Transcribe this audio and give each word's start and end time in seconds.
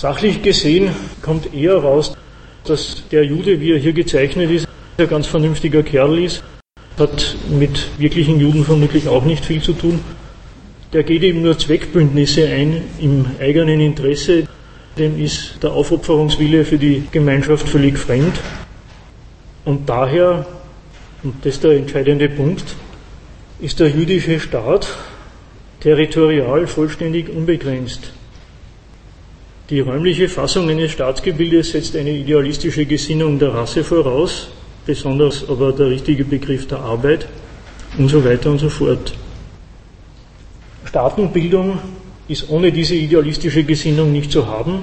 Sachlich 0.00 0.40
gesehen 0.40 0.88
kommt 1.20 1.52
eher 1.52 1.76
raus, 1.76 2.16
dass 2.64 3.02
der 3.12 3.22
Jude, 3.22 3.60
wie 3.60 3.72
er 3.72 3.78
hier 3.78 3.92
gezeichnet 3.92 4.50
ist, 4.50 4.66
ein 4.96 5.06
ganz 5.06 5.26
vernünftiger 5.26 5.82
Kerl 5.82 6.24
ist, 6.24 6.42
hat 6.98 7.36
mit 7.50 7.86
wirklichen 7.98 8.40
Juden 8.40 8.64
vermutlich 8.64 9.08
auch 9.08 9.26
nicht 9.26 9.44
viel 9.44 9.60
zu 9.60 9.74
tun. 9.74 10.00
Der 10.94 11.02
geht 11.02 11.22
eben 11.22 11.42
nur 11.42 11.58
Zweckbündnisse 11.58 12.46
ein 12.46 12.80
im 12.98 13.26
eigenen 13.38 13.78
Interesse, 13.82 14.48
dem 14.96 15.22
ist 15.22 15.62
der 15.62 15.72
Aufopferungswille 15.72 16.64
für 16.64 16.78
die 16.78 17.02
Gemeinschaft 17.12 17.68
völlig 17.68 17.98
fremd. 17.98 18.40
Und 19.66 19.86
daher, 19.86 20.46
und 21.22 21.44
das 21.44 21.56
ist 21.56 21.64
der 21.64 21.72
entscheidende 21.72 22.30
Punkt, 22.30 22.74
ist 23.60 23.78
der 23.78 23.90
jüdische 23.90 24.40
Staat 24.40 24.96
territorial 25.80 26.66
vollständig 26.66 27.28
unbegrenzt. 27.28 28.14
Die 29.70 29.78
räumliche 29.78 30.28
Fassung 30.28 30.68
eines 30.68 30.90
Staatsgebildes 30.90 31.70
setzt 31.70 31.94
eine 31.94 32.10
idealistische 32.10 32.86
Gesinnung 32.86 33.38
der 33.38 33.54
Rasse 33.54 33.84
voraus, 33.84 34.48
besonders 34.84 35.48
aber 35.48 35.70
der 35.70 35.90
richtige 35.90 36.24
Begriff 36.24 36.66
der 36.66 36.80
Arbeit 36.80 37.28
und 37.96 38.08
so 38.08 38.24
weiter 38.24 38.50
und 38.50 38.58
so 38.58 38.68
fort. 38.68 39.14
Staatenbildung 40.86 41.78
ist 42.26 42.50
ohne 42.50 42.72
diese 42.72 42.96
idealistische 42.96 43.62
Gesinnung 43.62 44.10
nicht 44.10 44.32
zu 44.32 44.48
haben 44.48 44.80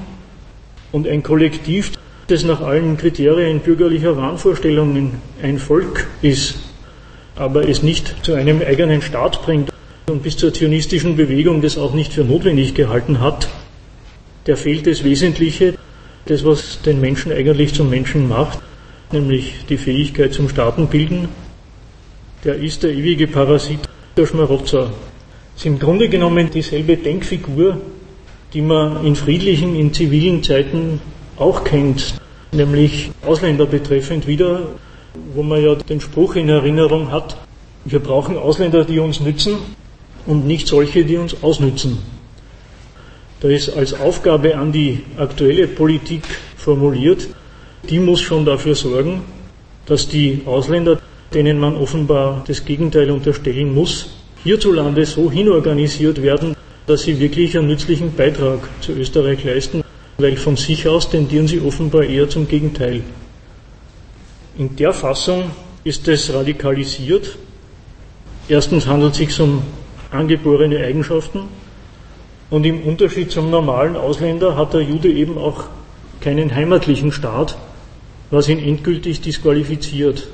und 0.93 1.05
ein 1.05 1.21
Kollektiv, 1.21 1.91
das 2.27 2.45
nach 2.45 2.61
allen 2.61 2.95
Kriterien 2.95 3.59
bürgerlicher 3.59 4.15
Wahnvorstellungen 4.15 5.21
ein 5.43 5.59
Volk 5.59 6.07
ist, 6.21 6.55
aber 7.35 7.67
es 7.67 7.83
nicht 7.83 8.23
zu 8.23 8.35
einem 8.35 8.61
eigenen 8.61 9.01
Staat 9.01 9.41
bringt 9.43 9.69
und 10.09 10.23
bis 10.23 10.37
zur 10.37 10.53
zionistischen 10.53 11.17
Bewegung 11.17 11.61
das 11.61 11.77
auch 11.77 11.93
nicht 11.93 12.13
für 12.13 12.23
notwendig 12.23 12.73
gehalten 12.73 13.19
hat, 13.19 13.49
der 14.47 14.57
fehlt 14.57 14.87
das 14.87 15.03
Wesentliche, 15.03 15.75
das 16.25 16.43
was 16.43 16.81
den 16.81 16.99
Menschen 16.99 17.31
eigentlich 17.31 17.73
zum 17.73 17.89
Menschen 17.89 18.27
macht, 18.27 18.59
nämlich 19.11 19.53
die 19.69 19.77
Fähigkeit 19.77 20.33
zum 20.33 20.49
Staatenbilden. 20.49 21.29
Der 22.43 22.55
ist 22.55 22.83
der 22.83 22.91
ewige 22.91 23.27
Parasit, 23.27 23.79
der 24.15 24.25
Schmarotzer 24.25 24.91
ist 25.57 25.65
im 25.65 25.79
Grunde 25.79 26.07
genommen 26.07 26.49
dieselbe 26.53 26.97
Denkfigur, 26.97 27.81
die 28.53 28.61
man 28.61 29.03
in 29.05 29.15
friedlichen, 29.15 29.75
in 29.75 29.91
zivilen 29.91 30.43
Zeiten 30.43 31.01
auch 31.37 31.63
kennt, 31.63 32.13
nämlich 32.51 33.09
Ausländer 33.25 33.65
betreffend 33.65 34.27
wieder, 34.27 34.69
wo 35.33 35.41
man 35.41 35.63
ja 35.63 35.73
den 35.73 35.99
Spruch 35.99 36.35
in 36.35 36.47
Erinnerung 36.47 37.11
hat, 37.11 37.37
wir 37.85 37.99
brauchen 37.99 38.37
Ausländer, 38.37 38.85
die 38.85 38.99
uns 38.99 39.19
nützen 39.19 39.57
und 40.27 40.45
nicht 40.45 40.67
solche, 40.67 41.03
die 41.03 41.17
uns 41.17 41.35
ausnützen. 41.41 41.97
Da 43.39 43.49
ist 43.49 43.69
als 43.69 43.93
Aufgabe 43.93 44.55
an 44.55 44.71
die 44.71 45.03
aktuelle 45.17 45.67
Politik 45.67 46.23
formuliert, 46.57 47.27
die 47.87 47.99
muss 47.99 48.19
schon 48.19 48.45
dafür 48.45 48.73
sorgen, 48.73 49.21
dass 49.85 50.07
die 50.07 50.41
Ausländer, 50.45 50.99
denen 51.33 51.59
man 51.59 51.75
offenbar 51.75 52.43
das 52.47 52.65
Gegenteil 52.65 53.11
unterstellen 53.11 53.73
muss, 53.75 54.07
hierzulande 54.43 55.05
so 55.05 55.29
hinorganisiert 55.31 56.21
werden, 56.23 56.55
dass 56.87 57.03
sie 57.03 57.19
wirklich 57.19 57.55
einen 57.57 57.67
nützlichen 57.67 58.15
Beitrag 58.15 58.59
zu 58.81 58.93
Österreich 58.93 59.43
leisten, 59.43 59.83
weil 60.17 60.35
von 60.35 60.55
sich 60.55 60.87
aus 60.87 61.09
tendieren 61.09 61.47
sie 61.47 61.61
offenbar 61.61 62.03
eher 62.03 62.27
zum 62.27 62.47
Gegenteil. 62.47 63.01
In 64.57 64.75
der 64.75 64.93
Fassung 64.93 65.51
ist 65.83 66.07
es 66.07 66.33
radikalisiert. 66.33 67.37
Erstens 68.49 68.87
handelt 68.87 69.11
es 69.11 69.17
sich 69.19 69.39
um 69.39 69.61
angeborene 70.09 70.79
Eigenschaften 70.79 71.41
und 72.49 72.65
im 72.65 72.81
Unterschied 72.83 73.31
zum 73.31 73.49
normalen 73.49 73.95
Ausländer 73.95 74.55
hat 74.55 74.73
der 74.73 74.81
Jude 74.81 75.11
eben 75.11 75.37
auch 75.37 75.65
keinen 76.21 76.53
heimatlichen 76.53 77.11
Staat, 77.11 77.57
was 78.31 78.49
ihn 78.49 78.59
endgültig 78.59 79.21
disqualifiziert. 79.21 80.27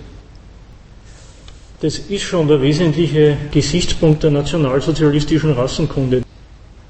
Das 1.81 1.97
ist 1.97 2.23
schon 2.23 2.47
der 2.47 2.61
wesentliche 2.61 3.37
Gesichtspunkt 3.51 4.23
der 4.23 4.31
nationalsozialistischen 4.31 5.51
Rassenkunde. 5.51 6.23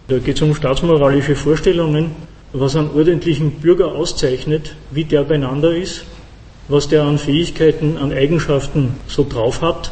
Da 0.07 0.19
geht 0.19 0.35
es 0.35 0.41
um 0.41 0.53
staatsmoralische 0.53 1.35
Vorstellungen, 1.35 2.11
was 2.51 2.75
einen 2.75 2.91
ordentlichen 2.91 3.51
Bürger 3.51 3.87
auszeichnet, 3.93 4.75
wie 4.91 5.05
der 5.05 5.23
beieinander 5.23 5.75
ist, 5.75 6.05
was 6.67 6.87
der 6.87 7.03
an 7.03 7.17
Fähigkeiten, 7.17 7.97
an 7.97 8.13
Eigenschaften 8.13 8.95
so 9.07 9.25
drauf 9.27 9.61
hat, 9.61 9.91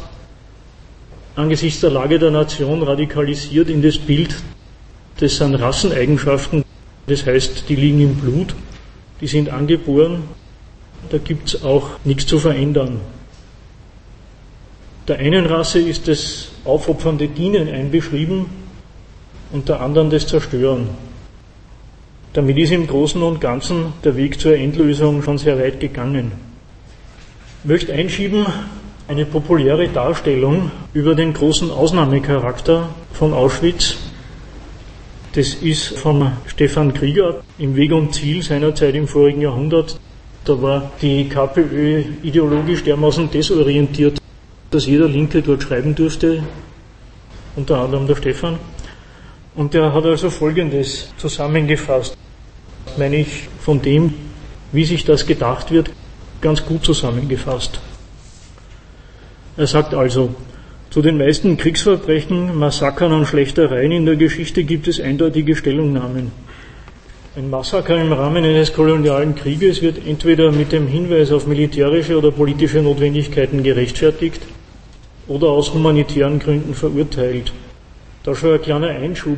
angesichts 1.36 1.82
der 1.82 1.90
Lage 1.90 2.20
der 2.20 2.32
Nation 2.32 2.84
radikalisiert 2.84 3.70
in 3.70 3.82
das 3.82 3.98
Bild, 3.98 4.36
das 5.22 5.38
sind 5.38 5.56
Rasseneigenschaften, 5.56 6.66
das 7.08 7.26
heißt, 7.26 7.70
die 7.70 7.76
liegen 7.76 8.02
im 8.02 8.16
Blut, 8.16 8.56
die 9.22 9.28
sind 9.28 9.50
angeboren, 9.50 10.24
da 11.10 11.18
gibt 11.20 11.54
es 11.54 11.64
auch 11.64 11.90
nichts 12.04 12.26
zu 12.26 12.40
verändern. 12.40 13.00
Der 15.08 15.20
einen 15.20 15.46
Rasse 15.46 15.80
ist 15.80 16.08
das 16.08 16.50
aufopfernde 16.66 17.28
Dienen 17.28 17.68
einbeschrieben 17.68 18.46
und 19.52 19.70
der 19.70 19.82
anderen 19.82 20.10
das 20.10 20.28
Zerstören. 20.28 20.90
Damit 22.34 22.58
ist 22.58 22.72
im 22.72 22.88
Großen 22.88 23.22
und 23.22 23.42
Ganzen 23.42 23.94
der 24.04 24.16
Weg 24.16 24.40
zur 24.40 24.56
Endlösung 24.56 25.22
schon 25.22 25.38
sehr 25.38 25.60
weit 25.60 25.80
gegangen. 25.80 26.32
Ich 27.64 27.70
möchte 27.70 27.94
einschieben 27.94 28.46
eine 29.08 29.26
populäre 29.26 29.90
Darstellung 29.90 30.72
über 30.94 31.14
den 31.14 31.34
großen 31.34 31.70
Ausnahmecharakter 31.70 32.90
von 33.14 33.34
Auschwitz. 33.34 33.98
Das 35.34 35.54
ist 35.54 35.98
von 35.98 36.34
Stefan 36.46 36.94
Krieger 36.94 37.42
im 37.58 37.74
Weg 37.78 37.94
und 37.94 38.14
Ziel 38.14 38.44
seiner 38.44 38.76
Zeit 38.76 38.96
im 38.96 39.08
vorigen 39.08 39.40
Jahrhundert. 39.40 39.98
Da 40.44 40.62
war 40.62 40.92
die 41.02 41.30
KPÖ 41.30 42.04
ideologisch 42.22 42.84
dermaßen 42.84 43.32
desorientiert, 43.32 44.20
dass 44.72 44.88
jeder 44.88 45.08
Linke 45.08 45.42
dort 45.42 45.64
schreiben 45.64 45.96
durfte, 45.96 46.44
unter 47.56 47.78
anderem 47.78 48.08
der 48.08 48.16
Stefan. 48.16 48.60
Und 49.56 49.74
der 49.74 49.94
hat 49.94 50.04
also 50.04 50.30
Folgendes 50.30 51.14
zusammengefasst, 51.16 52.18
meine 52.98 53.16
ich, 53.16 53.48
von 53.62 53.82
dem, 53.82 54.14
wie 54.74 54.84
sich 54.84 55.06
das 55.06 55.26
gedacht 55.26 55.72
wird, 55.72 55.92
ganz 56.42 56.66
gut 56.66 56.84
zusammengefasst. 56.84 57.80
Er 59.56 59.68
sagt 59.68 59.94
also, 59.94 60.36
zu 60.92 61.02
den 61.02 61.18
meisten 61.18 61.56
Kriegsverbrechen, 61.56 62.60
Massakern 62.60 63.14
und 63.14 63.26
Schlechtereien 63.26 63.94
in 63.94 64.06
der 64.06 64.18
Geschichte 64.18 64.66
gibt 64.66 64.90
es 64.90 65.00
eindeutige 65.00 65.56
Stellungnahmen. 65.56 66.34
Ein 67.34 67.50
Massaker 67.50 67.96
im 67.96 68.12
Rahmen 68.12 68.44
eines 68.44 68.74
kolonialen 68.74 69.36
Krieges 69.36 69.82
wird 69.82 70.06
entweder 70.06 70.52
mit 70.52 70.74
dem 70.74 70.88
Hinweis 70.88 71.32
auf 71.32 71.48
militärische 71.48 72.18
oder 72.18 72.30
politische 72.32 72.82
Notwendigkeiten 72.82 73.64
gerechtfertigt 73.64 74.42
oder 75.30 75.48
aus 75.48 75.74
humanitären 75.74 76.40
Gründen 76.40 76.74
verurteilt. 76.74 77.54
Da 78.24 78.36
schon 78.36 78.56
ein 78.56 78.62
kleiner 78.62 78.90
Einschub. 78.90 79.38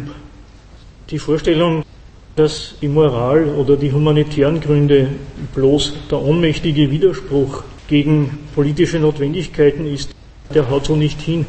Die 1.12 1.20
Vorstellung, 1.20 1.84
dass 2.36 2.74
die 2.82 2.88
Moral 2.88 3.46
oder 3.50 3.78
die 3.78 3.92
humanitären 3.92 4.60
Gründe 4.60 5.10
bloß 5.54 5.94
der 6.10 6.20
ohnmächtige 6.20 6.90
Widerspruch 6.90 7.64
gegen 7.88 8.40
politische 8.56 8.98
Notwendigkeiten 8.98 9.86
ist, 9.86 10.16
der 10.54 10.70
haut 10.70 10.86
so 10.86 10.96
nicht 10.96 11.22
hin. 11.22 11.46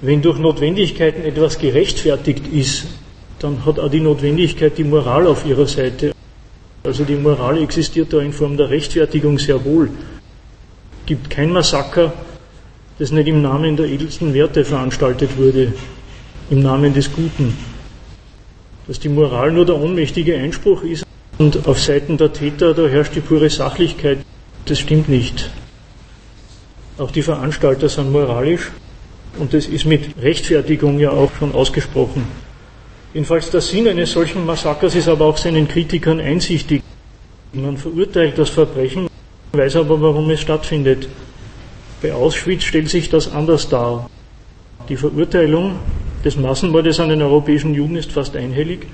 Wenn 0.00 0.22
durch 0.22 0.38
Notwendigkeiten 0.38 1.22
etwas 1.22 1.58
gerechtfertigt 1.58 2.44
ist, 2.52 2.86
dann 3.38 3.64
hat 3.64 3.78
auch 3.78 3.90
die 3.90 4.00
Notwendigkeit 4.00 4.78
die 4.78 4.84
Moral 4.84 5.26
auf 5.26 5.44
ihrer 5.44 5.66
Seite. 5.66 6.12
Also 6.84 7.04
die 7.04 7.14
Moral 7.14 7.62
existiert 7.62 8.12
da 8.12 8.20
in 8.20 8.32
Form 8.32 8.56
der 8.56 8.70
Rechtfertigung 8.70 9.38
sehr 9.38 9.64
wohl. 9.64 9.90
Es 11.00 11.06
gibt 11.06 11.30
kein 11.30 11.52
Massaker, 11.52 12.12
das 12.98 13.12
nicht 13.12 13.28
im 13.28 13.42
Namen 13.42 13.76
der 13.76 13.86
edelsten 13.86 14.34
Werte 14.34 14.64
veranstaltet 14.64 15.36
wurde, 15.36 15.72
im 16.50 16.62
Namen 16.62 16.94
des 16.94 17.12
Guten. 17.12 17.56
Dass 18.86 18.98
die 18.98 19.08
Moral 19.08 19.52
nur 19.52 19.66
der 19.66 19.76
ohnmächtige 19.76 20.36
Einspruch 20.36 20.82
ist 20.82 21.04
und 21.38 21.66
auf 21.66 21.80
Seiten 21.80 22.16
der 22.16 22.32
Täter, 22.32 22.74
da 22.74 22.86
herrscht 22.86 23.14
die 23.14 23.20
pure 23.20 23.50
Sachlichkeit, 23.50 24.18
das 24.66 24.80
stimmt 24.80 25.08
nicht. 25.08 25.50
Auch 26.98 27.10
die 27.10 27.22
Veranstalter 27.22 27.88
sind 27.88 28.12
moralisch 28.12 28.70
und 29.38 29.54
das 29.54 29.66
ist 29.66 29.86
mit 29.86 30.14
Rechtfertigung 30.20 30.98
ja 30.98 31.10
auch 31.10 31.30
schon 31.38 31.54
ausgesprochen. 31.54 32.26
Jedenfalls 33.14 33.50
der 33.50 33.60
Sinn 33.60 33.88
eines 33.88 34.12
solchen 34.12 34.44
Massakers 34.44 34.94
ist 34.94 35.08
aber 35.08 35.24
auch 35.26 35.36
seinen 35.36 35.68
Kritikern 35.68 36.20
einsichtig. 36.20 36.82
Man 37.52 37.76
verurteilt 37.76 38.38
das 38.38 38.50
Verbrechen, 38.50 39.08
weiß 39.52 39.76
aber, 39.76 40.00
warum 40.00 40.30
es 40.30 40.40
stattfindet. 40.40 41.08
Bei 42.00 42.12
Auschwitz 42.12 42.64
stellt 42.64 42.88
sich 42.88 43.08
das 43.08 43.30
anders 43.30 43.68
dar. 43.68 44.08
Die 44.88 44.96
Verurteilung 44.96 45.76
des 46.24 46.36
Massenmordes 46.36 47.00
an 47.00 47.10
den 47.10 47.22
europäischen 47.22 47.74
Juden 47.74 47.96
ist 47.96 48.12
fast 48.12 48.36
einhellig. 48.36 48.86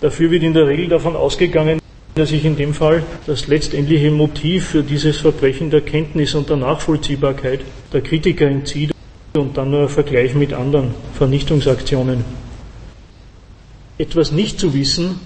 Dafür 0.00 0.30
wird 0.30 0.42
in 0.42 0.54
der 0.54 0.66
Regel 0.66 0.88
davon 0.88 1.16
ausgegangen, 1.16 1.80
dass 2.18 2.28
sich 2.28 2.44
in 2.44 2.56
dem 2.56 2.74
Fall 2.74 3.02
das 3.26 3.46
letztendliche 3.46 4.10
Motiv 4.10 4.66
für 4.66 4.82
dieses 4.82 5.18
Verbrechen 5.18 5.70
der 5.70 5.80
Kenntnis 5.80 6.34
und 6.34 6.50
der 6.50 6.56
Nachvollziehbarkeit 6.56 7.60
der 7.92 8.02
Kritiker 8.02 8.46
entzieht 8.46 8.92
und 9.34 9.56
dann 9.56 9.70
nur 9.70 9.82
ein 9.82 9.88
Vergleich 9.88 10.34
mit 10.34 10.52
anderen 10.52 10.94
Vernichtungsaktionen. 11.14 12.24
Etwas 13.96 14.32
nicht 14.32 14.60
zu 14.60 14.74
wissen, 14.74 15.20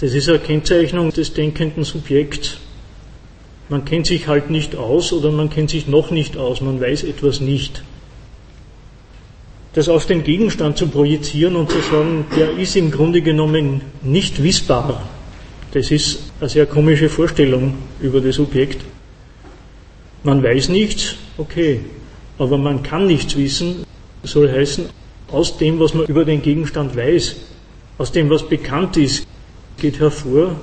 Das 0.00 0.14
ist 0.14 0.30
eine 0.30 0.38
Kennzeichnung 0.38 1.12
des 1.12 1.34
denkenden 1.34 1.84
Subjekts. 1.84 2.56
Man 3.68 3.84
kennt 3.84 4.06
sich 4.06 4.28
halt 4.28 4.48
nicht 4.48 4.74
aus 4.74 5.12
oder 5.12 5.30
man 5.30 5.50
kennt 5.50 5.68
sich 5.68 5.88
noch 5.88 6.10
nicht 6.10 6.38
aus, 6.38 6.62
man 6.62 6.80
weiß 6.80 7.04
etwas 7.04 7.42
nicht. 7.42 7.82
Das 9.74 9.90
auf 9.90 10.06
den 10.06 10.24
Gegenstand 10.24 10.78
zu 10.78 10.88
projizieren 10.88 11.54
und 11.54 11.70
zu 11.70 11.80
sagen, 11.82 12.24
der 12.34 12.52
ist 12.52 12.76
im 12.76 12.90
Grunde 12.90 13.20
genommen 13.20 13.82
nicht 14.00 14.42
wissbar, 14.42 15.02
das 15.72 15.90
ist 15.90 16.32
eine 16.40 16.48
sehr 16.48 16.66
komische 16.66 17.08
Vorstellung 17.08 17.74
über 18.00 18.20
das 18.20 18.38
Objekt. 18.38 18.82
Man 20.22 20.42
weiß 20.42 20.68
nichts, 20.68 21.14
okay, 21.38 21.80
aber 22.38 22.58
man 22.58 22.82
kann 22.82 23.06
nichts 23.06 23.36
wissen, 23.36 23.84
soll 24.22 24.50
heißen, 24.50 24.86
aus 25.30 25.56
dem, 25.58 25.78
was 25.78 25.94
man 25.94 26.06
über 26.06 26.24
den 26.24 26.42
Gegenstand 26.42 26.96
weiß, 26.96 27.36
aus 27.98 28.12
dem, 28.12 28.28
was 28.30 28.48
bekannt 28.48 28.96
ist, 28.96 29.26
geht 29.78 30.00
hervor, 30.00 30.56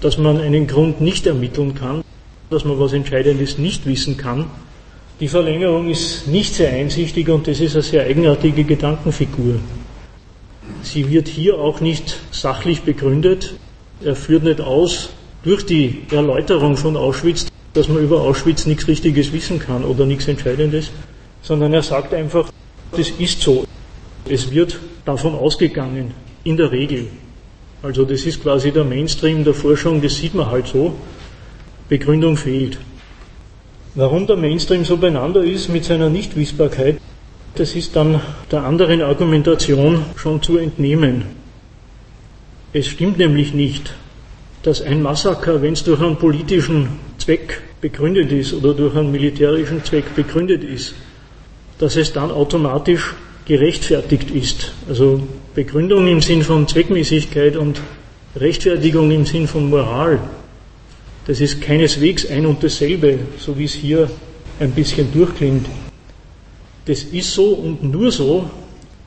dass 0.00 0.18
man 0.18 0.38
einen 0.38 0.66
Grund 0.66 1.00
nicht 1.00 1.26
ermitteln 1.26 1.74
kann, 1.74 2.02
dass 2.50 2.64
man 2.64 2.78
was 2.78 2.92
Entscheidendes 2.92 3.58
nicht 3.58 3.86
wissen 3.86 4.16
kann. 4.16 4.46
Die 5.20 5.28
Verlängerung 5.28 5.90
ist 5.90 6.28
nicht 6.28 6.54
sehr 6.54 6.70
einsichtig 6.70 7.28
und 7.28 7.46
das 7.46 7.60
ist 7.60 7.74
eine 7.74 7.82
sehr 7.82 8.04
eigenartige 8.04 8.64
Gedankenfigur. 8.64 9.56
Sie 10.82 11.10
wird 11.10 11.26
hier 11.26 11.58
auch 11.58 11.80
nicht 11.80 12.16
sachlich 12.30 12.82
begründet. 12.82 13.54
Er 14.04 14.14
führt 14.14 14.44
nicht 14.44 14.60
aus 14.60 15.10
durch 15.42 15.66
die 15.66 16.02
Erläuterung 16.10 16.76
von 16.76 16.96
Auschwitz, 16.96 17.46
dass 17.74 17.88
man 17.88 18.02
über 18.02 18.20
Auschwitz 18.20 18.66
nichts 18.66 18.86
Richtiges 18.86 19.32
wissen 19.32 19.58
kann 19.58 19.84
oder 19.84 20.06
nichts 20.06 20.28
Entscheidendes, 20.28 20.90
sondern 21.42 21.72
er 21.72 21.82
sagt 21.82 22.14
einfach, 22.14 22.50
das 22.92 23.10
ist 23.10 23.42
so. 23.42 23.64
Es 24.28 24.50
wird 24.50 24.78
davon 25.04 25.34
ausgegangen, 25.34 26.14
in 26.44 26.56
der 26.56 26.70
Regel. 26.70 27.08
Also 27.82 28.04
das 28.04 28.24
ist 28.24 28.42
quasi 28.42 28.70
der 28.72 28.84
Mainstream 28.84 29.44
der 29.44 29.54
Forschung, 29.54 30.00
das 30.02 30.16
sieht 30.16 30.34
man 30.34 30.50
halt 30.50 30.66
so. 30.66 30.94
Begründung 31.88 32.36
fehlt. 32.36 32.78
Warum 33.94 34.26
der 34.26 34.36
Mainstream 34.36 34.84
so 34.84 34.96
beieinander 34.96 35.42
ist 35.42 35.68
mit 35.68 35.84
seiner 35.84 36.08
Nichtwissbarkeit, 36.08 37.00
das 37.54 37.74
ist 37.74 37.96
dann 37.96 38.20
der 38.50 38.62
anderen 38.62 39.02
Argumentation 39.02 40.04
schon 40.16 40.42
zu 40.42 40.58
entnehmen. 40.58 41.37
Es 42.72 42.86
stimmt 42.86 43.18
nämlich 43.18 43.54
nicht, 43.54 43.94
dass 44.62 44.82
ein 44.82 45.02
Massaker, 45.02 45.62
wenn 45.62 45.72
es 45.72 45.84
durch 45.84 46.00
einen 46.00 46.16
politischen 46.16 46.88
Zweck 47.18 47.62
begründet 47.80 48.32
ist 48.32 48.52
oder 48.52 48.74
durch 48.74 48.94
einen 48.96 49.12
militärischen 49.12 49.84
Zweck 49.84 50.14
begründet 50.14 50.64
ist, 50.64 50.94
dass 51.78 51.96
es 51.96 52.12
dann 52.12 52.30
automatisch 52.30 53.14
gerechtfertigt 53.46 54.30
ist. 54.30 54.72
Also 54.88 55.22
Begründung 55.54 56.06
im 56.08 56.20
Sinn 56.20 56.42
von 56.42 56.68
Zweckmäßigkeit 56.68 57.56
und 57.56 57.80
Rechtfertigung 58.36 59.10
im 59.10 59.24
Sinn 59.24 59.46
von 59.46 59.70
Moral 59.70 60.20
das 61.28 61.42
ist 61.42 61.60
keineswegs 61.60 62.24
ein 62.30 62.46
und 62.46 62.64
dasselbe, 62.64 63.18
so 63.36 63.56
wie 63.58 63.66
es 63.66 63.74
hier 63.74 64.10
ein 64.60 64.70
bisschen 64.70 65.12
durchklingt. 65.12 65.66
Das 66.86 67.02
ist 67.02 67.34
so 67.34 67.50
und 67.50 67.82
nur 67.84 68.10
so, 68.10 68.48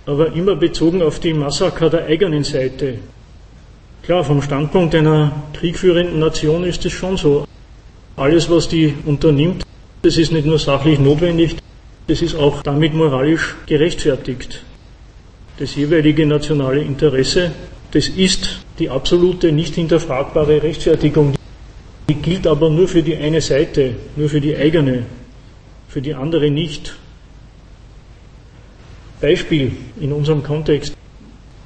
aber 0.06 0.31
immer 0.34 0.56
bezogen 0.56 1.02
auf 1.02 1.19
die 1.19 1.34
Massaker 1.34 1.90
der 1.90 2.06
eigenen 2.06 2.44
Seite. 2.44 3.00
Klar, 4.03 4.24
vom 4.24 4.42
Standpunkt 4.42 4.95
einer 4.95 5.31
kriegführenden 5.53 6.19
Nation 6.19 6.63
ist 6.63 6.86
es 6.86 6.92
schon 6.92 7.18
so. 7.18 7.45
Alles, 8.15 8.50
was 8.50 8.68
die 8.68 8.94
unternimmt, 9.06 9.63
das 10.01 10.18
ist 10.18 10.31
nicht 10.31 10.45
nur 10.45 10.59
sachlich 10.59 11.00
notwendig, 11.00 11.57
das 12.07 12.21
ist 12.21 12.36
auch 12.36 12.63
damit 12.63 12.94
moralisch 12.94 13.56
gerechtfertigt. 13.68 14.63
Das 15.57 15.75
jeweilige 15.75 16.25
nationale 16.25 16.81
Interesse, 16.81 17.51
das 17.92 18.07
ist 18.07 18.59
die 18.80 18.89
absolute, 18.89 19.51
nicht 19.51 19.75
hinterfragbare 19.75 20.63
Rechtfertigung 20.63 21.36
die 22.12 22.15
gilt 22.15 22.45
aber 22.45 22.69
nur 22.69 22.89
für 22.89 23.01
die 23.01 23.15
eine 23.15 23.39
Seite, 23.39 23.95
nur 24.18 24.27
für 24.27 24.42
die 24.42 24.53
eigene, 24.53 25.06
für 25.88 26.01
die 26.01 26.13
andere 26.13 26.51
nicht. 26.51 26.94
Beispiel 29.21 29.71
in 29.98 30.12
unserem 30.12 30.44
Kontext. 30.44 30.94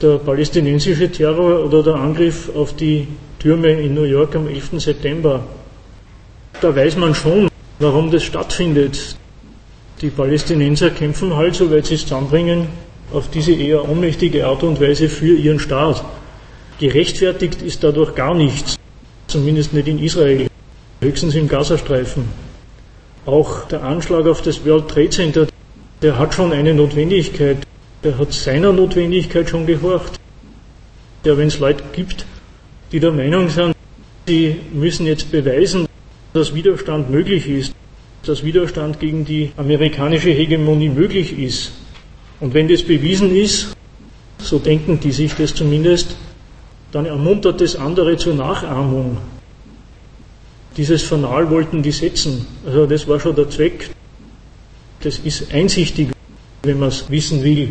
Der 0.02 0.18
palästinensische 0.18 1.12
Terror 1.12 1.66
oder 1.66 1.82
der 1.82 1.96
Angriff 1.96 2.50
auf 2.56 2.76
die 2.76 3.08
Türme 3.40 3.72
in 3.72 3.94
New 3.94 4.04
York 4.04 4.36
am 4.36 4.48
11. 4.48 4.72
September. 4.80 5.44
Da 6.60 6.76
weiß 6.76 6.98
man 6.98 7.16
schon, 7.16 7.50
warum 7.80 8.12
das 8.12 8.24
stattfindet. 8.24 9.16
Die 10.02 10.10
Palästinenser 10.10 10.90
kämpfen 10.90 11.36
halt, 11.36 11.56
soweit 11.56 11.86
sie 11.86 11.96
es 11.96 12.02
zusammenbringen, 12.02 12.68
auf 13.14 13.30
diese 13.30 13.54
eher 13.54 13.88
ohnmächtige 13.88 14.46
Art 14.46 14.64
und 14.64 14.82
Weise 14.82 15.08
für 15.08 15.36
ihren 15.36 15.60
Staat. 15.60 16.04
Gerechtfertigt 16.80 17.62
ist 17.62 17.84
dadurch 17.84 18.16
gar 18.16 18.34
nichts 18.34 18.78
zumindest 19.28 19.74
nicht 19.74 19.88
in 19.88 20.00
Israel, 20.00 20.48
höchstens 21.02 21.36
im 21.36 21.48
Gazastreifen. 21.48 22.26
Auch 23.26 23.68
der 23.68 23.84
Anschlag 23.84 24.26
auf 24.28 24.42
das 24.42 24.66
World 24.66 24.88
Trade 24.88 25.10
Center, 25.10 25.48
der 26.02 26.18
hat 26.18 26.34
schon 26.34 26.52
eine 26.52 26.74
Notwendigkeit, 26.74 27.58
der 28.06 28.20
hat 28.20 28.32
seiner 28.32 28.72
Notwendigkeit 28.72 29.50
schon 29.50 29.66
gehorcht. 29.66 30.20
Ja, 31.26 31.36
wenn 31.38 31.48
es 31.48 31.58
Leute 31.58 31.84
gibt, 31.92 32.26
die 32.92 33.00
der 33.00 33.12
Meinung 33.12 33.50
sind, 33.50 33.76
sie 34.28 34.58
müssen 34.72 35.08
jetzt 35.08 35.32
beweisen, 35.32 35.88
dass 36.32 36.54
Widerstand 36.54 37.10
möglich 37.10 37.50
ist, 37.50 37.74
dass 38.24 38.44
Widerstand 38.44 39.00
gegen 39.00 39.26
die 39.26 39.52
amerikanische 39.58 40.30
Hegemonie 40.30 40.90
möglich 40.90 41.38
ist. 41.38 41.72
Und 42.40 42.54
wenn 42.54 42.68
das 42.68 42.84
bewiesen 42.84 43.36
ist, 43.36 43.76
so 44.38 44.60
denken 44.60 45.00
die 45.00 45.12
sich 45.12 45.34
das 45.34 45.56
zumindest, 45.56 46.16
dann 46.92 47.08
ermuntert 47.08 47.60
es 47.62 47.76
andere 47.76 48.18
zur 48.18 48.36
Nachahmung. 48.36 49.18
Dieses 50.78 51.02
Fanal 51.02 51.50
wollten 51.50 51.82
die 51.82 51.92
setzen. 51.92 52.46
Also 52.68 52.86
das 52.86 53.08
war 53.08 53.20
schon 53.20 53.36
der 53.36 53.50
Zweck. 53.50 53.90
Das 55.00 55.18
ist 55.18 55.52
einsichtig, 55.52 56.10
wenn 56.62 56.80
man 56.80 56.90
es 56.90 57.10
wissen 57.10 57.44
will. 57.44 57.70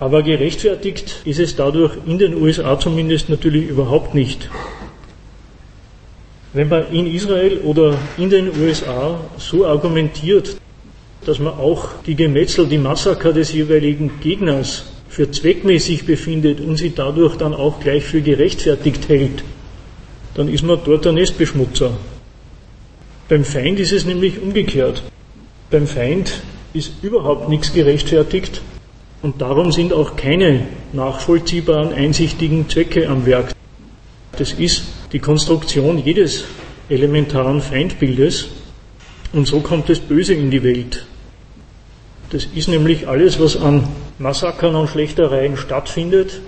Aber 0.00 0.22
gerechtfertigt 0.22 1.22
ist 1.24 1.38
es 1.38 1.54
dadurch 1.56 1.92
in 2.06 2.18
den 2.18 2.34
USA 2.34 2.78
zumindest 2.78 3.28
natürlich 3.28 3.68
überhaupt 3.68 4.14
nicht. 4.14 4.50
Wenn 6.52 6.68
man 6.68 6.92
in 6.92 7.06
Israel 7.06 7.58
oder 7.58 7.96
in 8.18 8.30
den 8.30 8.48
USA 8.60 9.20
so 9.38 9.66
argumentiert, 9.66 10.56
dass 11.24 11.38
man 11.38 11.54
auch 11.54 11.88
die 12.06 12.14
Gemetzel, 12.14 12.66
die 12.66 12.78
Massaker 12.78 13.32
des 13.32 13.52
jeweiligen 13.52 14.20
Gegners 14.20 14.84
für 15.08 15.30
zweckmäßig 15.30 16.06
befindet 16.06 16.60
und 16.60 16.76
sie 16.76 16.92
dadurch 16.94 17.36
dann 17.36 17.54
auch 17.54 17.80
gleich 17.80 18.04
für 18.04 18.20
gerechtfertigt 18.20 19.08
hält, 19.08 19.44
dann 20.34 20.48
ist 20.48 20.64
man 20.64 20.80
dort 20.84 21.06
ein 21.06 21.14
Nestbeschmutzer. 21.14 21.96
Beim 23.28 23.44
Feind 23.44 23.80
ist 23.80 23.92
es 23.92 24.04
nämlich 24.04 24.40
umgekehrt. 24.42 25.02
Beim 25.70 25.86
Feind 25.86 26.42
ist 26.72 26.92
überhaupt 27.02 27.48
nichts 27.48 27.72
gerechtfertigt 27.72 28.60
und 29.24 29.40
darum 29.40 29.72
sind 29.72 29.94
auch 29.94 30.16
keine 30.16 30.66
nachvollziehbaren, 30.92 31.94
einsichtigen 31.94 32.68
Zwecke 32.68 33.08
am 33.08 33.24
Werk. 33.24 33.54
Das 34.36 34.52
ist 34.52 34.84
die 35.12 35.18
Konstruktion 35.18 35.96
jedes 35.96 36.44
elementaren 36.90 37.62
Feindbildes 37.62 38.48
und 39.32 39.46
so 39.46 39.60
kommt 39.60 39.88
das 39.88 40.00
Böse 40.00 40.34
in 40.34 40.50
die 40.50 40.62
Welt. 40.62 41.06
Das 42.28 42.44
ist 42.54 42.68
nämlich 42.68 43.08
alles, 43.08 43.40
was 43.40 43.56
an 43.56 43.88
Massakern 44.18 44.74
und 44.74 44.90
Schlechtereien 44.90 45.56
stattfindet, 45.56 46.42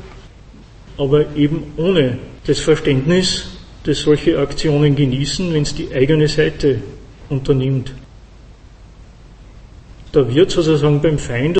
aber 0.98 1.34
eben 1.34 1.72
ohne 1.78 2.18
das 2.46 2.60
Verständnis, 2.60 3.52
dass 3.84 4.02
solche 4.02 4.38
Aktionen 4.38 4.94
genießen, 4.94 5.54
wenn 5.54 5.62
es 5.62 5.74
die 5.74 5.94
eigene 5.94 6.28
Seite 6.28 6.82
unternimmt. 7.30 7.94
Da 10.12 10.28
wird 10.28 10.50
sozusagen 10.50 11.00
beim 11.00 11.18
Feind, 11.18 11.58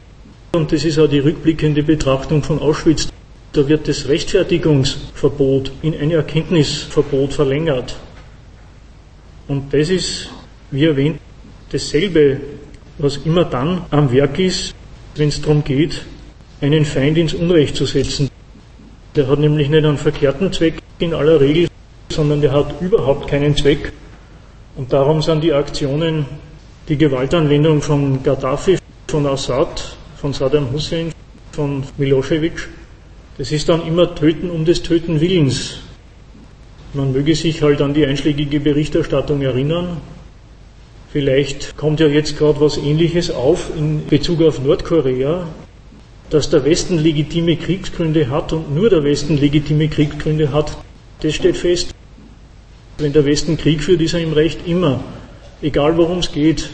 und 0.56 0.72
das 0.72 0.84
ist 0.84 0.98
auch 0.98 1.06
die 1.06 1.20
rückblickende 1.20 1.82
Betrachtung 1.82 2.42
von 2.42 2.58
Auschwitz, 2.58 3.08
da 3.52 3.68
wird 3.68 3.88
das 3.88 4.08
Rechtfertigungsverbot 4.08 5.72
in 5.82 5.94
ein 5.94 6.10
Erkenntnisverbot 6.10 7.32
verlängert. 7.32 7.96
Und 9.48 9.72
das 9.72 9.90
ist, 9.90 10.30
wie 10.70 10.84
erwähnt, 10.84 11.20
dasselbe, 11.70 12.40
was 12.98 13.18
immer 13.18 13.44
dann 13.44 13.82
am 13.90 14.10
Werk 14.12 14.38
ist, 14.38 14.74
wenn 15.14 15.28
es 15.28 15.40
darum 15.40 15.62
geht, 15.62 16.02
einen 16.60 16.84
Feind 16.84 17.18
ins 17.18 17.34
Unrecht 17.34 17.76
zu 17.76 17.86
setzen. 17.86 18.28
Der 19.14 19.28
hat 19.28 19.38
nämlich 19.38 19.68
nicht 19.68 19.84
einen 19.84 19.96
verkehrten 19.96 20.52
Zweck 20.52 20.82
in 20.98 21.14
aller 21.14 21.40
Regel, 21.40 21.68
sondern 22.10 22.40
der 22.40 22.52
hat 22.52 22.80
überhaupt 22.80 23.28
keinen 23.28 23.56
Zweck. 23.56 23.92
Und 24.76 24.92
darum 24.92 25.22
sind 25.22 25.42
die 25.42 25.52
Aktionen, 25.52 26.26
die 26.88 26.98
Gewaltanwendung 26.98 27.80
von 27.80 28.22
Gaddafi, 28.22 28.78
von 29.08 29.26
Assad, 29.26 29.95
von 30.16 30.32
Saddam 30.32 30.72
Hussein, 30.72 31.12
von 31.52 31.84
Milosevic, 31.96 32.68
das 33.38 33.52
ist 33.52 33.68
dann 33.68 33.86
immer 33.86 34.14
Töten 34.14 34.50
um 34.50 34.64
des 34.64 34.82
Töten 34.82 35.20
Willens. 35.20 35.78
Man 36.94 37.12
möge 37.12 37.34
sich 37.34 37.62
halt 37.62 37.80
an 37.82 37.94
die 37.94 38.06
einschlägige 38.06 38.60
Berichterstattung 38.60 39.42
erinnern, 39.42 39.98
Vielleicht 41.16 41.78
kommt 41.78 42.00
ja 42.00 42.08
jetzt 42.08 42.36
gerade 42.36 42.60
was 42.60 42.76
Ähnliches 42.76 43.30
auf 43.30 43.70
in 43.74 44.06
Bezug 44.06 44.42
auf 44.42 44.62
Nordkorea, 44.62 45.46
dass 46.28 46.50
der 46.50 46.62
Westen 46.66 46.98
legitime 46.98 47.56
Kriegsgründe 47.56 48.28
hat 48.28 48.52
und 48.52 48.74
nur 48.74 48.90
der 48.90 49.02
Westen 49.02 49.38
legitime 49.38 49.88
Kriegsgründe 49.88 50.52
hat, 50.52 50.76
das 51.20 51.34
steht 51.34 51.56
fest. 51.56 51.94
Wenn 52.98 53.14
der 53.14 53.24
Westen 53.24 53.56
Krieg 53.56 53.82
führt, 53.82 54.02
ist 54.02 54.12
er 54.12 54.20
im 54.20 54.34
Recht 54.34 54.66
immer. 54.66 55.02
Egal 55.62 55.96
worum 55.96 56.18
es 56.18 56.32
geht. 56.32 56.68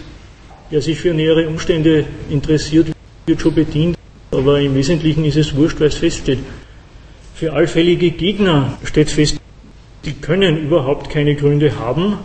Wer 0.70 0.82
sich 0.82 0.98
für 0.98 1.14
nähere 1.14 1.46
Umstände 1.46 2.06
interessiert, 2.28 2.88
wird 3.26 3.40
schon 3.40 3.54
bedient. 3.54 3.96
Aber 4.30 4.60
im 4.60 4.74
Wesentlichen 4.74 5.24
ist 5.24 5.36
es 5.36 5.54
wurscht, 5.54 5.80
weil 5.80 5.88
es 5.88 5.96
feststeht. 5.96 6.38
Für 7.34 7.52
allfällige 7.52 8.10
Gegner 8.10 8.78
steht 8.84 9.10
fest, 9.10 9.36
die 10.04 10.12
können 10.12 10.58
überhaupt 10.58 11.10
keine 11.10 11.34
Gründe 11.34 11.78
haben. 11.78 12.18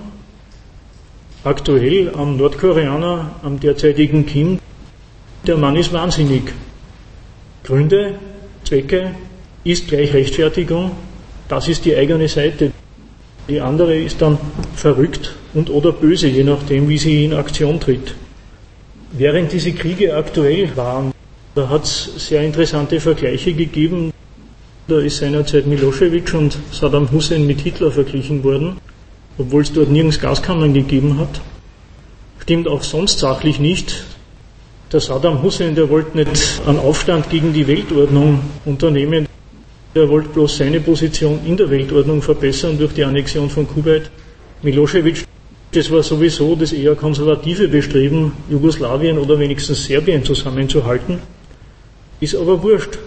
Aktuell 1.44 2.14
am 2.16 2.38
Nordkoreaner, 2.38 3.36
am 3.42 3.60
derzeitigen 3.60 4.26
Kim, 4.26 4.60
der 5.46 5.58
Mann 5.58 5.76
ist 5.76 5.94
wahnsinnig. 5.94 6.44
Gründe, 7.64 8.16
Zwecke 8.64 9.16
ist 9.64 9.88
gleich 9.88 10.14
Rechtfertigung. 10.14 10.92
Das 11.48 11.68
ist 11.68 11.86
die 11.86 11.96
eigene 11.96 12.28
Seite. 12.28 12.72
Die 13.48 13.62
andere 13.62 13.96
ist 13.96 14.22
dann 14.22 14.38
verrückt 14.76 15.36
und 15.54 15.70
oder 15.70 15.94
böse, 15.94 16.28
je 16.28 16.44
nachdem, 16.44 16.90
wie 16.90 16.98
sie 16.98 17.24
in 17.24 17.34
Aktion 17.34 17.80
tritt. 17.80 18.14
Während 19.18 19.52
diese 19.52 19.72
Kriege 19.72 20.16
aktuell 20.16 20.70
waren, 20.78 21.12
da 21.56 21.68
hat 21.70 21.86
es 21.86 22.28
sehr 22.28 22.44
interessante 22.44 23.00
Vergleiche 23.00 23.52
gegeben. 23.52 24.14
Da 24.88 25.00
ist 25.00 25.18
seinerzeit 25.18 25.66
Milosevic 25.66 26.36
und 26.36 26.56
Saddam 26.72 27.12
Hussein 27.12 27.48
mit 27.48 27.62
Hitler 27.62 27.92
verglichen 27.92 28.44
worden, 28.44 28.78
obwohl 29.40 29.64
es 29.64 29.74
dort 29.74 29.90
nirgends 29.90 30.20
Gaskammern 30.20 30.72
gegeben 30.72 31.18
hat. 31.18 31.42
Stimmt 32.44 32.68
auch 32.68 32.84
sonst 32.84 33.18
sachlich 33.18 33.60
nicht. 33.60 34.06
Der 34.92 35.00
Saddam 35.00 35.42
Hussein, 35.42 35.74
der 35.74 35.90
wollte 35.90 36.16
nicht 36.16 36.62
einen 36.68 36.78
Aufstand 36.78 37.32
gegen 37.32 37.54
die 37.54 37.68
Weltordnung 37.68 38.42
unternehmen. 38.66 39.28
Der 39.96 40.08
wollte 40.10 40.30
bloß 40.30 40.58
seine 40.58 40.80
Position 40.80 41.40
in 41.44 41.58
der 41.58 41.72
Weltordnung 41.72 42.22
verbessern 42.22 42.78
durch 42.78 42.94
die 42.94 43.04
Annexion 43.04 43.50
von 43.50 43.68
Kuwait. 43.68 44.12
Milosevic, 44.62 45.26
das 45.72 45.92
war 45.92 46.02
sowieso 46.02 46.56
das 46.56 46.72
eher 46.72 46.96
konservative 46.96 47.68
Bestreben, 47.68 48.32
Jugoslawien 48.50 49.18
oder 49.18 49.38
wenigstens 49.40 49.86
Serbien 49.86 50.24
zusammenzuhalten. 50.24 51.20
Ist 52.20 52.36
aber 52.36 52.64
wurscht. 52.64 52.98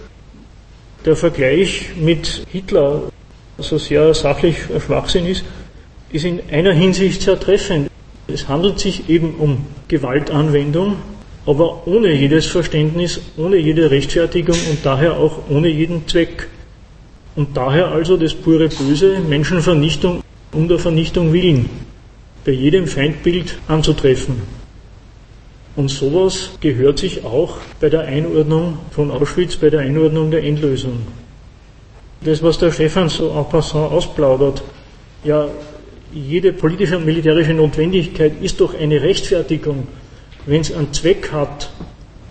Der 1.03 1.15
Vergleich 1.15 1.89
mit 1.99 2.45
Hitler, 2.51 3.11
so 3.57 3.77
sehr 3.79 4.13
sachlich 4.13 4.57
Schwachsinn 4.85 5.25
ist, 5.25 5.43
ist 6.11 6.25
in 6.25 6.39
einer 6.51 6.73
Hinsicht 6.73 7.23
sehr 7.23 7.39
treffend. 7.39 7.89
Es 8.27 8.47
handelt 8.47 8.79
sich 8.79 9.09
eben 9.09 9.35
um 9.35 9.65
Gewaltanwendung, 9.87 10.97
aber 11.47 11.87
ohne 11.87 12.13
jedes 12.13 12.45
Verständnis, 12.45 13.19
ohne 13.37 13.57
jede 13.57 13.89
Rechtfertigung 13.89 14.57
und 14.69 14.85
daher 14.85 15.17
auch 15.17 15.49
ohne 15.49 15.69
jeden 15.69 16.07
Zweck. 16.07 16.47
Und 17.35 17.57
daher 17.57 17.87
also 17.87 18.15
das 18.17 18.35
pure 18.35 18.69
Böse, 18.69 19.19
Menschenvernichtung 19.19 20.23
um 20.53 20.67
der 20.67 20.77
Vernichtung 20.77 21.33
willen, 21.33 21.69
bei 22.45 22.51
jedem 22.51 22.87
Feindbild 22.87 23.57
anzutreffen. 23.67 24.41
Und 25.75 25.89
sowas 25.89 26.51
gehört 26.59 26.99
sich 26.99 27.23
auch 27.23 27.57
bei 27.79 27.89
der 27.89 28.01
Einordnung 28.01 28.77
von 28.91 29.09
Auschwitz, 29.09 29.55
bei 29.55 29.69
der 29.69 29.81
Einordnung 29.81 30.31
der 30.31 30.43
Endlösung. 30.43 30.99
Das, 32.23 32.43
was 32.43 32.57
der 32.57 32.71
Stefan 32.71 33.09
so 33.09 33.29
en 33.29 33.45
passant 33.49 33.91
ausplaudert, 33.91 34.61
ja, 35.23 35.47
jede 36.13 36.51
politische 36.51 36.97
und 36.97 37.05
militärische 37.05 37.53
Notwendigkeit 37.53 38.33
ist 38.41 38.59
doch 38.59 38.77
eine 38.77 39.01
Rechtfertigung. 39.01 39.87
Wenn 40.45 40.61
es 40.61 40.73
einen 40.73 40.91
Zweck 40.91 41.31
hat, 41.31 41.71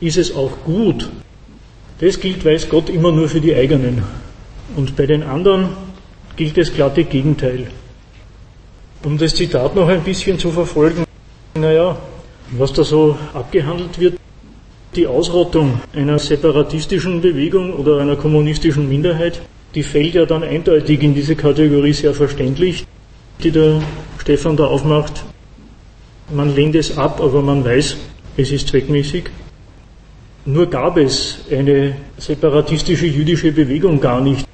ist 0.00 0.18
es 0.18 0.34
auch 0.34 0.52
gut. 0.64 1.08
Das 2.00 2.20
gilt, 2.20 2.44
weiß 2.44 2.68
Gott, 2.68 2.90
immer 2.90 3.10
nur 3.10 3.28
für 3.28 3.40
die 3.40 3.54
eigenen. 3.54 4.02
Und 4.76 4.96
bei 4.96 5.06
den 5.06 5.22
anderen 5.22 5.70
gilt 6.36 6.56
das 6.56 6.72
glatte 6.72 7.04
Gegenteil. 7.04 7.68
Um 9.02 9.16
das 9.16 9.34
Zitat 9.34 9.74
noch 9.74 9.88
ein 9.88 10.02
bisschen 10.02 10.38
zu 10.38 10.50
verfolgen, 10.50 11.04
naja, 11.54 11.96
was 12.50 12.72
da 12.74 12.84
so 12.84 13.16
abgehandelt 13.32 13.98
wird, 13.98 14.18
die 14.94 15.06
Ausrottung 15.06 15.80
einer 15.94 16.18
separatistischen 16.18 17.22
Bewegung 17.22 17.72
oder 17.72 17.98
einer 17.98 18.16
kommunistischen 18.16 18.88
Minderheit, 18.90 19.40
die 19.74 19.82
fällt 19.82 20.14
ja 20.14 20.26
dann 20.26 20.42
eindeutig 20.42 21.02
in 21.02 21.14
diese 21.14 21.34
Kategorie 21.34 21.94
sehr 21.94 22.12
verständlich, 22.12 22.84
die 23.42 23.50
der 23.50 23.80
Stefan 24.18 24.56
da 24.56 24.66
aufmacht. 24.66 25.24
Man 26.30 26.54
lehnt 26.54 26.74
es 26.74 26.98
ab, 26.98 27.20
aber 27.22 27.40
man 27.40 27.64
weiß, 27.64 27.96
es 28.36 28.52
ist 28.52 28.68
zweckmäßig. 28.68 29.24
Nur 30.44 30.66
gab 30.66 30.98
es 30.98 31.38
eine 31.50 31.96
separatistische 32.18 33.06
jüdische 33.06 33.52
Bewegung 33.52 33.98
gar 33.98 34.20
nicht, 34.20 34.46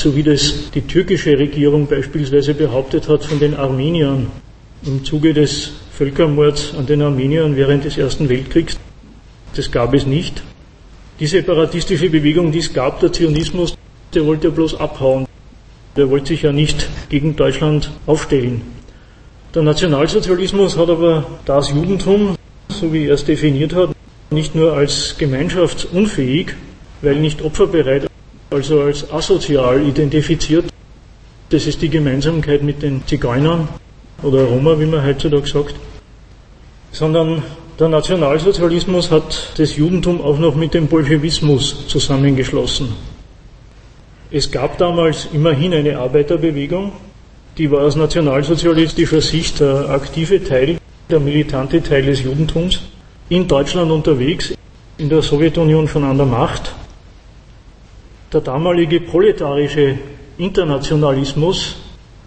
so 0.00 0.16
wie 0.16 0.22
das 0.22 0.70
die 0.74 0.80
türkische 0.80 1.38
Regierung 1.38 1.86
beispielsweise 1.86 2.54
behauptet 2.54 3.06
hat 3.08 3.24
von 3.24 3.38
den 3.38 3.54
Armeniern 3.54 4.28
im 4.86 5.04
Zuge 5.04 5.34
des 5.34 5.72
Völkermords 5.92 6.74
an 6.74 6.86
den 6.86 7.02
Armeniern 7.02 7.54
während 7.54 7.84
des 7.84 7.98
Ersten 7.98 8.30
Weltkriegs. 8.30 8.78
Das 9.54 9.70
gab 9.70 9.92
es 9.92 10.06
nicht. 10.06 10.42
Die 11.18 11.26
separatistische 11.26 12.08
Bewegung, 12.08 12.50
die 12.50 12.60
es 12.60 12.72
gab, 12.72 13.00
der 13.00 13.12
Zionismus, 13.12 13.76
der 14.14 14.24
wollte 14.24 14.50
bloß 14.50 14.80
abhauen. 14.80 15.26
Der 15.96 16.08
wollte 16.08 16.28
sich 16.28 16.42
ja 16.42 16.52
nicht 16.52 16.88
gegen 17.10 17.36
Deutschland 17.36 17.90
aufstellen. 18.06 18.62
Der 19.54 19.62
Nationalsozialismus 19.62 20.78
hat 20.78 20.88
aber 20.88 21.26
das 21.44 21.70
Judentum, 21.70 22.36
so 22.70 22.90
wie 22.90 23.06
er 23.06 23.14
es 23.14 23.24
definiert 23.26 23.74
hat, 23.74 23.90
nicht 24.30 24.54
nur 24.54 24.72
als 24.72 25.16
gemeinschaftsunfähig, 25.18 26.54
weil 27.02 27.16
nicht 27.16 27.42
opferbereit, 27.42 28.09
also 28.50 28.82
als 28.82 29.10
asozial 29.10 29.82
identifiziert. 29.82 30.66
Das 31.48 31.66
ist 31.66 31.82
die 31.82 31.88
Gemeinsamkeit 31.88 32.62
mit 32.62 32.82
den 32.82 33.06
Zigeunern 33.06 33.68
oder 34.22 34.44
Roma, 34.44 34.78
wie 34.78 34.86
man 34.86 35.04
heutzutage 35.04 35.48
sagt 35.48 35.74
sondern 36.92 37.42
der 37.78 37.88
Nationalsozialismus 37.88 39.10
hat 39.10 39.52
das 39.56 39.76
Judentum 39.76 40.20
auch 40.20 40.38
noch 40.38 40.54
mit 40.54 40.74
dem 40.74 40.86
Bolschewismus 40.86 41.86
zusammengeschlossen. 41.88 42.88
Es 44.30 44.50
gab 44.50 44.78
damals 44.78 45.28
immerhin 45.32 45.74
eine 45.74 45.98
Arbeiterbewegung, 45.98 46.92
die 47.58 47.70
war 47.70 47.82
aus 47.82 47.96
nationalsozialistischer 47.96 49.20
Sicht 49.20 49.60
der 49.60 49.90
aktive 49.90 50.42
Teil, 50.42 50.78
der 51.08 51.20
militante 51.20 51.82
Teil 51.82 52.02
des 52.02 52.22
Judentums, 52.22 52.80
in 53.28 53.48
Deutschland 53.48 53.90
unterwegs, 53.90 54.54
in 54.98 55.08
der 55.08 55.22
Sowjetunion 55.22 55.88
schon 55.88 56.04
an 56.04 56.16
der 56.16 56.26
Macht. 56.26 56.72
Der 58.32 58.40
damalige 58.40 59.00
proletarische 59.00 59.98
Internationalismus, 60.38 61.74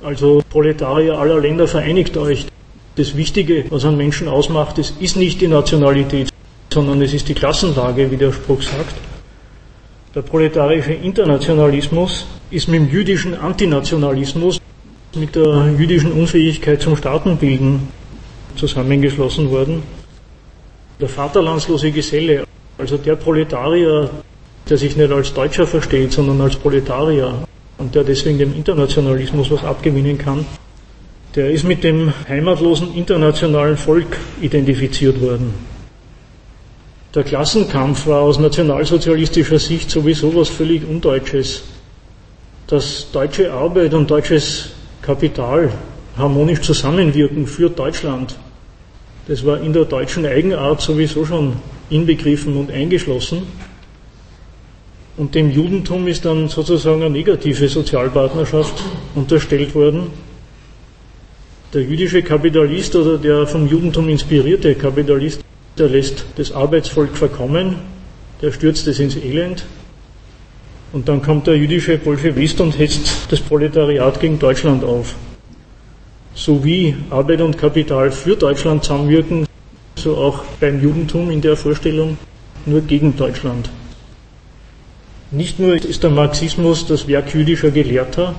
also 0.03 0.41
Proletarier 0.49 1.17
aller 1.17 1.39
Länder 1.39 1.65
vereinigt 1.65 2.17
euch, 2.17 2.45
das 2.97 3.15
Wichtige, 3.15 3.63
was 3.69 3.85
einen 3.85 3.95
Menschen 3.95 4.27
ausmacht, 4.27 4.77
das 4.77 4.89
ist 4.99 5.15
nicht 5.15 5.39
die 5.39 5.47
Nationalität, 5.47 6.27
sondern 6.73 7.01
es 7.01 7.13
ist 7.13 7.29
die 7.29 7.33
Klassenlage, 7.33 8.11
wie 8.11 8.17
der 8.17 8.33
Spruch 8.33 8.61
sagt. 8.61 8.95
Der 10.13 10.23
proletarische 10.23 10.91
Internationalismus 10.91 12.27
ist 12.51 12.67
mit 12.67 12.81
dem 12.81 12.89
jüdischen 12.89 13.33
Antinationalismus, 13.39 14.59
mit 15.15 15.35
der 15.35 15.73
jüdischen 15.79 16.11
Unfähigkeit 16.11 16.81
zum 16.81 16.97
Staatenbilden 16.97 17.87
zusammengeschlossen 18.57 19.49
worden. 19.49 19.83
Der 20.99 21.07
vaterlandslose 21.07 21.91
Geselle, 21.91 22.43
also 22.77 22.97
der 22.97 23.15
Proletarier, 23.15 24.09
der 24.69 24.77
sich 24.77 24.95
nicht 24.95 25.11
als 25.11 25.33
Deutscher 25.33 25.67
versteht, 25.67 26.11
sondern 26.11 26.39
als 26.41 26.55
Proletarier 26.55 27.33
und 27.77 27.95
der 27.95 28.03
deswegen 28.03 28.37
dem 28.37 28.55
Internationalismus 28.55 29.51
was 29.51 29.63
abgewinnen 29.63 30.17
kann, 30.17 30.45
der 31.35 31.51
ist 31.51 31.63
mit 31.63 31.83
dem 31.83 32.13
heimatlosen 32.29 32.93
internationalen 32.95 33.77
Volk 33.77 34.17
identifiziert 34.41 35.19
worden. 35.19 35.53
Der 37.15 37.23
Klassenkampf 37.23 38.07
war 38.07 38.21
aus 38.21 38.39
nationalsozialistischer 38.39 39.59
Sicht 39.59 39.91
sowieso 39.91 40.33
was 40.35 40.49
völlig 40.49 40.87
Undeutsches. 40.87 41.63
Dass 42.65 43.11
deutsche 43.11 43.51
Arbeit 43.51 43.93
und 43.93 44.09
deutsches 44.09 44.69
Kapital 45.01 45.71
harmonisch 46.17 46.61
zusammenwirken 46.61 47.45
für 47.45 47.69
Deutschland, 47.69 48.35
das 49.27 49.45
war 49.45 49.61
in 49.61 49.73
der 49.73 49.85
deutschen 49.85 50.25
Eigenart 50.25 50.81
sowieso 50.81 51.25
schon 51.25 51.53
inbegriffen 51.89 52.57
und 52.57 52.71
eingeschlossen. 52.71 53.43
Und 55.15 55.35
dem 55.35 55.51
Judentum 55.51 56.07
ist 56.07 56.25
dann 56.25 56.47
sozusagen 56.47 57.01
eine 57.01 57.09
negative 57.11 57.67
Sozialpartnerschaft 57.67 58.73
unterstellt 59.13 59.75
worden, 59.75 60.07
der 61.73 61.83
jüdische 61.83 62.21
Kapitalist 62.21 62.95
oder 62.95 63.17
der 63.17 63.47
vom 63.47 63.67
Judentum 63.67 64.09
inspirierte 64.09 64.75
Kapitalist, 64.75 65.41
der 65.77 65.89
lässt 65.89 66.25
das 66.35 66.51
Arbeitsvolk 66.51 67.17
verkommen, 67.17 67.75
der 68.41 68.51
stürzt 68.51 68.87
es 68.87 68.99
ins 68.99 69.15
Elend 69.15 69.65
und 70.91 71.07
dann 71.09 71.21
kommt 71.21 71.47
der 71.47 71.57
jüdische 71.57 71.97
Bolschewist 71.97 72.61
und 72.61 72.77
hetzt 72.77 73.31
das 73.31 73.39
Proletariat 73.39 74.19
gegen 74.19 74.37
Deutschland 74.37 74.83
auf. 74.83 75.15
So 76.35 76.63
wie 76.63 76.95
Arbeit 77.09 77.41
und 77.41 77.57
Kapital 77.57 78.11
für 78.11 78.35
Deutschland 78.35 78.83
zusammenwirken, 78.83 79.45
so 79.95 80.15
auch 80.15 80.43
beim 80.59 80.81
Judentum 80.81 81.31
in 81.31 81.41
der 81.41 81.55
Vorstellung 81.55 82.17
nur 82.65 82.81
gegen 82.81 83.15
Deutschland. 83.15 83.69
Nicht 85.35 85.59
nur 85.59 85.73
ist 85.73 86.03
der 86.03 86.11
Marxismus 86.11 86.85
das 86.85 87.07
Werk 87.07 87.33
jüdischer 87.33 87.71
Gelehrter, 87.71 88.35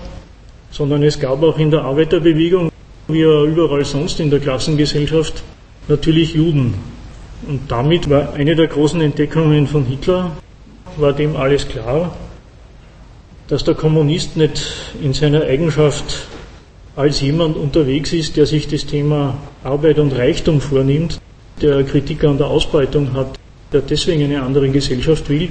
sondern 0.71 1.03
es 1.03 1.19
gab 1.19 1.43
auch 1.43 1.59
in 1.59 1.73
der 1.73 1.83
Arbeiterbewegung, 1.83 2.71
wie 3.09 3.23
überall 3.23 3.85
sonst 3.85 4.21
in 4.21 4.31
der 4.31 4.39
Klassengesellschaft, 4.39 5.43
natürlich 5.89 6.35
Juden. 6.35 6.75
Und 7.49 7.63
damit 7.69 8.09
war 8.09 8.35
eine 8.35 8.55
der 8.55 8.69
großen 8.69 9.01
Entdeckungen 9.01 9.67
von 9.67 9.85
Hitler, 9.87 10.37
war 10.97 11.13
dem 11.13 11.35
alles 11.35 11.67
klar, 11.67 12.15
dass 13.49 13.65
der 13.65 13.75
Kommunist 13.75 14.37
nicht 14.37 14.63
in 15.03 15.13
seiner 15.15 15.43
Eigenschaft 15.43 16.29
als 16.95 17.21
jemand 17.21 17.57
unterwegs 17.57 18.13
ist, 18.13 18.37
der 18.37 18.47
sich 18.47 18.69
das 18.69 18.87
Thema 18.87 19.37
Arbeit 19.65 19.99
und 19.99 20.13
Reichtum 20.13 20.61
vornimmt, 20.61 21.21
der 21.61 21.83
Kritik 21.83 22.23
an 22.23 22.39
der 22.39 22.47
Ausbeutung 22.47 23.15
hat, 23.15 23.37
der 23.73 23.81
deswegen 23.81 24.23
eine 24.23 24.43
andere 24.43 24.69
Gesellschaft 24.69 25.29
will, 25.29 25.49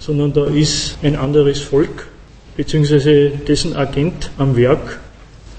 sondern 0.00 0.32
da 0.32 0.46
ist 0.46 0.98
ein 1.02 1.14
anderes 1.14 1.60
Volk, 1.60 2.08
beziehungsweise 2.56 3.30
dessen 3.30 3.76
Agent 3.76 4.30
am 4.38 4.56
Werk, 4.56 4.98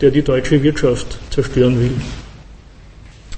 der 0.01 0.11
die 0.11 0.23
deutsche 0.23 0.61
Wirtschaft 0.61 1.17
zerstören 1.29 1.79
will. 1.79 1.93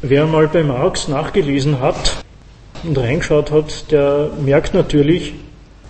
Wer 0.02 0.26
mal 0.26 0.48
bei 0.48 0.64
Marx 0.64 1.08
nachgelesen 1.08 1.80
hat 1.80 2.24
und 2.84 2.98
reingeschaut 2.98 3.52
hat, 3.52 3.92
der 3.92 4.32
merkt 4.44 4.74
natürlich, 4.74 5.34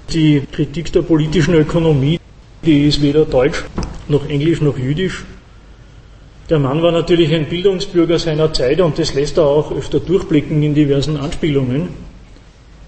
die 0.09 0.43
Kritik 0.51 0.91
der 0.91 1.01
politischen 1.01 1.53
Ökonomie, 1.53 2.19
die 2.65 2.87
ist 2.87 3.01
weder 3.01 3.25
deutsch 3.25 3.63
noch 4.07 4.27
englisch 4.27 4.61
noch 4.61 4.77
jüdisch. 4.77 5.23
Der 6.49 6.59
Mann 6.59 6.81
war 6.81 6.91
natürlich 6.91 7.33
ein 7.33 7.45
Bildungsbürger 7.45 8.19
seiner 8.19 8.51
Zeit 8.51 8.81
und 8.81 8.99
das 8.99 9.13
lässt 9.13 9.37
er 9.37 9.45
auch 9.45 9.71
öfter 9.71 9.99
durchblicken 9.99 10.61
in 10.61 10.73
diversen 10.75 11.17
Anspielungen. 11.17 11.89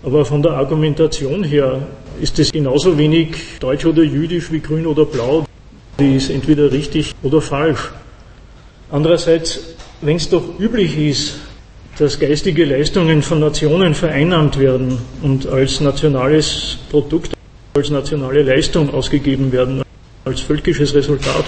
Aber 0.06 0.24
von 0.24 0.44
der 0.44 0.52
Argumentation 0.52 1.44
her 1.44 1.88
ist 2.22 2.38
es 2.38 2.52
genauso 2.52 2.96
wenig 2.96 3.38
deutsch 3.60 3.86
oder 3.86 4.04
jüdisch 4.04 4.52
wie 4.52 4.60
grün 4.60 4.86
oder 4.86 5.04
blau. 5.04 5.46
Die 6.00 6.16
ist 6.16 6.30
entweder 6.30 6.72
richtig 6.72 7.16
oder 7.24 7.42
falsch. 7.42 7.92
Andererseits, 8.92 9.62
wenn 10.02 10.18
es 10.18 10.30
doch 10.30 10.60
üblich 10.60 10.96
ist, 10.96 11.40
dass 11.98 12.20
geistige 12.20 12.66
Leistungen 12.66 13.24
von 13.24 13.40
Nationen 13.40 13.96
vereinnahmt 13.96 14.60
werden 14.60 15.00
und 15.24 15.48
als 15.48 15.80
nationales 15.82 16.78
Produkt, 16.92 17.34
als 17.74 17.90
nationale 17.90 18.44
Leistung 18.44 18.94
ausgegeben 18.94 19.52
werden, 19.52 19.82
als 20.24 20.42
völkisches 20.42 20.94
Resultat. 20.94 21.46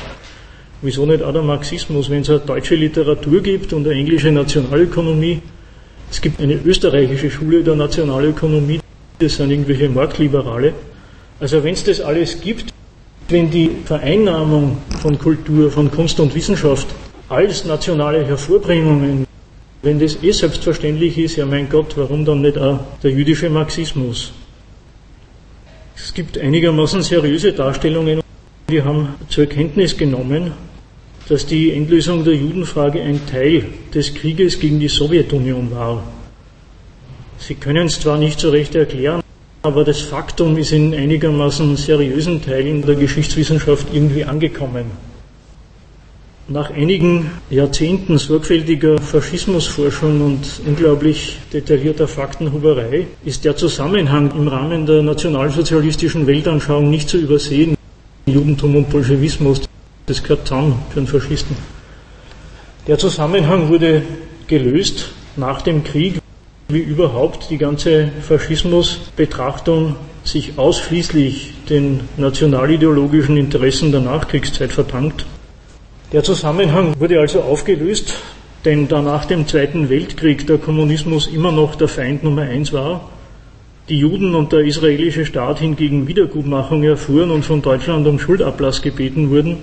Wieso 0.81 1.05
nicht 1.05 1.21
auch 1.21 1.33
der 1.33 1.43
Marxismus, 1.43 2.09
wenn 2.09 2.21
es 2.21 2.29
eine 2.29 2.39
deutsche 2.39 2.75
Literatur 2.75 3.41
gibt 3.41 3.71
und 3.73 3.85
eine 3.85 3.95
englische 3.99 4.31
Nationalökonomie? 4.31 5.41
Es 6.09 6.21
gibt 6.21 6.39
eine 6.41 6.55
österreichische 6.55 7.29
Schule 7.29 7.63
der 7.63 7.75
Nationalökonomie, 7.75 8.79
das 9.19 9.35
sind 9.35 9.51
irgendwelche 9.51 9.89
Marktliberale. 9.89 10.73
Also 11.39 11.63
wenn 11.63 11.73
es 11.73 11.83
das 11.83 12.01
alles 12.01 12.41
gibt, 12.41 12.73
wenn 13.29 13.49
die 13.51 13.71
Vereinnahmung 13.85 14.77
von 15.01 15.17
Kultur, 15.17 15.69
von 15.69 15.91
Kunst 15.91 16.19
und 16.19 16.33
Wissenschaft 16.33 16.87
als 17.29 17.65
nationale 17.65 18.25
Hervorbringungen 18.25 19.27
wenn 19.83 19.99
das 19.99 20.21
eh 20.23 20.31
selbstverständlich 20.31 21.17
ist, 21.17 21.35
ja 21.35 21.45
mein 21.45 21.69
Gott, 21.69 21.95
warum 21.95 22.25
dann 22.25 22.41
nicht 22.41 22.57
auch 22.57 22.79
der 23.03 23.11
jüdische 23.11 23.49
Marxismus? 23.49 24.33
Es 25.95 26.13
gibt 26.13 26.37
einigermaßen 26.37 27.01
seriöse 27.01 27.53
Darstellungen, 27.53 28.21
die 28.69 28.81
haben 28.81 29.15
zur 29.29 29.45
Kenntnis 29.45 29.95
genommen, 29.95 30.51
dass 31.29 31.45
die 31.45 31.71
Endlösung 31.73 32.23
der 32.23 32.35
Judenfrage 32.35 33.01
ein 33.01 33.19
Teil 33.25 33.65
des 33.93 34.13
Krieges 34.13 34.59
gegen 34.59 34.79
die 34.79 34.87
Sowjetunion 34.87 35.71
war. 35.71 36.03
Sie 37.39 37.55
können 37.55 37.87
es 37.87 37.99
zwar 37.99 38.17
nicht 38.17 38.39
so 38.39 38.49
recht 38.49 38.75
erklären, 38.75 39.21
aber 39.61 39.83
das 39.83 40.01
Faktum 40.01 40.57
ist 40.57 40.71
in 40.71 40.93
einigermaßen 40.93 41.75
seriösen 41.75 42.41
Teilen 42.41 42.85
der 42.85 42.95
Geschichtswissenschaft 42.95 43.87
irgendwie 43.93 44.23
angekommen. 44.23 44.85
Nach 46.49 46.71
einigen 46.71 47.29
Jahrzehnten 47.49 48.17
sorgfältiger 48.17 48.97
Faschismusforschung 48.99 50.21
und 50.21 50.61
unglaublich 50.65 51.39
detaillierter 51.51 52.07
Faktenhuberei 52.07 53.07
ist 53.25 53.43
der 53.43 53.57
Zusammenhang 53.57 54.31
im 54.31 54.47
Rahmen 54.47 54.85
der 54.85 55.01
nationalsozialistischen 55.01 56.25
Weltanschauung 56.25 56.89
nicht 56.89 57.09
zu 57.09 57.17
übersehen. 57.17 57.75
Judentum 58.25 58.77
und 58.77 58.89
Bolschewismus, 58.89 59.67
das 60.07 60.23
gehört 60.23 60.47
zusammen 60.47 60.79
für 60.89 60.99
einen 60.99 61.07
Faschisten. 61.07 61.55
Der 62.87 62.97
Zusammenhang 62.97 63.67
wurde 63.67 64.03
gelöst 64.47 65.09
nach 65.35 65.61
dem 65.61 65.83
Krieg, 65.83 66.21
wie 66.69 66.79
überhaupt 66.79 67.49
die 67.49 67.57
ganze 67.57 68.09
Faschismusbetrachtung 68.21 69.97
sich 70.23 70.57
ausschließlich 70.57 71.53
den 71.69 72.01
nationalideologischen 72.15 73.35
Interessen 73.35 73.91
der 73.91 74.01
Nachkriegszeit 74.01 74.71
verdankt. 74.71 75.25
Der 76.13 76.23
Zusammenhang 76.23 76.97
wurde 76.99 77.19
also 77.19 77.41
aufgelöst, 77.41 78.13
denn 78.63 78.87
da 78.87 79.01
nach 79.01 79.25
dem 79.25 79.45
Zweiten 79.45 79.89
Weltkrieg 79.89 80.47
der 80.47 80.57
Kommunismus 80.57 81.27
immer 81.27 81.51
noch 81.51 81.75
der 81.75 81.89
Feind 81.89 82.23
Nummer 82.23 82.43
eins 82.43 82.71
war, 82.71 83.09
die 83.89 83.99
Juden 83.99 84.35
und 84.35 84.53
der 84.53 84.61
israelische 84.61 85.25
Staat 85.25 85.59
hingegen 85.59 86.07
Wiedergutmachung 86.07 86.83
erfuhren 86.83 87.31
und 87.31 87.43
von 87.43 87.61
Deutschland 87.61 88.07
um 88.07 88.19
Schuldablass 88.19 88.81
gebeten 88.81 89.29
wurden, 89.29 89.57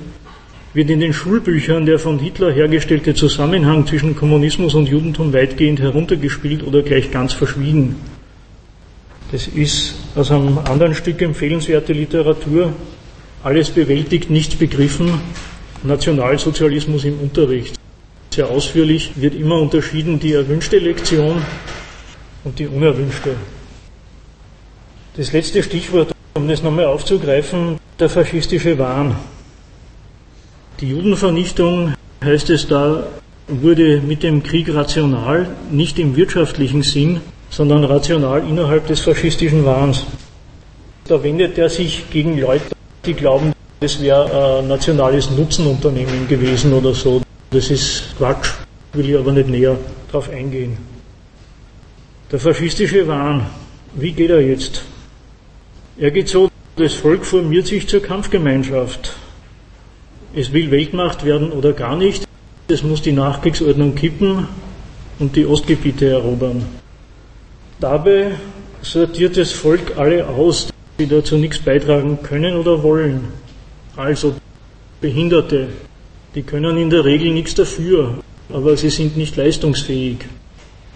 wird 0.74 0.90
in 0.90 0.98
den 0.98 1.12
Schulbüchern 1.12 1.86
der 1.86 2.00
von 2.00 2.18
Hitler 2.18 2.52
hergestellte 2.52 3.14
Zusammenhang 3.14 3.86
zwischen 3.86 4.16
Kommunismus 4.16 4.74
und 4.74 4.88
Judentum 4.88 5.32
weitgehend 5.32 5.80
heruntergespielt 5.80 6.64
oder 6.64 6.82
gleich 6.82 7.12
ganz 7.12 7.32
verschwiegen. 7.32 7.96
Das 9.30 9.46
ist 9.46 9.94
aus 10.16 10.32
einem 10.32 10.58
anderen 10.58 10.94
Stück 10.94 11.22
empfehlenswerte 11.22 11.92
Literatur, 11.92 12.72
alles 13.44 13.70
bewältigt, 13.70 14.30
nichts 14.30 14.56
begriffen, 14.56 15.20
Nationalsozialismus 15.84 17.04
im 17.04 17.20
Unterricht. 17.20 17.76
Sehr 18.30 18.48
ausführlich 18.48 19.12
wird 19.14 19.34
immer 19.36 19.60
unterschieden 19.60 20.18
die 20.18 20.32
erwünschte 20.32 20.78
Lektion 20.78 21.40
und 22.42 22.58
die 22.58 22.66
unerwünschte. 22.66 23.36
Das 25.16 25.32
letzte 25.32 25.62
Stichwort, 25.62 26.12
um 26.34 26.48
das 26.48 26.64
nochmal 26.64 26.86
aufzugreifen, 26.86 27.78
der 28.00 28.08
faschistische 28.08 28.76
Wahn. 28.76 29.14
Die 30.80 30.88
Judenvernichtung, 30.88 31.94
heißt 32.24 32.50
es 32.50 32.66
da, 32.66 33.06
wurde 33.46 34.00
mit 34.00 34.24
dem 34.24 34.42
Krieg 34.42 34.74
rational, 34.74 35.48
nicht 35.70 36.00
im 36.00 36.16
wirtschaftlichen 36.16 36.82
Sinn, 36.82 37.20
sondern 37.48 37.84
rational 37.84 38.42
innerhalb 38.48 38.88
des 38.88 39.00
faschistischen 39.00 39.64
Wahns. 39.64 40.04
Da 41.06 41.22
wendet 41.22 41.58
er 41.58 41.68
sich 41.68 42.10
gegen 42.10 42.40
Leute, 42.40 42.74
die 43.06 43.14
glauben, 43.14 43.52
das 43.78 44.02
wäre 44.02 44.58
ein 44.58 44.66
nationales 44.66 45.30
Nutzenunternehmen 45.30 46.26
gewesen 46.26 46.72
oder 46.72 46.92
so. 46.92 47.22
Das 47.50 47.70
ist 47.70 48.16
Quatsch, 48.18 48.50
will 48.94 49.08
ich 49.08 49.16
aber 49.16 49.30
nicht 49.30 49.48
näher 49.48 49.76
darauf 50.08 50.28
eingehen. 50.28 50.76
Der 52.32 52.40
faschistische 52.40 53.06
Wahn, 53.06 53.46
wie 53.94 54.10
geht 54.10 54.30
er 54.30 54.40
jetzt? 54.40 54.82
Er 55.98 56.10
geht 56.10 56.28
so, 56.28 56.50
das 56.74 56.94
Volk 56.94 57.24
formiert 57.24 57.68
sich 57.68 57.86
zur 57.86 58.02
Kampfgemeinschaft. 58.02 59.14
Es 60.36 60.52
will 60.52 60.70
Weltmacht 60.70 61.24
werden 61.24 61.52
oder 61.52 61.72
gar 61.72 61.96
nicht. 61.96 62.26
Es 62.66 62.82
muss 62.82 63.02
die 63.02 63.12
Nachkriegsordnung 63.12 63.94
kippen 63.94 64.48
und 65.20 65.36
die 65.36 65.46
Ostgebiete 65.46 66.08
erobern. 66.08 66.64
Dabei 67.78 68.32
sortiert 68.82 69.36
das 69.36 69.52
Volk 69.52 69.96
alle 69.96 70.26
aus, 70.26 70.68
die 70.98 71.06
dazu 71.06 71.36
nichts 71.36 71.58
beitragen 71.58 72.18
können 72.22 72.56
oder 72.56 72.82
wollen. 72.82 73.28
Also 73.96 74.34
Behinderte, 75.00 75.68
die 76.34 76.42
können 76.42 76.78
in 76.78 76.90
der 76.90 77.04
Regel 77.04 77.32
nichts 77.32 77.54
dafür, 77.54 78.18
aber 78.52 78.76
sie 78.76 78.90
sind 78.90 79.16
nicht 79.16 79.36
leistungsfähig. 79.36 80.18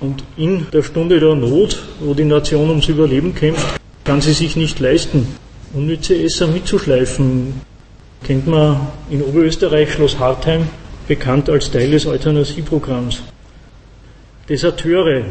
Und 0.01 0.25
in 0.37 0.67
der 0.73 0.83
Stunde 0.83 1.21
der 1.21 1.35
Not, 1.37 1.79
wo 2.01 2.15
die 2.15 2.25
Nation 2.25 2.71
ums 2.71 2.89
Überleben 2.89 3.35
kämpft, 3.35 3.79
kann 4.05 4.21
sie 4.21 4.33
sich 4.33 4.57
nicht 4.57 4.81
leisten, 4.81 5.29
unnütze 5.75 6.21
Esser 6.21 6.47
mitzuschleifen. 6.49 7.68
Kennt 8.25 8.47
man 8.47 8.89
in 9.11 9.23
Oberösterreich 9.23 9.93
Schloss 9.93 10.19
Hartheim, 10.19 10.69
bekannt 11.07 11.49
als 11.49 11.71
Teil 11.71 11.91
des 11.91 12.07
Euthanasieprogramms. 12.07 13.23
Deserteure. 14.49 15.25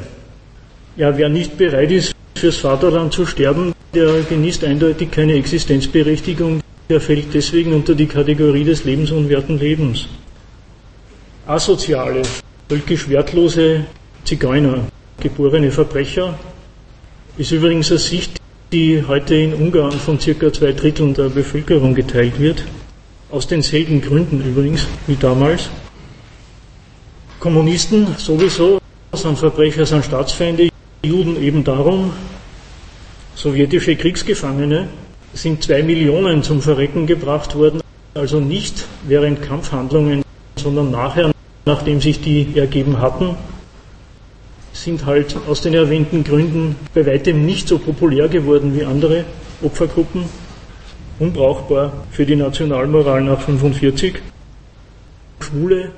Ja, 0.95 1.15
wer 1.17 1.29
nicht 1.29 1.57
bereit 1.57 1.91
ist, 1.91 2.13
fürs 2.35 2.57
Vaterland 2.57 3.13
zu 3.13 3.25
sterben, 3.25 3.73
der 3.93 4.21
genießt 4.21 4.63
eindeutig 4.63 5.11
keine 5.11 5.33
Existenzberechtigung. 5.33 6.61
Er 6.89 7.01
fällt 7.01 7.33
deswegen 7.33 7.73
unter 7.73 7.95
die 7.95 8.07
Kategorie 8.07 8.63
des 8.63 8.83
lebensunwerten 8.83 9.59
Lebens. 9.59 10.07
Asoziale, 11.45 12.21
völkisch 12.69 13.09
wertlose 13.09 13.85
Zigeuner, 14.23 14.87
geborene 15.19 15.71
Verbrecher, 15.71 16.37
ist 17.37 17.51
übrigens 17.51 17.91
eine 17.91 17.99
Sicht, 17.99 18.37
die 18.71 19.03
heute 19.07 19.35
in 19.35 19.53
Ungarn 19.53 19.93
von 19.93 20.19
circa 20.19 20.51
zwei 20.51 20.73
Dritteln 20.73 21.13
der 21.13 21.29
Bevölkerung 21.29 21.95
geteilt 21.95 22.39
wird. 22.39 22.63
Aus 23.29 23.47
denselben 23.47 24.01
Gründen 24.01 24.41
übrigens 24.41 24.87
wie 25.05 25.15
damals. 25.15 25.69
Kommunisten 27.39 28.07
sowieso 28.17 28.79
sind 29.13 29.37
Verbrecher, 29.37 29.85
sind 29.85 30.05
Staatsfeinde, 30.05 30.69
Juden 31.03 31.41
eben 31.41 31.63
darum, 31.63 32.11
sowjetische 33.35 33.95
Kriegsgefangene, 33.95 34.87
sind 35.33 35.63
zwei 35.63 35.83
Millionen 35.83 36.41
zum 36.41 36.61
Verrecken 36.61 37.05
gebracht 37.05 37.55
worden. 37.55 37.81
also 38.17 38.39
nicht 38.39 38.85
während 39.07 39.41
Kampfhandlungen, 39.41 40.23
sondern 40.55 40.91
nachher, 40.91 41.31
nachdem 41.65 42.01
sich 42.01 42.19
die 42.19 42.47
ergeben 42.55 42.99
hatten, 42.99 43.35
sind 44.73 45.05
halt 45.05 45.35
aus 45.47 45.61
den 45.61 45.73
erwähnten 45.73 46.23
Gründen 46.23 46.75
bei 46.93 47.05
weitem 47.05 47.45
nicht 47.45 47.67
so 47.67 47.77
populär 47.77 48.27
geworden 48.27 48.75
wie 48.75 48.83
andere 48.83 49.25
Opfergruppen, 49.61 50.25
unbrauchbar 51.19 52.05
für 52.11 52.25
die 52.25 52.35
Nationalmoral 52.35 53.23
nach 53.23 53.41
45. 53.41 54.15
Schwule, 55.39 55.91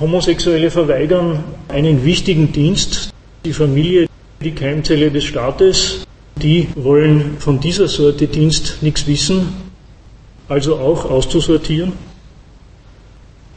Homosexuelle 0.00 0.70
verweigern 0.70 1.42
einen 1.68 2.04
wichtigen 2.04 2.52
Dienst, 2.52 3.12
die 3.44 3.52
Familie, 3.52 4.08
die 4.40 4.52
Keimzelle 4.52 5.10
des 5.10 5.24
Staates, 5.24 6.06
die 6.36 6.68
wollen 6.76 7.36
von 7.38 7.58
dieser 7.60 7.88
Sorte 7.88 8.28
Dienst 8.28 8.82
nichts 8.82 9.06
wissen, 9.06 9.48
also 10.48 10.76
auch 10.76 11.10
auszusortieren. 11.10 11.92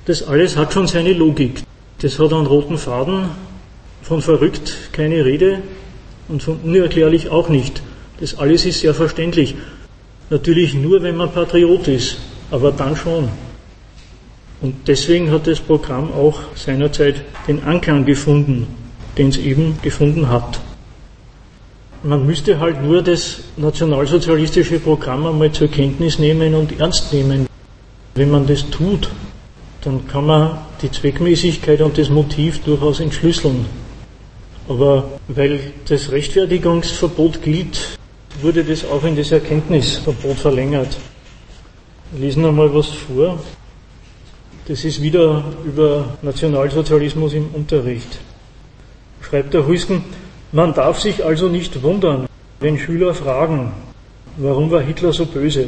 Das 0.06 0.24
alles 0.24 0.58
hat 0.58 0.74
schon 0.74 0.88
seine 0.88 1.14
Logik. 1.14 1.62
Das 2.00 2.18
hat 2.18 2.34
einen 2.34 2.48
roten 2.48 2.80
Faden, 2.80 3.26
von 4.02 4.22
verrückt 4.22 4.76
keine 4.92 5.24
Rede 5.24 5.62
und 6.28 6.42
von 6.42 6.58
unerklärlich 6.64 7.30
auch 7.30 7.50
nicht. 7.50 7.84
Das 8.20 8.38
alles 8.40 8.66
ist 8.66 8.80
sehr 8.82 8.96
verständlich. 8.96 9.56
Natürlich 10.32 10.74
nur, 10.74 11.04
wenn 11.04 11.18
man 11.18 11.30
Patriot 11.30 11.90
ist, 11.90 12.16
aber 12.52 12.72
dann 12.72 12.96
schon. 12.96 13.28
Und 14.62 14.76
deswegen 14.88 15.30
hat 15.30 15.46
das 15.46 15.60
Programm 15.60 16.10
auch 16.14 16.40
seinerzeit 16.56 17.16
den 17.50 17.62
Anklang 17.66 18.06
gefunden, 18.06 18.66
den 19.18 19.28
es 19.28 19.36
eben 19.36 19.78
gefunden 19.82 20.30
hat. 20.30 20.62
Man 22.04 22.26
müsste 22.26 22.62
halt 22.62 22.82
nur 22.82 23.02
das 23.02 23.42
nationalsozialistische 23.58 24.80
Programm 24.80 25.26
einmal 25.26 25.52
zur 25.52 25.68
Kenntnis 25.68 26.18
nehmen 26.18 26.56
und 26.56 26.80
ernst 26.80 27.12
nehmen. 27.12 27.48
Wenn 28.16 28.32
man 28.32 28.48
das 28.48 28.70
tut, 28.70 29.10
dann 29.82 30.08
kann 30.08 30.28
man 30.28 30.60
die 30.82 30.92
Zweckmäßigkeit 30.92 31.82
und 31.82 31.98
das 31.98 32.10
Motiv 32.10 32.64
durchaus 32.64 33.02
entschlüsseln. 33.02 33.66
Aber 34.70 35.10
weil 35.28 35.60
das 35.90 36.10
Rechtfertigungsverbot 36.10 37.42
gilt, 37.42 37.98
wurde 38.44 38.64
das 38.64 38.86
auch 38.86 39.04
in 39.04 39.16
das 39.16 39.32
Erkenntnisverbot 39.32 40.38
verlängert. 40.38 40.98
Wir 42.12 42.22
lesen 42.26 42.46
einmal 42.46 42.74
was 42.74 42.88
vor. 42.88 43.40
Das 44.68 44.86
ist 44.86 45.02
wieder 45.02 45.44
über 45.66 46.18
Nationalsozialismus 46.22 47.34
im 47.34 47.48
Unterricht. 47.54 48.20
Schreibt 49.22 49.54
der 49.54 49.68
Huisken, 49.68 50.04
man 50.52 50.74
darf 50.74 51.00
sich 51.00 51.24
also 51.24 51.48
nicht 51.50 51.82
wundern, 51.84 52.28
wenn 52.60 52.78
Schüler 52.78 53.14
fragen, 53.14 53.72
warum 54.38 54.70
war 54.72 54.82
Hitler 54.82 55.14
so 55.14 55.26
böse? 55.26 55.68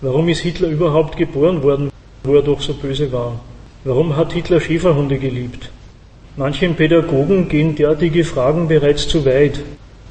Warum 0.00 0.28
ist 0.28 0.40
Hitler 0.40 0.68
überhaupt 0.68 1.16
geboren 1.16 1.62
worden, 1.62 1.90
wo 2.24 2.34
er 2.34 2.42
doch 2.42 2.60
so 2.60 2.72
böse 2.74 3.10
war? 3.12 3.40
Warum 3.84 4.16
hat 4.16 4.32
Hitler 4.32 4.60
Schäferhunde 4.60 5.18
geliebt? 5.18 5.70
Manchen 6.36 6.76
Pädagogen 6.76 7.48
gehen 7.48 7.74
derartige 7.74 8.24
Fragen 8.24 8.68
bereits 8.68 9.08
zu 9.08 9.24
weit. 9.24 9.60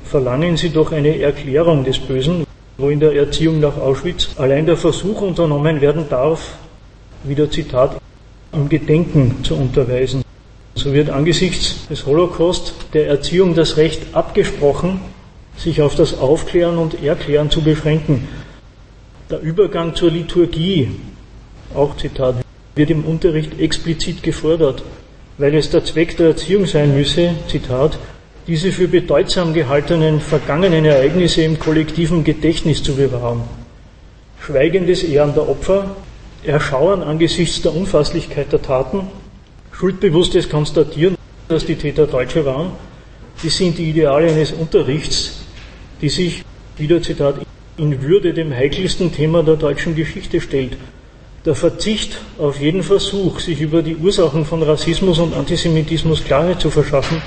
Verlangen 0.07 0.55
sie 0.55 0.69
doch 0.69 0.93
eine 0.93 1.19
Erklärung 1.19 1.83
des 1.83 1.99
Bösen, 1.99 2.45
wo 2.77 2.89
in 2.89 3.01
der 3.01 3.13
Erziehung 3.13 3.59
nach 3.59 3.75
Auschwitz 3.77 4.29
allein 4.37 4.65
der 4.65 4.77
Versuch 4.77 5.21
unternommen 5.21 5.81
werden 5.81 6.05
darf, 6.09 6.53
wieder 7.25 7.51
Zitat, 7.51 7.97
im 8.53 8.69
Gedenken 8.69 9.43
zu 9.43 9.55
unterweisen. 9.55 10.23
So 10.75 10.93
wird 10.93 11.09
angesichts 11.09 11.87
des 11.89 12.05
Holocaust 12.05 12.73
der 12.93 13.07
Erziehung 13.07 13.53
das 13.53 13.75
Recht 13.75 14.01
abgesprochen, 14.13 15.01
sich 15.57 15.81
auf 15.81 15.95
das 15.95 16.17
Aufklären 16.17 16.77
und 16.77 17.03
Erklären 17.03 17.49
zu 17.49 17.61
beschränken. 17.61 18.29
Der 19.29 19.41
Übergang 19.41 19.93
zur 19.93 20.11
Liturgie, 20.11 20.89
auch 21.75 21.97
Zitat, 21.97 22.35
wird 22.75 22.89
im 22.91 23.03
Unterricht 23.03 23.59
explizit 23.59 24.23
gefordert, 24.23 24.83
weil 25.37 25.53
es 25.55 25.69
der 25.69 25.83
Zweck 25.83 26.15
der 26.15 26.27
Erziehung 26.27 26.65
sein 26.65 26.95
müsse, 26.95 27.31
Zitat, 27.49 27.99
diese 28.47 28.71
für 28.71 28.87
bedeutsam 28.87 29.53
gehaltenen 29.53 30.21
vergangenen 30.21 30.85
Ereignisse 30.85 31.43
im 31.43 31.59
kollektiven 31.59 32.23
Gedächtnis 32.23 32.81
zu 32.81 32.95
bewahren. 32.95 33.43
Schweigendes 34.39 35.03
Ehren 35.03 35.33
der 35.33 35.49
Opfer 35.49 35.95
Erschauern 36.43 37.03
angesichts 37.03 37.61
der 37.61 37.75
Unfasslichkeit 37.75 38.53
der 38.53 38.61
Taten, 38.61 39.07
schuldbewusstes 39.73 40.49
Konstatieren, 40.49 41.17
dass 41.49 41.65
die 41.65 41.75
Täter 41.75 42.07
Deutsche 42.07 42.45
waren, 42.45 42.71
das 43.43 43.57
sind 43.57 43.77
die 43.77 43.89
Ideale 43.89 44.31
eines 44.31 44.53
Unterrichts, 44.53 45.41
die 46.01 46.09
sich, 46.09 46.43
wieder 46.77 47.01
Zitat, 47.01 47.35
in 47.77 48.01
Würde 48.01 48.33
dem 48.33 48.53
heikelsten 48.53 49.11
Thema 49.11 49.43
der 49.43 49.55
deutschen 49.55 49.95
Geschichte 49.95 50.39
stellt. 50.39 50.77
Der 51.45 51.55
Verzicht 51.55 52.17
auf 52.37 52.59
jeden 52.59 52.83
Versuch, 52.83 53.39
sich 53.39 53.59
über 53.61 53.81
die 53.81 53.95
Ursachen 53.95 54.45
von 54.45 54.63
Rassismus 54.63 55.19
und 55.19 55.35
Antisemitismus 55.35 56.23
Klarheit 56.23 56.61
zu 56.61 56.69
verschaffen, 56.69 57.21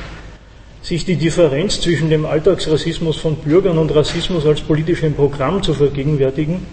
sich 0.83 1.05
die 1.05 1.16
Differenz 1.16 1.81
zwischen 1.81 2.11
dem 2.11 2.25
Alltagsrassismus 2.25 3.16
von 3.16 3.37
Bürgern 3.37 3.79
und 3.79 3.95
Rassismus 3.95 4.47
als 4.47 4.61
politischem 4.61 5.14
Programm 5.14 5.62
zu 5.62 5.75
vergegenwärtigen, 5.75 6.66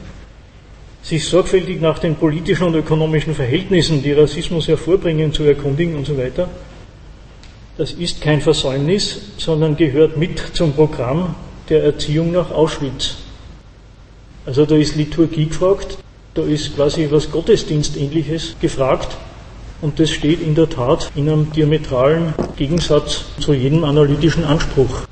sich 1.04 1.26
sorgfältig 1.26 1.82
nach 1.82 2.00
den 2.00 2.16
politischen 2.16 2.68
und 2.68 2.76
ökonomischen 2.76 3.36
Verhältnissen, 3.36 4.02
die 4.02 4.14
Rassismus 4.14 4.68
hervorbringen, 4.68 5.34
zu 5.34 5.44
erkundigen 5.44 5.96
und 5.96 6.06
so 6.06 6.18
weiter. 6.18 6.50
Das 7.78 7.92
ist 7.92 8.22
kein 8.22 8.42
Versäumnis, 8.42 9.20
sondern 9.38 9.78
gehört 9.78 10.18
mit 10.18 10.40
zum 10.54 10.74
Programm 10.74 11.36
der 11.70 11.84
Erziehung 11.84 12.32
nach 12.32 12.50
Auschwitz. 12.52 13.18
Also 14.46 14.66
da 14.66 14.76
ist 14.76 14.96
Liturgie 14.96 15.48
gefragt, 15.48 15.98
da 16.34 16.42
ist 16.44 16.76
quasi 16.76 17.08
was 17.12 17.30
Gottesdienstähnliches 17.30 18.56
gefragt 18.62 19.18
und 19.82 20.00
das 20.00 20.10
steht 20.10 20.42
in 20.42 20.56
der 20.56 20.70
Tat 20.70 21.12
in 21.16 21.30
einem 21.30 21.52
diametralen 21.52 22.34
Gegensatz 22.56 23.26
zu 23.40 23.54
jedem 23.54 23.84
analytischen 23.84 24.44
Anspruch. 24.44 25.04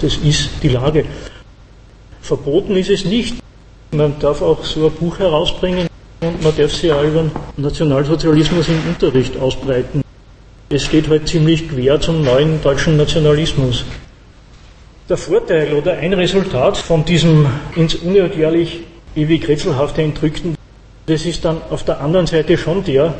Das 0.00 0.16
ist 0.16 0.50
die 0.62 0.68
Lage. 0.68 1.04
Verboten 2.20 2.76
ist 2.76 2.90
es 2.90 3.04
nicht. 3.04 3.36
Man 3.90 4.18
darf 4.20 4.42
auch 4.42 4.64
so 4.64 4.86
ein 4.86 4.92
Buch 4.92 5.18
herausbringen 5.18 5.88
und 6.20 6.42
man 6.42 6.56
darf 6.56 6.74
sich 6.74 6.92
auch 6.92 7.02
über 7.02 7.24
Nationalsozialismus 7.56 8.68
im 8.68 8.80
Unterricht 8.88 9.36
ausbreiten. 9.38 10.02
Es 10.68 10.84
steht 10.84 11.08
halt 11.08 11.26
ziemlich 11.26 11.68
quer 11.68 12.00
zum 12.00 12.22
neuen 12.22 12.62
deutschen 12.62 12.96
Nationalismus. 12.98 13.84
Der 15.08 15.16
Vorteil 15.16 15.72
oder 15.72 15.94
ein 15.94 16.12
Resultat 16.12 16.76
von 16.76 17.04
diesem 17.04 17.46
ins 17.74 17.94
unerklärlich 17.94 18.80
ewig 19.16 19.48
rätselhafte 19.48 20.02
Entrückten, 20.02 20.54
das 21.06 21.24
ist 21.24 21.46
dann 21.46 21.62
auf 21.70 21.84
der 21.84 22.02
anderen 22.02 22.26
Seite 22.26 22.58
schon 22.58 22.84
der, 22.84 23.14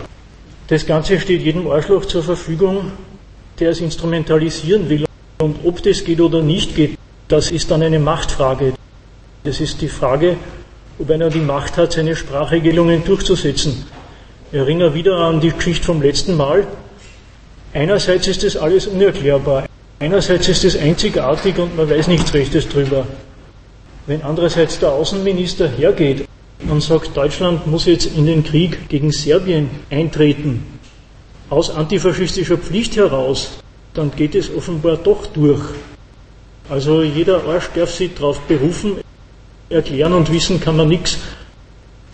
das 0.68 0.87
Ganze 0.87 1.18
steht 1.18 1.42
jedem 1.42 1.66
Arschloch 1.70 2.04
zur 2.04 2.22
Verfügung, 2.22 2.92
der 3.59 3.70
es 3.70 3.81
instrumentalisieren 3.81 4.88
will. 4.88 5.07
Und 5.38 5.57
ob 5.64 5.83
das 5.83 6.04
geht 6.04 6.20
oder 6.20 6.42
nicht 6.42 6.76
geht, 6.76 6.98
das 7.28 7.50
ist 7.50 7.70
dann 7.70 7.83
eine 7.83 7.98
Machtfrage. 7.98 8.74
Das 9.44 9.61
ist 9.61 9.81
die 9.81 9.88
Frage, 9.88 10.37
ob 10.98 11.11
einer 11.11 11.31
die 11.31 11.40
Macht 11.40 11.76
hat, 11.78 11.92
seine 11.92 12.14
Sprachregelungen 12.14 13.02
durchzusetzen. 13.04 13.87
Ich 14.52 14.59
erinnere 14.59 14.94
wieder 14.94 15.16
an 15.16 15.40
die 15.40 15.52
Geschichte 15.52 15.85
vom 15.85 16.02
letzten 16.02 16.37
Mal. 16.37 16.66
Einerseits 17.72 18.26
ist 18.26 18.44
das 18.44 18.57
alles 18.57 18.87
unerklärbar. 18.87 19.66
Einerseits 20.00 20.48
ist 20.48 20.64
es 20.64 20.76
einzigartig 20.76 21.59
und 21.59 21.76
man 21.76 21.88
weiß 21.88 22.09
nichts 22.09 22.33
Rechtes 22.35 22.68
drüber. 22.68 23.07
Wenn 24.07 24.22
andererseits 24.22 24.78
der 24.78 24.92
Außenminister 24.92 25.68
hergeht 25.68 26.28
und 26.68 26.83
sagt, 26.83 27.16
Deutschland 27.16 27.66
muss 27.66 27.87
jetzt 27.87 28.07
in 28.16 28.27
den 28.27 28.42
Krieg 28.42 28.88
gegen 28.88 29.12
Serbien 29.12 29.71
eintreten, 29.90 30.64
aus 31.51 31.71
antifaschistischer 31.71 32.59
Pflicht 32.59 32.97
heraus, 32.97 33.59
dann 33.94 34.11
geht 34.14 34.35
es 34.35 34.55
offenbar 34.55 34.97
doch 34.97 35.27
durch. 35.27 35.62
Also 36.68 37.03
jeder 37.03 37.44
Arsch 37.44 37.71
darf 37.75 37.94
sich 37.94 38.14
darauf 38.14 38.40
berufen, 38.40 38.99
erklären 39.71 40.12
und 40.12 40.31
wissen 40.33 40.61
kann 40.61 40.77
man 40.77 40.88
nichts. 40.88 41.18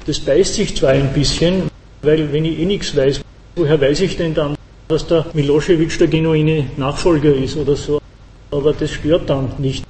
Das 0.07 0.21
beißt 0.21 0.55
sich 0.55 0.77
zwar 0.77 0.91
ein 0.91 1.13
bisschen, 1.13 1.71
weil 2.03 2.33
wenn 2.33 2.45
ich 2.45 2.59
eh 2.59 2.65
nichts 2.65 2.95
weiß, 2.95 3.21
woher 3.57 3.81
weiß 3.81 4.01
ich 4.03 4.17
denn 4.17 4.35
dann, 4.35 4.55
dass 4.89 5.07
der 5.07 5.27
Milosevic 5.33 5.99
der 5.99 6.09
genuine 6.09 6.67
Nachfolger 6.77 7.35
ist 7.35 7.57
oder 7.57 7.75
so. 7.75 8.01
Aber 8.51 8.73
das 8.73 8.93
stört 8.93 9.29
dann 9.29 9.53
nicht. 9.59 9.85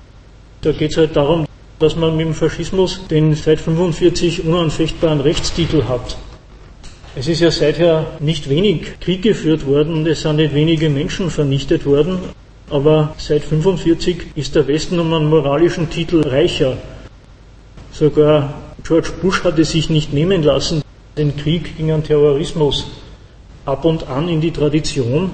Da 0.63 0.73
geht 0.73 0.93
es 0.93 0.97
halt 0.97 1.15
darum, 1.17 1.45
dass 1.79 1.97
man 1.97 2.17
mit 2.17 2.27
dem 2.27 2.35
Faschismus 2.35 3.07
den 3.09 3.35
seit 3.35 3.61
45 3.61 4.45
unanfechtbaren 4.45 5.21
Rechtstitel 5.21 5.85
hat. 5.85 6.17
Es 7.17 7.29
ist 7.29 7.41
ja 7.41 7.51
seither 7.51 8.07
nicht 8.19 8.49
wenig 8.49 8.99
Krieg 9.01 9.23
geführt 9.23 9.67
worden 9.67 9.95
und 9.95 10.07
es 10.07 10.23
sind 10.23 10.37
nicht 10.37 10.55
wenige 10.55 10.91
Menschen 10.91 11.31
vernichtet 11.31 11.87
worden, 11.87 12.19
aber 12.71 13.15
seit 13.19 13.45
45 13.45 14.17
ist 14.35 14.55
der 14.55 14.67
Westen 14.67 14.99
um 14.99 15.13
einen 15.13 15.29
moralischen 15.29 15.91
Titel 15.91 16.23
reicher. 16.23 16.77
Sogar 17.93 18.55
George 18.83 19.11
Bush 19.23 19.45
hatte 19.45 19.65
sich 19.65 19.89
nicht 19.91 20.13
nehmen 20.13 20.43
lassen, 20.43 20.83
den 21.17 21.37
Krieg 21.37 21.77
gegen 21.77 21.89
den 21.89 22.03
Terrorismus 22.03 22.87
ab 23.65 23.85
und 23.85 24.09
an 24.09 24.29
in 24.29 24.41
die 24.41 24.51
Tradition 24.51 25.31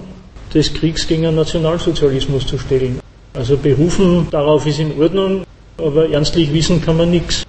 des 0.53 0.75
Kriegs 0.75 1.07
gegen 1.07 1.23
den 1.23 1.37
Nationalsozialismus 1.37 2.47
zu 2.47 2.59
stellen. 2.59 3.01
Also 3.33 3.57
berufen 3.57 4.27
darauf 4.31 4.67
ist 4.67 4.81
in 4.81 5.01
Ordnung, 5.01 5.45
aber 5.81 6.09
ernstlich 6.09 6.53
wissen 6.53 6.83
kann 6.83 6.97
man 6.97 7.11
nichts. 7.11 7.45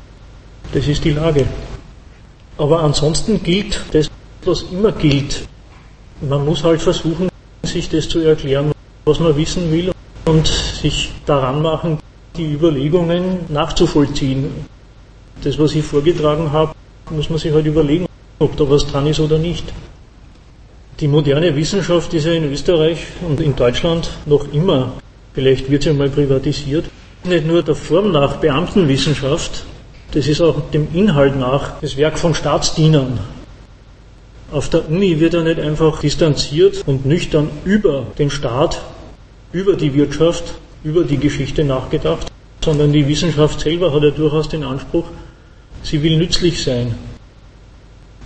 Das 0.73 0.87
ist 0.87 1.03
die 1.03 1.11
Lage. 1.11 1.45
Aber 2.57 2.81
ansonsten 2.81 3.41
gilt 3.43 3.81
das, 3.91 4.09
was 4.45 4.63
immer 4.71 4.91
gilt. 4.91 5.47
Man 6.21 6.45
muss 6.45 6.63
halt 6.63 6.81
versuchen, 6.81 7.29
sich 7.63 7.89
das 7.89 8.07
zu 8.07 8.19
erklären, 8.19 8.71
was 9.05 9.19
man 9.19 9.35
wissen 9.35 9.71
will 9.71 9.91
und 10.25 10.47
sich 10.47 11.11
daran 11.25 11.61
machen, 11.61 11.99
die 12.37 12.53
Überlegungen 12.53 13.39
nachzuvollziehen. 13.49 14.51
Das, 15.43 15.57
was 15.57 15.75
ich 15.75 15.83
vorgetragen 15.83 16.51
habe, 16.51 16.73
muss 17.09 17.29
man 17.29 17.39
sich 17.39 17.51
halt 17.51 17.65
überlegen, 17.65 18.05
ob 18.39 18.55
da 18.57 18.69
was 18.69 18.85
dran 18.87 19.07
ist 19.07 19.19
oder 19.19 19.37
nicht. 19.37 19.65
Die 20.99 21.07
moderne 21.07 21.55
Wissenschaft 21.55 22.13
ist 22.13 22.25
ja 22.25 22.33
in 22.33 22.51
Österreich 22.51 22.99
und 23.27 23.41
in 23.41 23.55
Deutschland 23.55 24.09
noch 24.27 24.53
immer, 24.53 24.93
vielleicht 25.33 25.69
wird 25.71 25.83
sie 25.83 25.93
mal 25.93 26.09
privatisiert, 26.09 26.85
nicht 27.23 27.45
nur 27.45 27.63
der 27.63 27.75
Form 27.75 28.11
nach 28.11 28.37
Beamtenwissenschaft, 28.37 29.63
das 30.11 30.27
ist 30.27 30.41
auch 30.41 30.71
dem 30.71 30.87
Inhalt 30.93 31.37
nach 31.37 31.79
das 31.79 31.97
Werk 31.97 32.19
von 32.19 32.35
Staatsdienern. 32.35 33.19
Auf 34.51 34.69
der 34.69 34.89
Uni 34.89 35.19
wird 35.19 35.33
er 35.33 35.43
nicht 35.43 35.59
einfach 35.59 36.01
distanziert 36.01 36.83
und 36.85 37.05
nüchtern 37.05 37.49
über 37.63 38.07
den 38.17 38.29
Staat, 38.29 38.81
über 39.53 39.75
die 39.75 39.93
Wirtschaft, 39.93 40.55
über 40.83 41.03
die 41.03 41.17
Geschichte 41.17 41.63
nachgedacht, 41.63 42.27
sondern 42.63 42.91
die 42.91 43.07
Wissenschaft 43.07 43.61
selber 43.61 43.93
hat 43.93 44.03
ja 44.03 44.11
durchaus 44.11 44.49
den 44.49 44.63
Anspruch, 44.63 45.05
sie 45.83 46.03
will 46.03 46.17
nützlich 46.17 46.63
sein. 46.63 46.95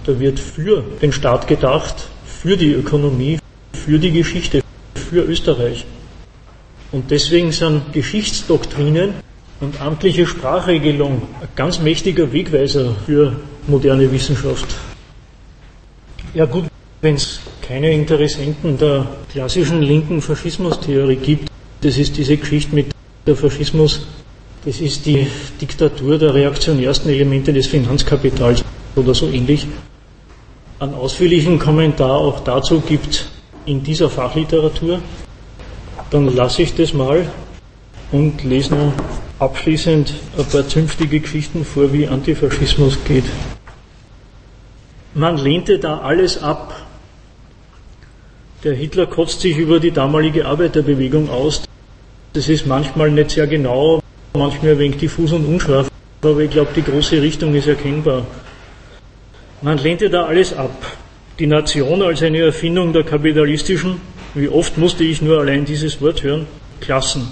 Da 0.05 0.19
wird 0.19 0.39
für 0.39 0.83
den 1.01 1.11
Staat 1.11 1.47
gedacht, 1.47 2.07
für 2.25 2.57
die 2.57 2.71
Ökonomie, 2.71 3.39
für 3.73 3.99
die 3.99 4.11
Geschichte, 4.11 4.61
für 4.95 5.21
Österreich. 5.21 5.85
Und 6.95 7.11
deswegen 7.11 7.51
sind 7.51 7.91
Geschichtsdoktrinen 7.91 9.15
und 9.59 9.81
amtliche 9.81 10.25
Sprachregelung 10.25 11.23
ein 11.41 11.49
ganz 11.53 11.81
mächtiger 11.81 12.31
Wegweiser 12.31 12.95
für 13.05 13.35
moderne 13.67 14.09
Wissenschaft. 14.13 14.65
Ja 16.33 16.45
gut, 16.45 16.67
wenn 17.01 17.15
es 17.15 17.41
keine 17.61 17.91
Interessenten 17.91 18.77
der 18.77 19.07
klassischen 19.29 19.81
linken 19.81 20.21
Faschismustheorie 20.21 21.17
gibt, 21.17 21.49
das 21.81 21.97
ist 21.97 22.15
diese 22.15 22.37
Geschichte 22.37 22.73
mit 22.73 22.87
der 23.27 23.35
Faschismus, 23.35 24.07
das 24.63 24.79
ist 24.79 25.05
die 25.05 25.27
Diktatur 25.59 26.17
der 26.17 26.33
reaktionärsten 26.33 27.11
Elemente 27.11 27.51
des 27.51 27.67
Finanzkapitals 27.67 28.63
oder 28.95 29.13
so 29.13 29.27
ähnlich. 29.27 29.67
Einen 30.79 30.93
ausführlichen 30.93 31.59
Kommentar 31.59 32.11
auch 32.11 32.39
dazu 32.39 32.79
gibt 32.79 33.27
in 33.65 33.83
dieser 33.83 34.09
Fachliteratur. 34.09 35.01
Dann 36.11 36.33
lasse 36.35 36.61
ich 36.61 36.75
das 36.75 36.93
mal 36.93 37.27
und 38.11 38.43
lese 38.43 38.75
noch 38.75 38.93
abschließend 39.39 40.13
ein 40.37 40.45
paar 40.45 40.67
zünftige 40.67 41.19
Geschichten 41.19 41.65
vor, 41.65 41.91
wie 41.91 42.07
Antifaschismus 42.07 42.97
geht. 43.05 43.25
Man 45.13 45.37
lehnte 45.37 45.79
da 45.79 45.99
alles 45.99 46.41
ab. 46.41 46.73
Der 48.63 48.73
Hitler 48.73 49.07
kotzt 49.07 49.41
sich 49.41 49.57
über 49.57 49.79
die 49.79 49.91
damalige 49.91 50.45
Arbeiterbewegung 50.45 51.29
aus. 51.29 51.63
Das 52.33 52.49
ist 52.49 52.65
manchmal 52.65 53.11
nicht 53.11 53.31
sehr 53.31 53.47
genau, 53.47 54.01
manchmal 54.33 54.73
ein 54.73 54.79
wenig 54.79 54.97
diffus 54.97 55.31
und 55.31 55.45
unscharf, 55.45 55.89
aber 56.21 56.39
ich 56.39 56.51
glaube, 56.51 56.71
die 56.75 56.83
große 56.83 57.21
Richtung 57.21 57.55
ist 57.55 57.67
erkennbar. 57.67 58.25
Man 59.61 59.77
lehnte 59.77 60.09
da 60.09 60.25
alles 60.25 60.53
ab. 60.53 60.75
Die 61.39 61.47
Nation 61.47 62.01
als 62.01 62.21
eine 62.23 62.39
Erfindung 62.39 62.91
der 62.91 63.03
kapitalistischen, 63.03 64.01
wie 64.35 64.49
oft 64.49 64.77
musste 64.77 65.03
ich 65.03 65.21
nur 65.21 65.39
allein 65.39 65.65
dieses 65.65 66.01
Wort 66.01 66.23
hören, 66.23 66.45
Klassen 66.81 67.31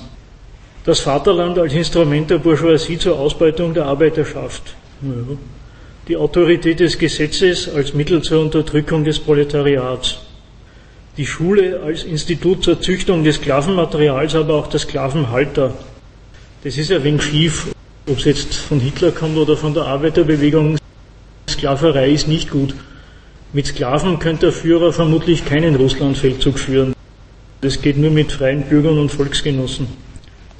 das 0.85 0.99
Vaterland 0.99 1.57
als 1.57 1.73
Instrument 1.73 2.29
der 2.29 2.39
Bourgeoisie 2.39 2.97
zur 2.97 3.17
Ausbeutung 3.17 3.73
der 3.73 3.85
Arbeiterschaft. 3.85 4.75
Die 6.07 6.17
Autorität 6.17 6.79
des 6.81 6.97
Gesetzes 6.97 7.73
als 7.73 7.93
Mittel 7.93 8.21
zur 8.21 8.41
Unterdrückung 8.41 9.05
des 9.05 9.19
Proletariats. 9.19 10.17
Die 11.15 11.25
Schule 11.25 11.79
als 11.85 12.03
Institut 12.03 12.63
zur 12.63 12.81
Züchtung 12.81 13.23
des 13.23 13.35
Sklavenmaterials, 13.35 14.35
aber 14.35 14.55
auch 14.55 14.67
der 14.67 14.79
Sklavenhalter. 14.79 15.73
Das 16.63 16.77
ist 16.77 16.89
ja 16.89 17.01
wenig 17.03 17.23
schief, 17.23 17.67
ob 18.09 18.17
es 18.17 18.25
jetzt 18.25 18.55
von 18.55 18.79
Hitler 18.79 19.11
kommt 19.11 19.37
oder 19.37 19.55
von 19.55 19.73
der 19.73 19.83
Arbeiterbewegung. 19.83 20.77
Sklaverei 21.49 22.09
ist 22.09 22.27
nicht 22.27 22.49
gut. 22.49 22.73
Mit 23.53 23.67
Sklaven 23.67 24.19
könnte 24.19 24.47
der 24.47 24.51
Führer 24.51 24.91
vermutlich 24.91 25.45
keinen 25.45 25.75
Russlandfeldzug 25.75 26.57
führen. 26.57 26.92
Das 27.63 27.81
geht 27.81 27.97
nur 27.97 28.11
mit 28.11 28.31
freien 28.31 28.61
Bürgern 28.61 28.99
und 28.99 29.09
Volksgenossen 29.09 29.87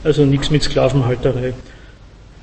also 0.03 0.25
nichts 0.25 0.49
mit 0.49 0.63
Sklavenhalterei. 0.63 1.53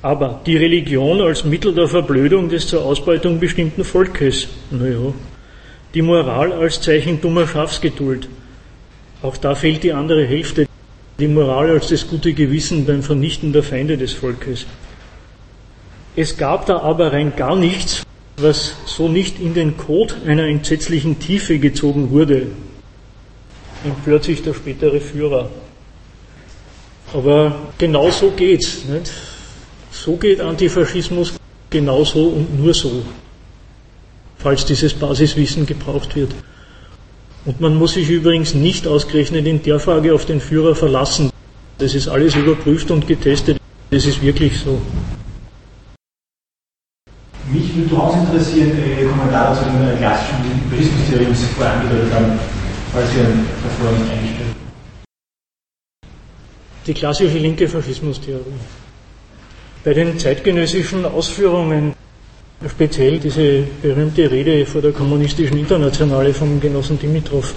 Aber 0.01 0.41
die 0.45 0.57
Religion 0.57 1.21
als 1.21 1.45
Mittel 1.45 1.73
der 1.75 1.87
Verblödung 1.87 2.49
des 2.49 2.67
zur 2.67 2.83
Ausbeutung 2.83 3.39
bestimmten 3.39 3.83
Volkes, 3.83 4.47
naja, 4.71 5.13
die 5.93 6.01
Moral 6.01 6.53
als 6.53 6.81
Zeichen 6.81 7.21
dummer 7.21 7.47
Schafsgeduld, 7.47 8.27
auch 9.21 9.37
da 9.37 9.53
fehlt 9.53 9.83
die 9.83 9.93
andere 9.93 10.25
Hälfte, 10.25 10.65
die 11.19 11.27
Moral 11.27 11.69
als 11.69 11.89
das 11.89 12.07
gute 12.07 12.33
Gewissen 12.33 12.85
beim 12.85 13.03
Vernichten 13.03 13.53
der 13.53 13.61
Feinde 13.61 13.97
des 13.97 14.13
Volkes. 14.13 14.65
Es 16.15 16.35
gab 16.37 16.65
da 16.65 16.79
aber 16.79 17.13
rein 17.13 17.33
gar 17.35 17.55
nichts, 17.55 18.01
was 18.37 18.75
so 18.85 19.07
nicht 19.07 19.39
in 19.39 19.53
den 19.53 19.77
Code 19.77 20.15
einer 20.25 20.47
entsetzlichen 20.47 21.19
Tiefe 21.19 21.59
gezogen 21.59 22.09
wurde, 22.09 22.47
empört 23.83 24.23
sich 24.23 24.41
der 24.41 24.53
spätere 24.53 24.99
Führer. 24.99 25.49
Aber 27.13 27.55
genau 27.77 28.09
so 28.09 28.31
geht's. 28.31 28.85
Nicht? 28.85 29.11
So 29.91 30.15
geht 30.15 30.39
Antifaschismus 30.39 31.33
genauso 31.69 32.29
und 32.29 32.59
nur 32.59 32.73
so, 32.73 33.03
falls 34.37 34.65
dieses 34.65 34.93
Basiswissen 34.93 35.65
gebraucht 35.65 36.15
wird. 36.15 36.33
Und 37.45 37.59
man 37.59 37.75
muss 37.75 37.93
sich 37.93 38.09
übrigens 38.09 38.53
nicht 38.53 38.87
ausgerechnet 38.87 39.47
in 39.47 39.63
der 39.63 39.79
Frage 39.79 40.13
auf 40.13 40.25
den 40.25 40.39
Führer 40.39 40.75
verlassen. 40.75 41.31
Das 41.79 41.95
ist 41.95 42.07
alles 42.07 42.35
überprüft 42.35 42.91
und 42.91 43.07
getestet. 43.07 43.57
Das 43.89 44.05
ist 44.05 44.21
wirklich 44.21 44.59
so. 44.59 44.79
Mich 47.51 47.75
würde 47.75 47.89
durchaus 47.89 48.15
interessieren, 48.15 48.71
Ihre 48.97 49.09
Kommentare 49.09 49.57
zu 49.57 49.65
den 49.65 49.97
klassischen 49.97 50.69
Tourismustheorien, 50.69 51.29
die 51.31 51.35
Sie 51.35 51.45
vorher 51.47 51.73
angedeutet 51.73 52.13
haben, 52.13 52.39
falls 52.93 53.09
Sie 53.11 53.17
davor 53.17 53.91
nicht 53.97 54.11
eingestellt 54.11 54.55
die 56.87 56.93
klassische 56.93 57.37
linke 57.37 57.67
Faschismustheorie. 57.67 58.59
Bei 59.83 59.93
den 59.93 60.17
zeitgenössischen 60.17 61.05
Ausführungen, 61.05 61.93
speziell 62.67 63.19
diese 63.19 63.63
berühmte 63.81 64.29
Rede 64.29 64.65
vor 64.65 64.81
der 64.81 64.91
Kommunistischen 64.91 65.57
Internationale 65.57 66.33
vom 66.33 66.59
Genossen 66.59 66.99
Dimitrov, 66.99 67.53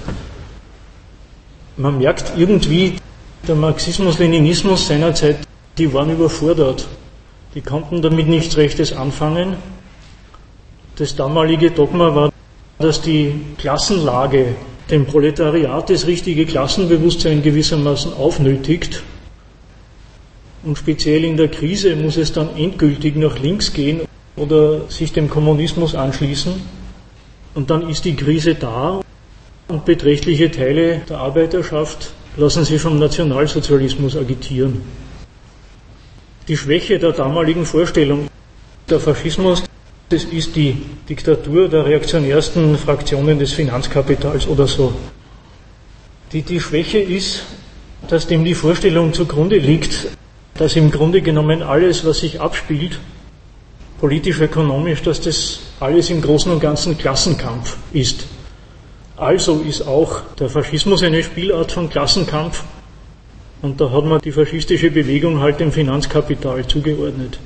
man 1.77 1.99
merkt 1.99 2.33
irgendwie, 2.37 2.97
der 3.49 3.57
Marxismus-Leninismus 3.57 4.87
seinerzeit, 4.87 5.39
die 5.77 5.93
waren 5.93 6.11
überfordert. 6.11 6.87
Die 7.55 7.61
konnten 7.61 8.01
damit 8.01 8.29
nichts 8.29 8.57
Rechtes 8.57 8.93
anfangen. 8.93 9.57
Das 10.97 11.17
damalige 11.17 11.71
Dogma 11.71 12.15
war, 12.15 12.33
dass 12.79 13.01
die 13.01 13.41
Klassenlage 13.59 14.55
dem 14.91 15.07
Proletariat 15.07 15.89
das 15.91 16.07
richtige 16.07 16.47
Klassenbewusstsein 16.47 17.43
gewissermaßen 17.43 18.13
aufnötigt 18.13 19.03
und 20.65 20.79
speziell 20.79 21.25
in 21.25 21.37
der 21.37 21.49
Krise 21.49 21.95
muss 21.95 22.17
es 22.17 22.33
dann 22.33 22.57
endgültig 22.57 23.17
nach 23.17 23.39
links 23.39 23.73
gehen 23.73 24.01
oder 24.37 24.89
sich 24.89 25.13
dem 25.13 25.29
Kommunismus 25.29 25.95
anschließen. 25.95 26.55
Und 27.55 27.71
dann 27.71 27.89
ist 27.89 28.05
die 28.05 28.17
Krise 28.17 28.55
da 28.55 29.03
und 29.69 29.85
beträchtliche 29.85 30.51
Teile 30.51 31.03
der 31.09 31.19
Arbeiterschaft 31.19 32.13
lassen 32.37 32.65
sich 32.65 32.81
vom 32.81 32.99
Nationalsozialismus 32.99 34.17
agitieren. 34.17 34.83
Die 36.49 36.57
Schwäche 36.57 36.99
der 36.99 37.13
damaligen 37.13 37.65
Vorstellung, 37.65 38.29
der 38.89 39.01
Faschismus, 39.01 39.63
das 40.09 40.25
ist 40.25 40.55
die 40.57 40.77
Diktatur 41.09 41.69
der 41.69 41.87
reaktionärsten 41.87 42.77
Fraktionen 42.77 43.39
des 43.39 43.53
Finanzkapitals 43.53 44.47
oder 44.47 44.67
so. 44.67 44.93
Die, 46.33 46.43
die 46.43 46.61
Schwäche 46.61 46.99
ist, 46.99 47.45
dass 48.09 48.27
dem 48.27 48.45
die 48.45 48.55
Vorstellung 48.55 49.13
zugrunde 49.13 49.59
liegt, 49.59 50.09
dass 50.55 50.77
im 50.77 50.91
Grunde 50.91 51.23
genommen 51.23 51.63
alles, 51.63 52.05
was 52.05 52.21
sich 52.21 52.41
abspielt, 52.41 52.99
politisch, 53.99 54.41
ökonomisch, 54.41 55.03
dass 55.03 55.21
das 55.21 55.61
alles 55.81 56.11
im 56.11 56.21
Großen 56.21 56.53
und 56.53 56.61
Ganzen 56.61 56.99
Klassenkampf 56.99 57.77
ist. 57.93 58.27
Also 59.17 59.61
ist 59.61 59.87
auch 59.87 60.21
der 60.39 60.49
Faschismus 60.49 61.03
eine 61.03 61.23
Spielart 61.23 61.73
von 61.73 61.89
Klassenkampf 61.89 62.65
und 63.63 63.81
da 63.81 63.91
hat 63.91 64.05
man 64.05 64.21
die 64.21 64.33
faschistische 64.33 64.91
Bewegung 64.91 65.41
halt 65.41 65.61
dem 65.61 65.73
Finanzkapital 65.73 66.67
zugeordnet. 66.67 67.39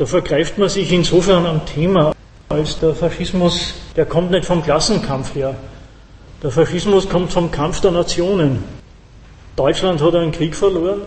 Da 0.00 0.06
vergreift 0.06 0.56
man 0.56 0.70
sich 0.70 0.90
insofern 0.92 1.44
am 1.44 1.66
Thema, 1.66 2.14
als 2.48 2.78
der 2.78 2.94
Faschismus, 2.94 3.74
der 3.96 4.06
kommt 4.06 4.30
nicht 4.30 4.46
vom 4.46 4.62
Klassenkampf 4.62 5.34
her. 5.34 5.54
Der 6.42 6.50
Faschismus 6.50 7.06
kommt 7.06 7.30
vom 7.30 7.50
Kampf 7.50 7.82
der 7.82 7.90
Nationen. 7.90 8.64
Deutschland 9.56 10.00
hat 10.00 10.14
einen 10.14 10.32
Krieg 10.32 10.56
verloren, 10.56 11.02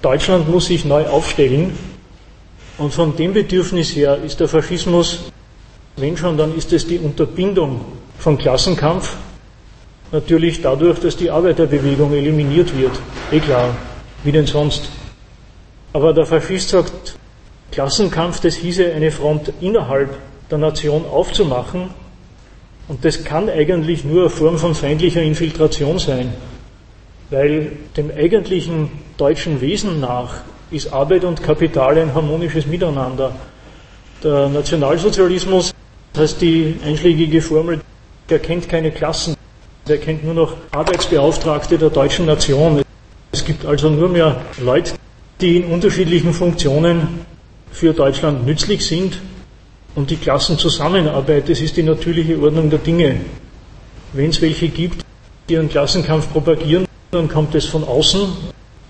Deutschland 0.00 0.48
muss 0.48 0.64
sich 0.64 0.86
neu 0.86 1.06
aufstellen 1.08 1.78
und 2.78 2.94
von 2.94 3.14
dem 3.14 3.34
Bedürfnis 3.34 3.94
her 3.94 4.16
ist 4.24 4.40
der 4.40 4.48
Faschismus 4.48 5.24
Wenn 5.96 6.16
schon, 6.16 6.38
dann 6.38 6.56
ist 6.56 6.72
es 6.72 6.86
die 6.86 6.98
Unterbindung 6.98 7.84
von 8.18 8.38
Klassenkampf. 8.38 9.14
Natürlich 10.10 10.62
dadurch, 10.62 11.00
dass 11.00 11.18
die 11.18 11.30
Arbeiterbewegung 11.30 12.14
eliminiert 12.14 12.74
wird. 12.78 12.98
Eh 13.30 13.40
klar, 13.40 13.76
wie 14.24 14.32
denn 14.32 14.46
sonst. 14.46 14.88
Aber 15.92 16.14
der 16.14 16.24
Faschist 16.24 16.70
sagt, 16.70 17.18
Klassenkampf, 17.76 18.40
das 18.40 18.54
hieße 18.54 18.90
eine 18.94 19.10
Front 19.10 19.52
innerhalb 19.60 20.16
der 20.50 20.56
Nation 20.56 21.04
aufzumachen. 21.04 21.90
Und 22.88 23.04
das 23.04 23.22
kann 23.22 23.50
eigentlich 23.50 24.02
nur 24.02 24.22
eine 24.22 24.30
Form 24.30 24.56
von 24.56 24.74
feindlicher 24.74 25.20
Infiltration 25.20 25.98
sein. 25.98 26.32
Weil 27.28 27.72
dem 27.94 28.10
eigentlichen 28.10 28.88
deutschen 29.18 29.60
Wesen 29.60 30.00
nach 30.00 30.36
ist 30.70 30.90
Arbeit 30.90 31.24
und 31.24 31.42
Kapital 31.42 31.98
ein 31.98 32.14
harmonisches 32.14 32.64
Miteinander. 32.64 33.36
Der 34.24 34.48
Nationalsozialismus 34.48 35.74
heißt 36.16 36.40
die 36.40 36.76
einschlägige 36.82 37.42
Formel, 37.42 37.82
er 38.28 38.38
kennt 38.38 38.70
keine 38.70 38.90
Klassen, 38.90 39.36
er 39.86 39.98
kennt 39.98 40.24
nur 40.24 40.32
noch 40.32 40.54
Arbeitsbeauftragte 40.70 41.76
der 41.76 41.90
deutschen 41.90 42.24
Nation. 42.24 42.80
Es 43.32 43.44
gibt 43.44 43.66
also 43.66 43.90
nur 43.90 44.08
mehr 44.08 44.40
Leute, 44.62 44.94
die 45.42 45.58
in 45.58 45.64
unterschiedlichen 45.66 46.32
Funktionen 46.32 47.35
für 47.76 47.92
Deutschland 47.92 48.46
nützlich 48.46 48.86
sind 48.86 49.20
und 49.94 50.08
die 50.08 50.16
Klassenzusammenarbeit, 50.16 51.50
das 51.50 51.60
ist 51.60 51.76
die 51.76 51.82
natürliche 51.82 52.40
Ordnung 52.40 52.70
der 52.70 52.78
Dinge. 52.78 53.20
Wenn 54.14 54.30
es 54.30 54.40
welche 54.40 54.68
gibt, 54.68 55.04
die 55.50 55.58
einen 55.58 55.68
Klassenkampf 55.68 56.32
propagieren, 56.32 56.86
dann 57.10 57.28
kommt 57.28 57.54
es 57.54 57.66
von 57.66 57.84
außen, 57.84 58.28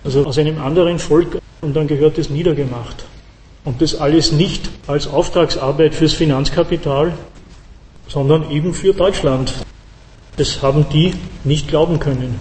also 0.04 0.24
aus 0.24 0.38
einem 0.38 0.62
anderen 0.62 1.00
Volk, 1.00 1.38
und 1.62 1.74
dann 1.74 1.88
gehört 1.88 2.16
es 2.18 2.30
niedergemacht. 2.30 3.04
Und 3.64 3.82
das 3.82 3.96
alles 3.96 4.30
nicht 4.30 4.70
als 4.86 5.08
Auftragsarbeit 5.08 5.92
fürs 5.92 6.12
Finanzkapital, 6.12 7.12
sondern 8.06 8.52
eben 8.52 8.72
für 8.72 8.94
Deutschland. 8.94 9.52
Das 10.36 10.62
haben 10.62 10.86
die 10.92 11.12
nicht 11.42 11.66
glauben 11.66 11.98
können. 11.98 12.38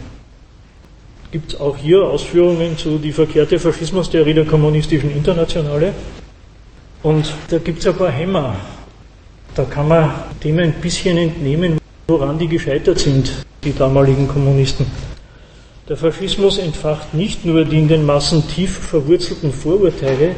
Gibt 1.32 1.54
es 1.54 1.60
auch 1.60 1.76
hier 1.76 2.04
Ausführungen 2.04 2.78
zu 2.78 3.00
die 3.00 3.12
verkehrte 3.12 3.58
Faschismustheorie 3.58 4.36
der 4.36 4.46
kommunistischen 4.46 5.10
Internationale. 5.10 5.96
Und 7.06 7.32
da 7.50 7.60
gibt 7.60 7.82
es 7.82 7.88
ein 7.88 7.96
paar 7.96 8.10
Hämmer. 8.10 8.56
Da 9.54 9.64
kann 9.64 9.88
man 9.88 10.12
dem 10.44 10.58
ein 10.58 10.74
bisschen 10.74 11.20
entnehmen, 11.20 11.78
woran 12.08 12.40
die 12.40 12.48
gescheitert 12.48 12.98
sind, 12.98 13.46
die 13.64 13.76
damaligen 13.76 14.28
Kommunisten. 14.28 14.88
Der 15.88 15.98
Faschismus 15.98 16.58
entfacht 16.58 17.14
nicht 17.14 17.46
nur 17.46 17.64
die 17.64 17.78
in 17.78 17.88
den 17.88 18.08
Massen 18.08 18.48
tief 18.48 18.80
verwurzelten 18.80 19.54
Vorurteile, 19.54 20.32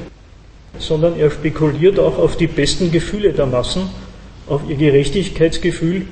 sondern 0.78 1.18
er 1.18 1.32
spekuliert 1.32 2.00
auch 2.00 2.18
auf 2.18 2.36
die 2.36 2.48
besten 2.48 2.92
Gefühle 2.92 3.32
der 3.32 3.46
Massen, 3.46 3.84
auf 4.50 4.60
ihr 4.68 4.76
Gerechtigkeitsgefühl 4.76 6.06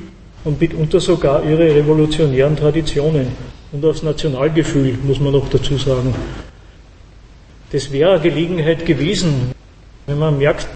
und 0.46 0.62
mitunter 0.62 1.02
sogar 1.02 1.44
ihre 1.44 1.76
revolutionären 1.76 2.56
Traditionen 2.56 3.28
und 3.74 3.84
aufs 3.84 4.04
Nationalgefühl, 4.04 4.98
muss 5.04 5.20
man 5.20 5.34
noch 5.34 5.50
dazu 5.50 5.78
sagen. 5.78 6.15
Das 7.74 7.91
wäre 7.91 8.13
eine 8.13 8.22
Gelegenheit 8.22 8.86
gewesen, 8.86 9.52
wenn 10.06 10.20
man 10.20 10.38
merkt, 10.38 10.68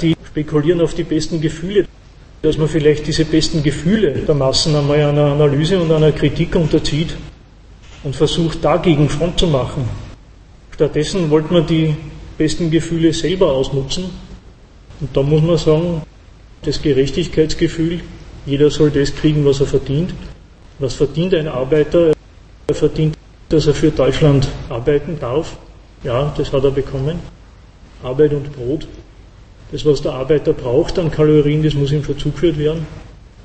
die 0.00 0.14
spekulieren 0.26 0.80
auf 0.80 0.94
die 0.94 1.04
besten 1.04 1.40
Gefühle, 1.40 1.86
dass 2.42 2.56
man 2.56 2.68
vielleicht 2.68 3.06
diese 3.06 3.24
besten 3.24 3.62
Gefühle 3.62 4.12
der 4.12 4.34
Massen 4.34 4.76
einmal 4.76 5.02
einer 5.02 5.32
Analyse 5.32 5.80
und 5.80 5.90
einer 5.90 6.12
Kritik 6.12 6.54
unterzieht 6.54 7.16
und 8.04 8.14
versucht 8.14 8.64
dagegen 8.64 9.08
Front 9.08 9.40
zu 9.40 9.48
machen. 9.48 9.88
Stattdessen 10.74 11.28
wollte 11.30 11.52
man 11.52 11.66
die 11.66 11.96
besten 12.36 12.70
Gefühle 12.70 13.12
selber 13.12 13.52
ausnutzen. 13.52 14.04
Und 15.00 15.16
da 15.16 15.22
muss 15.22 15.42
man 15.42 15.58
sagen, 15.58 16.02
das 16.62 16.80
Gerechtigkeitsgefühl, 16.80 18.00
jeder 18.46 18.70
soll 18.70 18.90
das 18.90 19.14
kriegen, 19.14 19.44
was 19.44 19.60
er 19.60 19.66
verdient. 19.66 20.14
Was 20.78 20.94
verdient 20.94 21.34
ein 21.34 21.48
Arbeiter? 21.48 22.12
Er 22.68 22.74
verdient, 22.74 23.16
dass 23.48 23.66
er 23.66 23.74
für 23.74 23.90
Deutschland 23.90 24.48
arbeiten 24.68 25.18
darf. 25.18 25.56
Ja, 26.04 26.32
das 26.36 26.52
hat 26.52 26.62
er 26.62 26.70
bekommen. 26.70 27.18
Arbeit 28.02 28.32
und 28.32 28.52
Brot. 28.54 28.86
Das, 29.72 29.84
was 29.84 30.02
der 30.02 30.12
Arbeiter 30.12 30.52
braucht 30.52 30.98
an 30.98 31.10
Kalorien, 31.10 31.62
das 31.62 31.74
muss 31.74 31.92
ihm 31.92 32.04
schon 32.04 32.18
zugeführt 32.18 32.58
werden. 32.58 32.86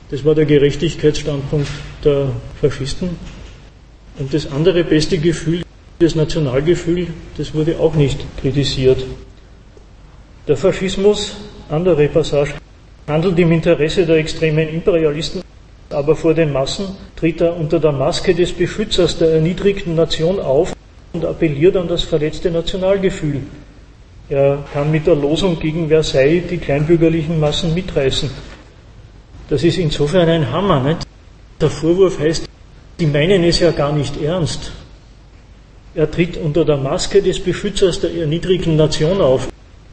Das 0.10 0.24
war 0.24 0.36
der 0.36 0.46
Gerechtigkeitsstandpunkt 0.46 1.68
der 2.04 2.30
Faschisten. 2.62 3.10
Und 4.20 4.34
das 4.34 4.52
andere 4.52 4.84
beste 4.84 5.18
Gefühl, 5.18 5.64
das 6.00 6.16
Nationalgefühl, 6.16 7.08
das 7.38 7.54
wurde 7.54 7.80
auch 7.80 7.96
nicht 7.96 8.20
kritisiert. 8.40 9.04
Der 10.48 10.56
Faschismus, 10.56 11.36
andere 11.70 12.08
Passage, 12.08 12.54
handelt 13.08 13.40
im 13.40 13.52
Interesse 13.52 14.06
der 14.06 14.18
extremen 14.18 14.70
Imperialisten, 14.70 15.42
aber 15.90 16.16
vor 16.16 16.34
den 16.34 16.54
Massen 16.54 16.86
tritt 17.16 17.42
er 17.42 17.58
unter 17.58 17.80
der 17.80 17.92
Maske 17.92 18.34
des 18.36 18.52
Beschützers 18.52 19.18
der 19.18 19.30
erniedrigten 19.30 19.96
Nation 19.96 20.40
auf 20.40 20.74
und 21.14 21.26
appelliert 21.26 21.76
an 21.76 21.88
das 21.88 22.04
verletzte 22.04 22.52
Nationalgefühl. 22.52 23.42
Er 24.34 24.66
kann 24.74 24.90
mit 24.90 25.06
der 25.06 25.14
Losung 25.14 25.60
gegen 25.60 25.90
Versailles 25.90 26.46
die 26.50 26.58
kleinbürgerlichen 26.58 27.40
Massen 27.40 27.72
mitreißen. 27.76 28.32
Das 29.48 29.64
ist 29.64 29.78
insofern 29.78 30.28
ein 30.28 30.52
Hammer. 30.52 30.80
Nicht? 30.80 31.02
Der 31.62 31.70
Vorwurf 31.70 32.18
heißt, 32.18 32.50
die 33.00 33.06
meinen 33.06 33.44
es 33.44 33.60
ja 33.60 33.70
gar 33.70 33.94
nicht 33.94 34.20
ernst. 34.20 34.72
Er 35.94 36.10
tritt 36.10 36.38
unter 36.38 36.66
der 36.66 36.78
Maske 36.78 37.22
des 37.22 37.40
Beschützers 37.40 38.00
der 38.00 38.12
erniedrigten 38.12 38.76
Nation 38.76 39.22
auf. 39.22 39.50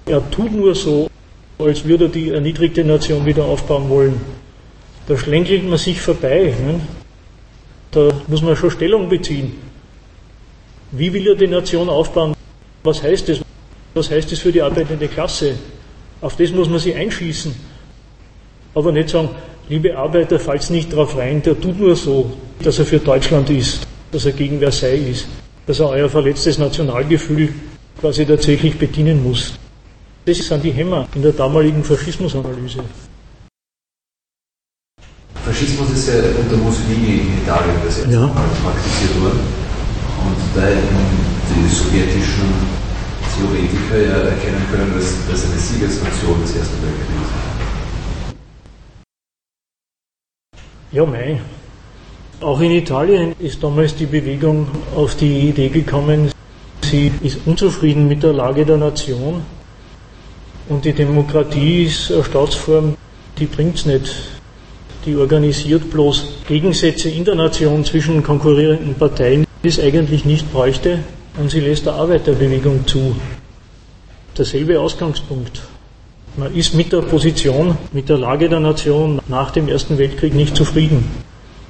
Er 0.07 0.23
tut 0.31 0.53
nur 0.53 0.75
so, 0.75 1.11
als 1.59 1.85
würde 1.85 2.07
er 2.07 2.11
die 2.11 2.31
erniedrigte 2.31 2.83
Nation 2.83 3.27
wieder 3.27 3.45
aufbauen 3.45 3.91
wollen. 3.91 4.19
Da 5.07 5.19
schlängelt 5.19 5.69
man 5.69 5.77
sich 5.77 6.01
vorbei. 6.01 6.55
Ne? 6.67 6.81
Da 7.91 8.09
muss 8.27 8.41
man 8.41 8.57
schon 8.57 8.71
Stellung 8.71 9.07
beziehen. 9.07 9.53
Wie 10.93 11.13
will 11.13 11.29
er 11.29 11.35
die 11.35 11.47
Nation 11.47 11.91
aufbauen? 11.91 12.35
Was 12.83 13.03
heißt 13.03 13.29
das? 13.29 13.41
Was 13.95 14.11
heißt 14.11 14.31
das 14.31 14.39
für 14.39 14.53
die 14.53 14.63
arbeitende 14.63 15.09
Klasse? 15.09 15.55
Auf 16.21 16.37
das 16.37 16.51
muss 16.51 16.69
man 16.69 16.79
sich 16.79 16.95
einschießen. 16.95 17.55
Aber 18.75 18.93
nicht 18.93 19.09
sagen, 19.09 19.31
liebe 19.69 19.97
Arbeiter, 19.97 20.39
falls 20.39 20.71
nicht 20.71 20.93
drauf 20.93 21.17
rein, 21.17 21.43
der 21.43 21.61
tut 21.61 21.79
nur 21.79 21.97
so, 21.97 22.31
dass 22.63 22.79
er 22.79 22.85
für 22.85 22.99
Deutschland 22.99 23.51
ist, 23.51 23.87
dass 24.13 24.27
er 24.27 24.33
gegen 24.33 24.61
Versailles 24.61 25.11
ist, 25.11 25.29
dass 25.67 25.81
er 25.81 25.89
euer 25.89 26.09
verletztes 26.09 26.59
Nationalgefühl 26.59 27.49
quasi 28.01 28.25
tatsächlich 28.25 28.79
bedienen 28.79 29.23
muss. 29.23 29.55
Das 30.25 30.39
sind 30.39 30.63
die 30.63 30.71
Hämmer 30.71 31.09
in 31.15 31.23
der 31.23 31.33
damaligen 31.33 31.83
Faschismusanalyse. 31.83 32.85
Faschismus 35.45 35.91
ist 35.91 36.09
ja 36.09 36.15
unter 36.39 36.57
Mussolini 36.59 37.23
in 37.23 37.43
Italien 37.43 37.75
das 37.85 37.99
erste 37.99 38.13
ja. 38.13 38.21
Mal 38.21 38.49
praktiziert 38.63 39.21
worden. 39.21 39.41
Und 40.27 40.37
da 40.55 40.69
die 40.69 41.75
sowjetischen 41.75 42.80
Theoretiker 43.37 43.99
ja 43.99 44.19
erkennen 44.29 44.67
können, 44.71 44.93
dass 44.95 45.15
das 45.31 45.45
eine 45.45 45.59
Siegesnation 45.59 46.41
des 46.43 46.57
Ersten 46.57 46.83
Weltkriegs 46.83 47.31
Ja, 50.93 51.07
mei. 51.07 51.41
Auch 52.41 52.61
in 52.61 52.73
Italien 52.73 53.35
ist 53.39 53.63
damals 53.63 53.95
die 53.95 54.07
Bewegung 54.07 54.67
auf 54.97 55.15
die 55.15 55.51
Idee 55.51 55.69
gekommen, 55.69 56.33
sie 56.83 57.13
ist 57.23 57.39
unzufrieden 57.47 58.09
mit 58.09 58.23
der 58.23 58.33
Lage 58.33 58.65
der 58.65 58.79
Nation 58.79 59.43
und 60.69 60.85
die 60.85 60.93
Demokratie 60.93 61.85
ist 61.85 62.11
eine 62.11 62.25
Staatsform, 62.25 62.97
die 63.39 63.47
bringt's 63.47 63.87
nicht. 63.87 64.11
Die 65.07 65.17
organisiert 65.17 65.91
bloß 65.91 66.45
Gegensätze 66.49 67.09
in 67.09 67.25
der 67.25 67.35
Nation 67.35 67.85
zwischen 67.85 68.23
konkurrierenden 68.23 68.95
Parteien, 68.95 69.47
die 69.63 69.69
es 69.69 69.79
eigentlich 69.79 70.25
nicht 70.25 70.53
bräuchte 70.53 70.99
und 71.41 71.51
sie 71.51 71.61
lässt 71.61 71.87
der 71.87 71.95
Arbeiterbewegung 71.95 72.87
zu. 72.87 73.17
Derselbe 74.37 74.79
Ausgangspunkt. 74.79 75.63
Man 76.37 76.55
ist 76.55 76.75
mit 76.75 76.93
der 76.93 77.03
Position, 77.03 77.77
mit 77.93 78.09
der 78.09 78.19
Lage 78.19 78.49
der 78.49 78.61
Nation 78.61 79.21
nach 79.29 79.51
dem 79.51 79.69
Ersten 79.69 79.99
Weltkrieg 79.99 80.35
nicht 80.35 80.55
zufrieden. 80.55 81.05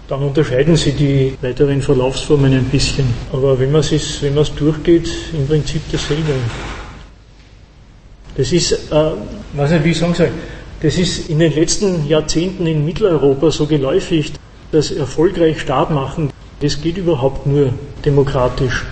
Dann 0.08 0.22
unterscheiden 0.22 0.76
sie 0.76 0.92
die 0.92 1.34
weiteren 1.40 1.80
Verlaufsformen 1.80 2.52
ein 2.52 2.64
bisschen. 2.64 3.06
Aber 3.32 3.58
wenn 3.58 3.72
man 3.72 3.80
es 3.80 4.22
wenn 4.22 4.34
durchgeht, 4.34 5.08
im 5.32 5.46
Prinzip 5.46 5.82
dasselbe. 5.90 6.34
Das 8.36 8.52
ist, 8.52 8.72
äh, 8.72 9.10
weiß 9.54 9.70
nicht, 9.70 9.84
wie 9.84 9.90
ich 9.90 9.98
sagen 9.98 10.14
soll, 10.14 10.30
das 10.82 10.98
ist 10.98 11.30
in 11.30 11.38
den 11.38 11.54
letzten 11.54 12.08
Jahrzehnten 12.08 12.66
in 12.66 12.84
Mitteleuropa 12.84 13.50
so 13.50 13.66
geläufig, 13.66 14.32
dass 14.72 14.90
erfolgreich 14.90 15.60
Staat 15.60 15.90
machen, 15.90 16.30
das 16.60 16.80
geht 16.80 16.98
überhaupt 16.98 17.46
nur 17.46 17.72
demokratisch. 18.04 18.84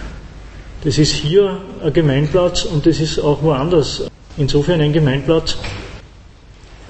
Das 0.84 0.96
ist 0.98 1.12
hier 1.12 1.58
ein 1.82 1.92
Gemeinplatz 1.92 2.64
und 2.64 2.86
das 2.86 3.00
ist 3.00 3.18
auch 3.18 3.42
woanders 3.42 4.04
insofern 4.36 4.80
ein 4.80 4.92
Gemeinplatz. 4.92 5.56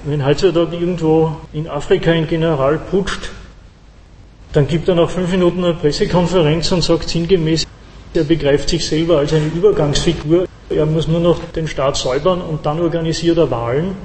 Wenn 0.05 0.25
heutzutage 0.25 0.77
irgendwo 0.77 1.35
in 1.53 1.67
Afrika 1.67 2.11
ein 2.11 2.27
General 2.27 2.77
putscht, 2.77 3.31
dann 4.53 4.67
gibt 4.67 4.87
er 4.87 4.95
nach 4.95 5.09
fünf 5.09 5.31
Minuten 5.31 5.63
eine 5.63 5.73
Pressekonferenz 5.73 6.71
und 6.71 6.83
sagt 6.83 7.09
sinngemäß, 7.09 7.65
er 8.13 8.23
begreift 8.23 8.69
sich 8.69 8.85
selber 8.85 9.17
als 9.19 9.33
eine 9.33 9.47
Übergangsfigur. 9.47 10.45
Er 10.69 10.85
muss 10.85 11.07
nur 11.07 11.19
noch 11.19 11.39
den 11.55 11.67
Staat 11.67 11.97
säubern 11.97 12.41
und 12.41 12.65
dann 12.65 12.79
organisiert 12.79 13.37
er 13.37 13.49
Wahlen. 13.51 13.95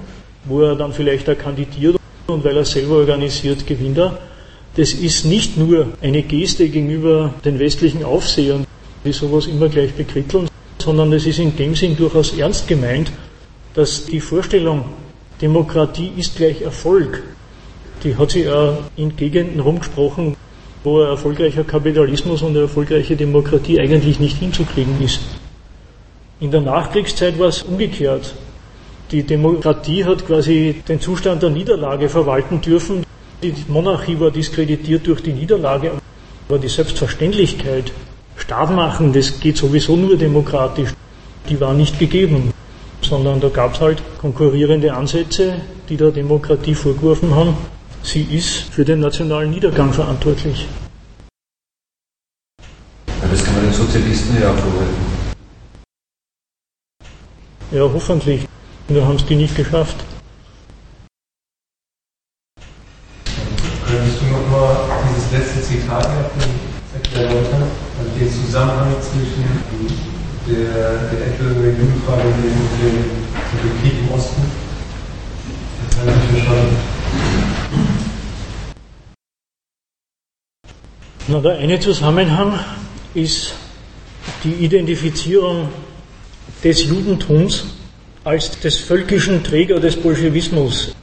wo 0.44 0.60
er 0.62 0.76
dann 0.76 0.92
vielleicht 0.92 1.28
auch 1.28 1.38
kandidiert 1.38 1.96
und 2.26 2.44
weil 2.44 2.56
er 2.56 2.64
selber 2.64 2.96
organisiert, 2.96 3.66
gewinnt 3.66 3.98
er. 3.98 4.18
Das 4.76 4.92
ist 4.92 5.24
nicht 5.24 5.56
nur 5.56 5.88
eine 6.02 6.22
Geste 6.22 6.68
gegenüber 6.68 7.34
den 7.44 7.58
westlichen 7.58 8.04
Aufsehern, 8.04 8.66
die 9.04 9.12
sowas 9.12 9.46
immer 9.46 9.68
gleich 9.68 9.92
bekritteln, 9.92 10.48
sondern 10.78 11.12
es 11.12 11.26
ist 11.26 11.38
in 11.38 11.56
dem 11.56 11.74
Sinn 11.74 11.96
durchaus 11.96 12.36
ernst 12.36 12.66
gemeint, 12.66 13.12
dass 13.74 14.06
die 14.06 14.20
Vorstellung, 14.20 14.84
Demokratie 15.40 16.12
ist 16.16 16.36
gleich 16.36 16.62
Erfolg, 16.62 17.22
die 18.02 18.16
hat 18.16 18.30
sich 18.30 18.48
auch 18.48 18.78
in 18.96 19.16
Gegenden 19.16 19.60
rumgesprochen, 19.60 20.36
wo 20.84 21.00
ein 21.00 21.08
erfolgreicher 21.08 21.64
Kapitalismus 21.64 22.42
und 22.42 22.50
eine 22.50 22.60
erfolgreiche 22.60 23.16
Demokratie 23.16 23.80
eigentlich 23.80 24.20
nicht 24.20 24.38
hinzukriegen 24.38 25.02
ist. 25.02 25.20
In 26.40 26.50
der 26.50 26.60
Nachkriegszeit 26.60 27.38
war 27.38 27.48
es 27.48 27.62
umgekehrt. 27.62 28.34
Die 29.10 29.22
Demokratie 29.22 30.04
hat 30.04 30.26
quasi 30.26 30.82
den 30.86 31.00
Zustand 31.00 31.42
der 31.42 31.50
Niederlage 31.50 32.08
verwalten 32.08 32.60
dürfen. 32.60 33.04
Die 33.42 33.54
Monarchie 33.68 34.18
war 34.20 34.30
diskreditiert 34.30 35.06
durch 35.06 35.22
die 35.22 35.32
Niederlage, 35.32 35.92
aber 36.48 36.58
die 36.58 36.68
Selbstverständlichkeit, 36.68 37.92
Staat 38.36 38.70
machen, 38.70 39.12
das 39.12 39.40
geht 39.40 39.56
sowieso 39.56 39.96
nur 39.96 40.16
demokratisch, 40.16 40.90
die 41.48 41.60
war 41.60 41.72
nicht 41.72 41.98
gegeben, 41.98 42.52
sondern 43.00 43.40
da 43.40 43.48
gab 43.48 43.74
es 43.74 43.80
halt 43.80 44.02
konkurrierende 44.18 44.92
Ansätze, 44.92 45.60
die 45.88 45.96
der 45.96 46.10
Demokratie 46.10 46.74
vorgeworfen 46.74 47.34
haben, 47.34 47.56
sie 48.02 48.22
ist 48.22 48.72
für 48.72 48.84
den 48.84 49.00
nationalen 49.00 49.50
Niedergang 49.50 49.92
verantwortlich. 49.92 50.66
Ja, 53.08 53.28
das 53.30 53.44
kann 53.44 53.54
man 53.54 53.64
den 53.64 53.72
Sozialisten 53.72 54.40
ja 54.40 54.50
auch 54.50 54.56
vorhalten. 54.56 55.14
Ja, 57.70 57.80
hoffentlich. 57.82 58.46
Nur 58.88 59.06
haben 59.06 59.16
es 59.16 59.24
die 59.26 59.36
nicht 59.36 59.56
geschafft. 59.56 59.96
Könntest 63.86 64.20
du 64.20 64.26
nochmal 64.26 64.76
dieses 65.08 65.32
letzte 65.32 65.62
Zitat 65.62 66.08
erläutern? 67.14 67.83
Den 68.18 68.30
Zusammenhang 68.30 68.94
zwischen 69.00 69.44
der, 70.46 70.64
der 71.10 71.72
Jugendfrage 71.72 72.22
und 72.22 72.44
dem, 72.44 72.52
dem, 72.80 72.96
dem 73.60 73.82
Krieg 73.82 73.98
im 73.98 74.14
Osten? 74.14 74.42
Das 75.90 75.98
habe 75.98 76.10
ich 76.10 76.38
verstanden. 76.38 76.76
Na, 81.26 81.40
der 81.40 81.58
eine 81.58 81.80
Zusammenhang 81.80 82.60
ist 83.14 83.54
die 84.44 84.52
Identifizierung 84.52 85.68
des 86.62 86.84
Judentums 86.84 87.64
als 88.22 88.60
des 88.60 88.76
völkischen 88.76 89.42
Träger 89.42 89.80
des 89.80 89.96
Bolschewismus. 89.96 90.94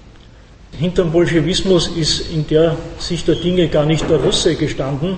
Hinterm 0.80 1.12
Bolschewismus 1.12 1.88
ist 1.90 2.32
in 2.32 2.48
der 2.48 2.78
Sicht 3.00 3.28
der 3.28 3.36
Dinge 3.36 3.68
gar 3.68 3.86
nicht 3.86 4.10
der 4.10 4.18
Russe 4.18 4.56
gestanden. 4.56 5.18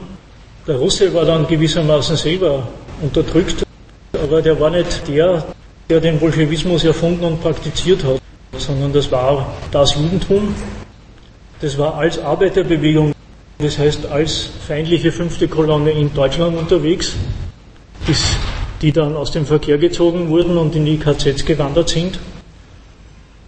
Der 0.65 0.75
Russe 0.75 1.13
war 1.13 1.25
dann 1.25 1.47
gewissermaßen 1.47 2.15
selber 2.15 2.67
unterdrückt, 3.01 3.63
aber 4.13 4.41
der 4.41 4.59
war 4.59 4.69
nicht 4.69 5.07
der, 5.07 5.43
der 5.89 5.99
den 5.99 6.19
Bolschewismus 6.19 6.83
erfunden 6.83 7.25
und 7.25 7.41
praktiziert 7.41 8.03
hat, 8.03 8.21
sondern 8.57 8.93
das 8.93 9.11
war 9.11 9.53
das 9.71 9.95
Judentum. 9.95 10.55
Das 11.59 11.77
war 11.77 11.95
als 11.95 12.19
Arbeiterbewegung 12.19 13.13
das 13.63 13.77
heißt 13.77 14.07
als 14.07 14.49
feindliche 14.67 15.11
fünfte 15.11 15.47
Kolonne 15.47 15.91
in 15.91 16.13
Deutschland 16.13 16.57
unterwegs, 16.57 17.15
bis 18.05 18.35
die 18.81 18.91
dann 18.91 19.15
aus 19.15 19.31
dem 19.31 19.45
Verkehr 19.45 19.77
gezogen 19.77 20.27
wurden 20.27 20.57
und 20.57 20.75
in 20.75 20.85
die 20.85 20.97
KZs 20.97 21.45
gewandert 21.45 21.87
sind. 21.87 22.19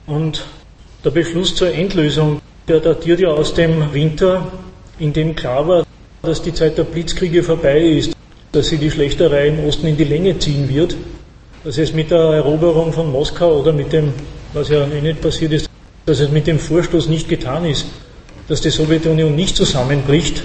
Und 0.07 0.45
der 1.03 1.09
Beschluss 1.09 1.55
zur 1.55 1.73
Endlösung, 1.73 2.41
der 2.67 2.79
datiert 2.79 3.19
ja 3.19 3.29
aus 3.29 3.53
dem 3.53 3.93
Winter, 3.93 4.47
in 4.99 5.11
dem 5.11 5.35
klar 5.35 5.67
war, 5.67 5.85
dass 6.25 6.41
die 6.41 6.53
Zeit 6.53 6.77
der 6.77 6.83
Blitzkriege 6.83 7.43
vorbei 7.43 7.79
ist, 7.79 8.15
dass 8.51 8.67
sie 8.67 8.77
die 8.77 8.91
Schlechterei 8.91 9.47
im 9.47 9.65
Osten 9.65 9.87
in 9.87 9.97
die 9.97 10.03
Länge 10.03 10.37
ziehen 10.39 10.67
wird, 10.67 10.95
dass 11.63 11.77
es 11.77 11.93
mit 11.93 12.11
der 12.11 12.19
Eroberung 12.19 12.91
von 12.93 13.11
Moskau 13.11 13.59
oder 13.59 13.73
mit 13.73 13.93
dem, 13.93 14.13
was 14.53 14.69
ja 14.69 14.85
eh 14.85 15.01
nicht 15.01 15.21
passiert 15.21 15.51
ist, 15.53 15.69
dass 16.05 16.19
es 16.19 16.29
mit 16.29 16.47
dem 16.47 16.59
Vorstoß 16.59 17.07
nicht 17.07 17.27
getan 17.27 17.65
ist, 17.65 17.87
dass 18.47 18.61
die 18.61 18.69
Sowjetunion 18.69 19.35
nicht 19.35 19.55
zusammenbricht. 19.55 20.43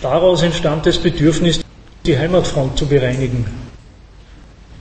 Daraus 0.00 0.42
entstand 0.42 0.86
das 0.86 0.98
Bedürfnis, 0.98 1.60
die 2.06 2.18
Heimatfront 2.18 2.78
zu 2.78 2.86
bereinigen. 2.86 3.44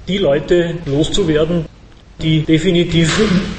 Die 0.07 0.17
Leute 0.17 0.75
loszuwerden, 0.85 1.65
die 2.21 2.41
definitiv 2.41 3.11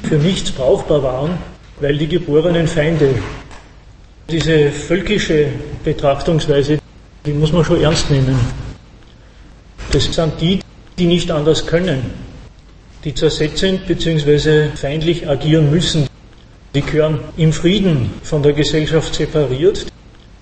für 0.09 0.17
nichts 0.17 0.51
brauchbar 0.51 1.03
waren, 1.03 1.39
weil 1.81 1.99
die 1.99 2.09
geborenen 2.09 2.67
Feinde. 2.67 3.15
Diese 4.31 4.71
völkische 4.71 5.47
Betrachtungsweise, 5.83 6.79
die 7.25 7.33
muss 7.33 7.51
man 7.51 7.65
schon 7.65 7.81
ernst 7.81 8.11
nehmen. 8.11 8.39
Das 9.91 10.05
sind 10.05 10.35
die, 10.39 10.61
die 10.99 11.07
nicht 11.07 11.31
anders 11.31 11.67
können, 11.67 12.11
die 13.05 13.15
zersetzend 13.15 13.87
bzw. 13.87 14.69
feindlich 14.75 15.27
agieren 15.27 15.71
müssen, 15.71 16.07
die 16.75 16.83
gehören 16.83 17.21
im 17.39 17.55
Frieden 17.55 18.11
von 18.23 18.43
der 18.43 18.53
Gesellschaft 18.53 19.15
separiert, 19.15 19.87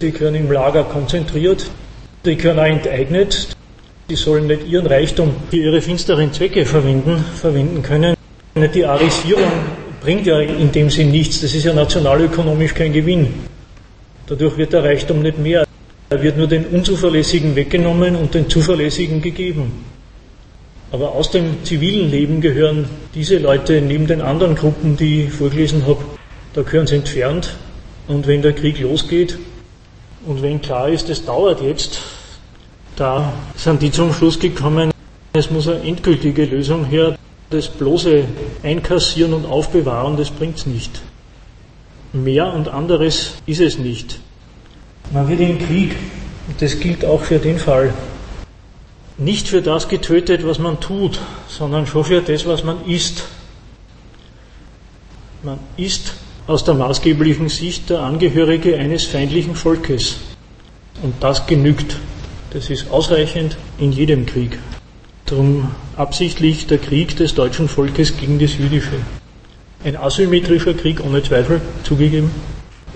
die 0.00 0.10
gehören 0.10 0.34
im 0.34 0.50
Lager 0.50 0.82
konzentriert, 0.82 1.70
die 2.24 2.36
gehören 2.36 2.58
auch 2.58 2.64
enteignet, 2.64 3.56
die 4.10 4.16
sollen 4.16 4.48
nicht 4.48 4.66
ihren 4.66 4.88
Reichtum 4.88 5.32
für 5.48 5.58
ihre 5.58 5.80
finsteren 5.80 6.32
Zwecke 6.32 6.66
verwenden, 6.66 7.24
verwenden 7.36 7.84
können. 7.84 8.16
Die 8.56 8.84
Arisierung 8.84 9.52
bringt 10.00 10.26
ja 10.26 10.40
in 10.40 10.72
dem 10.72 10.90
Sinn 10.90 11.12
nichts, 11.12 11.40
das 11.40 11.54
ist 11.54 11.62
ja 11.62 11.72
nationalökonomisch 11.72 12.74
kein 12.74 12.92
Gewinn. 12.92 13.32
Dadurch 14.26 14.56
wird 14.56 14.72
der 14.72 14.82
Reichtum 14.82 15.22
nicht 15.22 15.38
mehr, 15.38 15.66
er 16.10 16.22
wird 16.22 16.36
nur 16.36 16.46
den 16.46 16.66
Unzuverlässigen 16.66 17.54
weggenommen 17.56 18.16
und 18.16 18.34
den 18.34 18.48
Zuverlässigen 18.48 19.22
gegeben. 19.22 19.84
Aber 20.92 21.12
aus 21.12 21.30
dem 21.30 21.64
zivilen 21.64 22.10
Leben 22.10 22.40
gehören 22.40 22.88
diese 23.14 23.38
Leute 23.38 23.80
neben 23.80 24.06
den 24.06 24.20
anderen 24.20 24.54
Gruppen, 24.54 24.96
die 24.96 25.24
ich 25.24 25.32
vorgelesen 25.32 25.86
habe, 25.86 26.04
da 26.54 26.62
gehören 26.62 26.86
sie 26.86 26.96
entfernt. 26.96 27.56
Und 28.08 28.26
wenn 28.26 28.42
der 28.42 28.52
Krieg 28.52 28.80
losgeht 28.80 29.36
und 30.26 30.42
wenn 30.42 30.60
klar 30.60 30.88
ist, 30.88 31.10
es 31.10 31.24
dauert 31.24 31.60
jetzt, 31.60 32.00
da 32.94 33.32
sind 33.56 33.82
die 33.82 33.90
zum 33.90 34.12
Schluss 34.12 34.38
gekommen, 34.38 34.90
es 35.32 35.50
muss 35.50 35.68
eine 35.68 35.82
endgültige 35.82 36.44
Lösung 36.44 36.84
her. 36.84 37.16
Das 37.50 37.68
bloße 37.68 38.24
Einkassieren 38.62 39.34
und 39.34 39.44
Aufbewahren, 39.44 40.16
das 40.16 40.30
bringt 40.30 40.56
es 40.56 40.66
nicht. 40.66 41.00
Mehr 42.12 42.52
und 42.52 42.68
anderes 42.68 43.34
ist 43.46 43.60
es 43.60 43.78
nicht. 43.78 44.18
Man 45.12 45.28
wird 45.28 45.40
im 45.40 45.58
Krieg, 45.58 45.96
und 46.48 46.60
das 46.60 46.80
gilt 46.80 47.04
auch 47.04 47.22
für 47.22 47.38
den 47.38 47.58
Fall, 47.58 47.92
nicht 49.18 49.48
für 49.48 49.62
das 49.62 49.88
getötet, 49.88 50.46
was 50.46 50.58
man 50.58 50.80
tut, 50.80 51.20
sondern 51.48 51.86
schon 51.86 52.04
für 52.04 52.20
das, 52.20 52.46
was 52.46 52.64
man 52.64 52.84
ist. 52.86 53.24
Man 55.42 55.58
ist 55.76 56.14
aus 56.46 56.64
der 56.64 56.74
maßgeblichen 56.74 57.48
Sicht 57.48 57.90
der 57.90 58.00
Angehörige 58.00 58.76
eines 58.78 59.04
feindlichen 59.04 59.54
Volkes. 59.54 60.16
Und 61.02 61.14
das 61.20 61.46
genügt. 61.46 61.96
Das 62.50 62.70
ist 62.70 62.90
ausreichend 62.90 63.56
in 63.78 63.92
jedem 63.92 64.26
Krieg. 64.26 64.58
Darum 65.26 65.70
absichtlich 65.96 66.66
der 66.66 66.78
Krieg 66.78 67.16
des 67.16 67.34
deutschen 67.34 67.68
Volkes 67.68 68.16
gegen 68.16 68.38
das 68.38 68.56
Jüdische. 68.56 69.00
Ein 69.86 69.94
asymmetrischer 69.94 70.74
Krieg, 70.74 70.98
ohne 70.98 71.22
Zweifel, 71.22 71.60
zugegeben, 71.84 72.28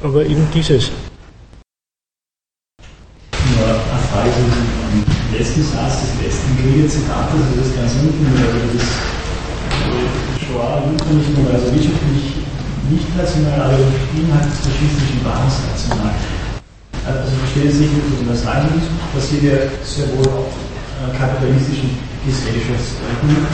aber 0.02 0.26
eben 0.26 0.44
dieses. 0.52 0.90
Nur 3.46 3.62
Frage 4.10 4.34
am 4.34 5.06
letzten 5.30 5.62
Satz 5.62 6.02
des 6.02 6.18
letzten 6.26 6.50
Kriegerzitats, 6.58 7.30
also 7.30 7.62
das 7.62 7.70
ganz 7.78 7.94
unten, 7.94 8.26
also 8.26 8.58
das 8.74 8.90
Shoah, 10.42 10.82
also 10.82 11.66
wirtschaftlich 11.70 12.42
nicht 12.90 13.16
national, 13.16 13.70
aber 13.70 13.86
inhaltsfaschistischen 14.18 15.22
national. 15.22 16.10
Also 17.06 17.22
ich 17.22 17.38
verstehe 17.38 17.70
es 17.70 17.78
nicht 17.78 17.94
nur 17.94 18.34
das 18.34 18.42
Land 18.42 18.66
passiert 19.14 19.42
ja 19.44 19.58
sehr 19.86 20.10
wohl 20.18 20.26
auch 20.26 20.50
äh, 20.50 21.16
kapitalistischen 21.16 21.94
Gesellschaftsordnung, 22.26 23.46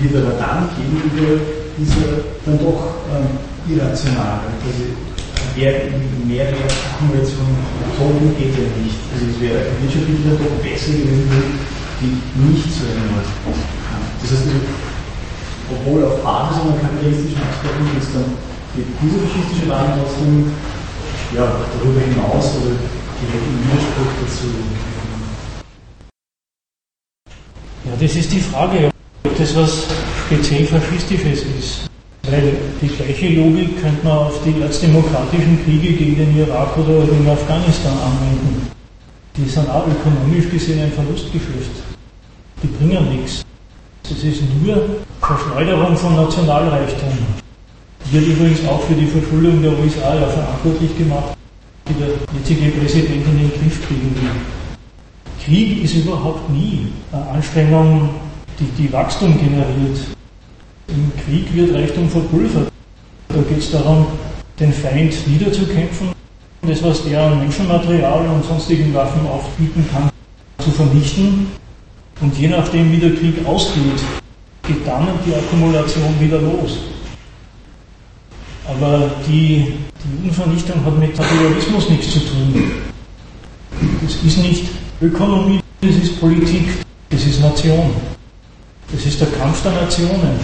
wird 0.00 0.16
aber 0.16 0.32
dann 0.40 0.70
gegenüber 0.80 1.44
dieser 1.78 2.22
dann 2.46 2.58
doch 2.58 3.02
ähm, 3.10 3.34
irrational. 3.68 4.46
Also 4.62 4.84
mehr, 5.56 5.72
mehr 6.26 6.46
Akkumulation 6.50 7.54
Toten 7.98 8.34
geht 8.38 8.54
ja 8.58 8.66
nicht. 8.82 8.98
Also 9.14 9.24
es 9.30 9.38
wäre 9.40 9.70
wirtschaftlich 9.80 10.18
dann 10.26 10.38
doch 10.38 10.58
besser 10.62 10.92
gewesen, 10.92 11.30
die 12.00 12.18
nicht 12.42 12.68
so 12.74 12.86
eine 12.90 13.06
Das 13.14 14.30
heißt, 14.30 14.46
also, 14.50 14.60
obwohl 15.70 16.04
auf 16.04 16.22
Basis 16.22 16.62
einer 16.62 16.78
kapitalistischen 16.82 17.38
Absprache 17.38 17.96
ist 17.98 18.14
dann 18.14 18.28
geht 18.74 18.90
diese 19.00 19.18
faschistische 19.22 19.70
trotzdem 19.70 20.50
ja, 21.34 21.46
darüber 21.78 22.00
hinaus 22.00 22.58
oder 22.58 22.74
direkt 22.74 23.46
im 23.46 23.58
Widerspruch 23.62 24.12
dazu? 24.20 24.46
Ja, 27.86 27.92
das 28.00 28.16
ist 28.16 28.32
die 28.32 28.40
Frage, 28.40 28.93
das 29.38 29.54
was 29.56 29.86
speziell 30.26 30.66
Faschistisches 30.66 31.42
ist. 31.58 31.90
Weil 32.30 32.56
die 32.80 32.88
gleiche 32.88 33.28
Logik 33.34 33.80
könnte 33.82 34.06
man 34.06 34.18
auf 34.18 34.40
die 34.44 34.58
erzdemokratischen 34.60 35.62
Kriege 35.64 35.92
gegen 35.92 36.16
den 36.16 36.38
Irak 36.38 36.76
oder 36.78 37.04
gegen 37.04 37.28
Afghanistan 37.28 37.92
anwenden. 37.92 38.70
Die 39.36 39.48
sind 39.48 39.68
auch 39.68 39.86
ökonomisch 39.86 40.48
gesehen 40.50 40.80
ein 40.80 40.92
Verlustgeschäft. 40.92 41.82
Die 42.62 42.68
bringen 42.68 43.18
nichts. 43.18 43.44
Das 44.08 44.22
ist 44.22 44.42
nur 44.62 44.80
Verschleuderung 45.20 45.96
von 45.96 46.16
Nationalreichtum. 46.16 47.18
Wird 48.10 48.26
übrigens 48.26 48.66
auch 48.68 48.82
für 48.82 48.94
die 48.94 49.06
Verschuldung 49.06 49.60
der 49.62 49.72
USA 49.72 50.14
ja 50.14 50.26
verantwortlich 50.28 50.96
gemacht, 50.96 51.36
die 51.88 51.94
der 51.94 52.08
jetzige 52.38 52.70
Präsident 52.78 53.26
in 53.26 53.38
den 53.38 53.50
Griff 53.50 53.86
kriegen 53.86 54.14
will. 54.14 54.30
Krieg 55.44 55.84
ist 55.84 55.96
überhaupt 55.96 56.48
nie 56.48 56.88
eine 57.12 57.28
Anstrengung, 57.30 58.10
die, 58.58 58.82
die 58.82 58.92
Wachstum 58.92 59.38
generiert. 59.38 59.98
Im 60.88 61.12
Krieg 61.24 61.54
wird 61.54 61.74
Reichtum 61.74 62.08
verpulvert. 62.08 62.70
Da 63.28 63.36
geht 63.48 63.58
es 63.58 63.70
darum, 63.70 64.06
den 64.60 64.72
Feind 64.72 65.14
niederzukämpfen, 65.26 66.08
das, 66.62 66.82
was 66.82 67.04
der 67.04 67.22
an 67.22 67.38
Menschenmaterial 67.40 68.26
und 68.28 68.44
sonstigen 68.44 68.94
Waffen 68.94 69.26
aufbieten 69.26 69.84
kann, 69.92 70.08
zu 70.58 70.70
vernichten. 70.70 71.46
Und 72.20 72.38
je 72.38 72.48
nachdem, 72.48 72.92
wie 72.92 72.98
der 72.98 73.14
Krieg 73.14 73.44
ausgeht, 73.44 74.00
geht 74.66 74.86
dann 74.86 75.08
die 75.26 75.34
Akkumulation 75.34 76.14
wieder 76.20 76.40
los. 76.40 76.78
Aber 78.66 79.10
die, 79.26 79.74
die 80.02 80.16
Judenvernichtung 80.16 80.84
hat 80.84 80.98
mit 80.98 81.18
Materialismus 81.18 81.90
nichts 81.90 82.12
zu 82.12 82.20
tun. 82.20 82.72
Das 84.02 84.14
ist 84.14 84.38
nicht 84.38 84.68
Ökonomie, 85.02 85.60
das 85.80 85.96
ist 85.96 86.20
Politik, 86.20 86.66
das 87.10 87.24
ist 87.24 87.40
Nation. 87.40 87.90
Das 88.92 89.06
ist 89.06 89.20
der 89.20 89.28
Kampf 89.28 89.62
der 89.62 89.72
Nationen 89.72 90.38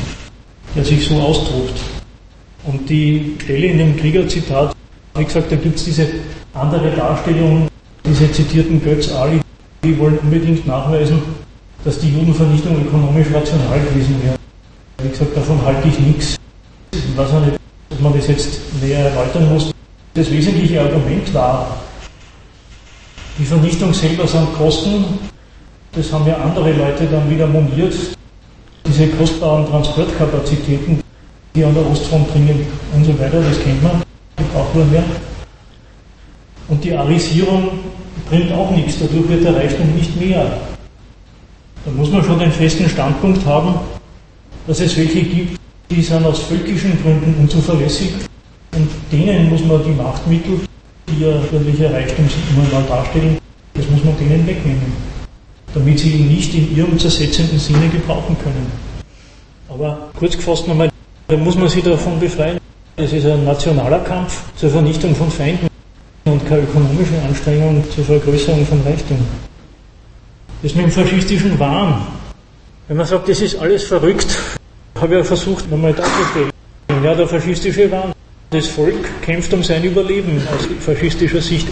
der 0.74 0.84
sich 0.84 1.06
so 1.06 1.20
austobt. 1.20 1.78
Und 2.64 2.88
die 2.88 3.36
Stelle 3.42 3.66
in 3.68 3.78
dem 3.78 3.96
Kriegerzitat, 3.96 4.74
wie 5.16 5.24
gesagt, 5.24 5.50
da 5.50 5.56
gibt 5.56 5.76
es 5.76 5.84
diese 5.84 6.06
andere 6.54 6.90
Darstellung, 6.90 7.68
diese 8.04 8.30
zitierten 8.30 8.82
Götz 8.82 9.10
Ali, 9.12 9.40
die 9.82 9.98
wollen 9.98 10.18
unbedingt 10.18 10.66
nachweisen, 10.66 11.20
dass 11.84 11.98
die 11.98 12.12
Judenvernichtung 12.12 12.86
ökonomisch 12.86 13.28
rational 13.32 13.80
gewesen 13.80 14.14
wäre. 14.22 14.36
Wie 15.02 15.08
gesagt, 15.08 15.36
davon 15.36 15.60
halte 15.64 15.88
ich 15.88 15.98
nichts. 15.98 16.36
Ich 16.92 17.16
weiß 17.16 17.30
auch 17.30 17.44
nicht, 17.44 17.56
ob 17.90 18.00
man 18.00 18.12
das 18.14 18.28
jetzt 18.28 18.60
näher 18.82 19.06
erläutern 19.06 19.52
muss. 19.52 19.72
Das 20.14 20.30
wesentliche 20.30 20.80
Argument 20.80 21.32
war, 21.32 21.80
die 23.38 23.44
Vernichtung 23.44 23.94
selber 23.94 24.26
sind 24.26 24.52
Kosten, 24.54 25.04
das 25.92 26.12
haben 26.12 26.26
ja 26.26 26.36
andere 26.36 26.72
Leute 26.72 27.06
dann 27.06 27.30
wieder 27.30 27.46
moniert, 27.46 27.94
diese 28.86 29.08
kostbaren 29.08 29.66
Transportkapazitäten, 29.66 31.00
die 31.54 31.64
an 31.64 31.74
der 31.74 31.88
Ostfront 31.90 32.32
dringen 32.32 32.66
und 32.94 33.04
so 33.04 33.18
weiter, 33.18 33.40
das 33.40 33.62
kennt 33.62 33.82
man, 33.82 34.02
die 34.38 34.44
braucht 34.44 34.74
man 34.74 34.90
mehr. 34.90 35.04
Und 36.68 36.84
die 36.84 36.94
Arisierung 36.94 37.70
bringt 38.28 38.52
auch 38.52 38.70
nichts, 38.70 38.98
dadurch 39.00 39.28
wird 39.28 39.44
der 39.44 39.56
Reichtum 39.56 39.94
nicht 39.94 40.18
mehr. 40.20 40.46
Da 41.84 41.90
muss 41.92 42.10
man 42.10 42.22
schon 42.22 42.38
den 42.38 42.52
festen 42.52 42.88
Standpunkt 42.88 43.44
haben, 43.44 43.74
dass 44.66 44.80
es 44.80 44.96
welche 44.96 45.22
gibt, 45.22 45.58
die 45.90 46.02
sind 46.02 46.24
aus 46.24 46.40
völkischen 46.40 47.00
Gründen 47.02 47.34
unzuverlässig 47.40 48.12
und 48.76 48.88
denen 49.10 49.50
muss 49.50 49.64
man 49.64 49.82
die 49.84 49.90
Machtmittel, 49.90 50.60
die 51.08 51.24
ja 51.24 51.32
wirklicher 51.50 51.92
Reichtum 51.92 52.26
immer 52.50 52.80
mal 52.80 52.86
darstellen, 52.86 53.38
das 53.74 53.88
muss 53.90 54.04
man 54.04 54.16
denen 54.18 54.46
wegnehmen 54.46 55.09
damit 55.74 55.98
sie 55.98 56.10
ihn 56.10 56.28
nicht 56.28 56.54
in 56.54 56.76
ihrem 56.76 56.98
zersetzenden 56.98 57.58
Sinne 57.58 57.88
gebrauchen 57.88 58.36
können. 58.42 58.70
Aber 59.68 60.10
kurz 60.18 60.36
gefasst 60.36 60.66
nochmal, 60.66 60.90
da 61.28 61.36
muss 61.36 61.56
man 61.56 61.68
sich 61.68 61.84
davon 61.84 62.18
befreien. 62.18 62.58
Es 62.96 63.12
ist 63.12 63.24
ein 63.24 63.44
nationaler 63.44 64.00
Kampf 64.00 64.42
zur 64.56 64.70
Vernichtung 64.70 65.14
von 65.14 65.30
Feinden 65.30 65.68
und 66.24 66.46
keine 66.46 66.62
ökonomische 66.62 67.20
Anstrengung 67.26 67.84
zur 67.94 68.04
Vergrößerung 68.04 68.66
von 68.66 68.82
Reichtum. 68.82 69.18
Das 70.62 70.74
mit 70.74 70.84
dem 70.84 70.90
faschistischen 70.90 71.58
Wahn. 71.58 72.06
Wenn 72.88 72.96
man 72.96 73.06
sagt, 73.06 73.28
das 73.28 73.40
ist 73.40 73.56
alles 73.58 73.84
verrückt, 73.84 74.36
habe 75.00 75.14
ich 75.14 75.18
ja 75.20 75.24
versucht, 75.24 75.70
nochmal 75.70 75.94
darzustellen. 75.94 76.50
Ja, 77.02 77.14
der 77.14 77.26
faschistische 77.26 77.90
Wahn. 77.90 78.12
Das 78.50 78.66
Volk 78.66 79.22
kämpft 79.22 79.54
um 79.54 79.62
sein 79.62 79.84
Überleben 79.84 80.42
aus 80.52 80.68
faschistischer 80.80 81.40
Sicht. 81.40 81.68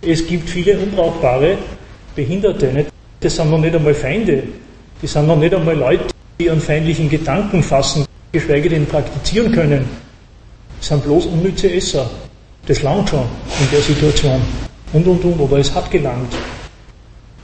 Es 0.00 0.26
gibt 0.26 0.48
viele 0.48 0.78
unbrauchbare 0.78 1.58
Behinderte. 2.16 2.72
Nicht? 2.72 2.88
Das 3.22 3.36
sind 3.36 3.50
noch 3.50 3.58
nicht 3.58 3.74
einmal 3.74 3.94
Feinde, 3.94 4.42
die 5.00 5.06
sind 5.06 5.26
noch 5.26 5.38
nicht 5.38 5.54
einmal 5.54 5.76
Leute, 5.76 6.04
die 6.38 6.50
an 6.50 6.60
feindlichen 6.60 7.08
Gedanken 7.08 7.62
fassen, 7.62 8.04
geschweige 8.32 8.68
denn 8.68 8.86
praktizieren 8.86 9.52
können. 9.52 9.88
Das 10.78 10.88
sind 10.88 11.04
bloß 11.04 11.26
unnütze 11.26 11.72
Esser. 11.72 12.10
Das 12.66 12.82
langt 12.82 13.08
schon 13.08 13.24
in 13.60 13.70
der 13.70 13.80
Situation. 13.80 14.40
Und, 14.92 15.06
und, 15.06 15.24
und, 15.24 15.40
aber 15.40 15.58
es 15.58 15.72
hat 15.74 15.90
gelangt. 15.90 16.32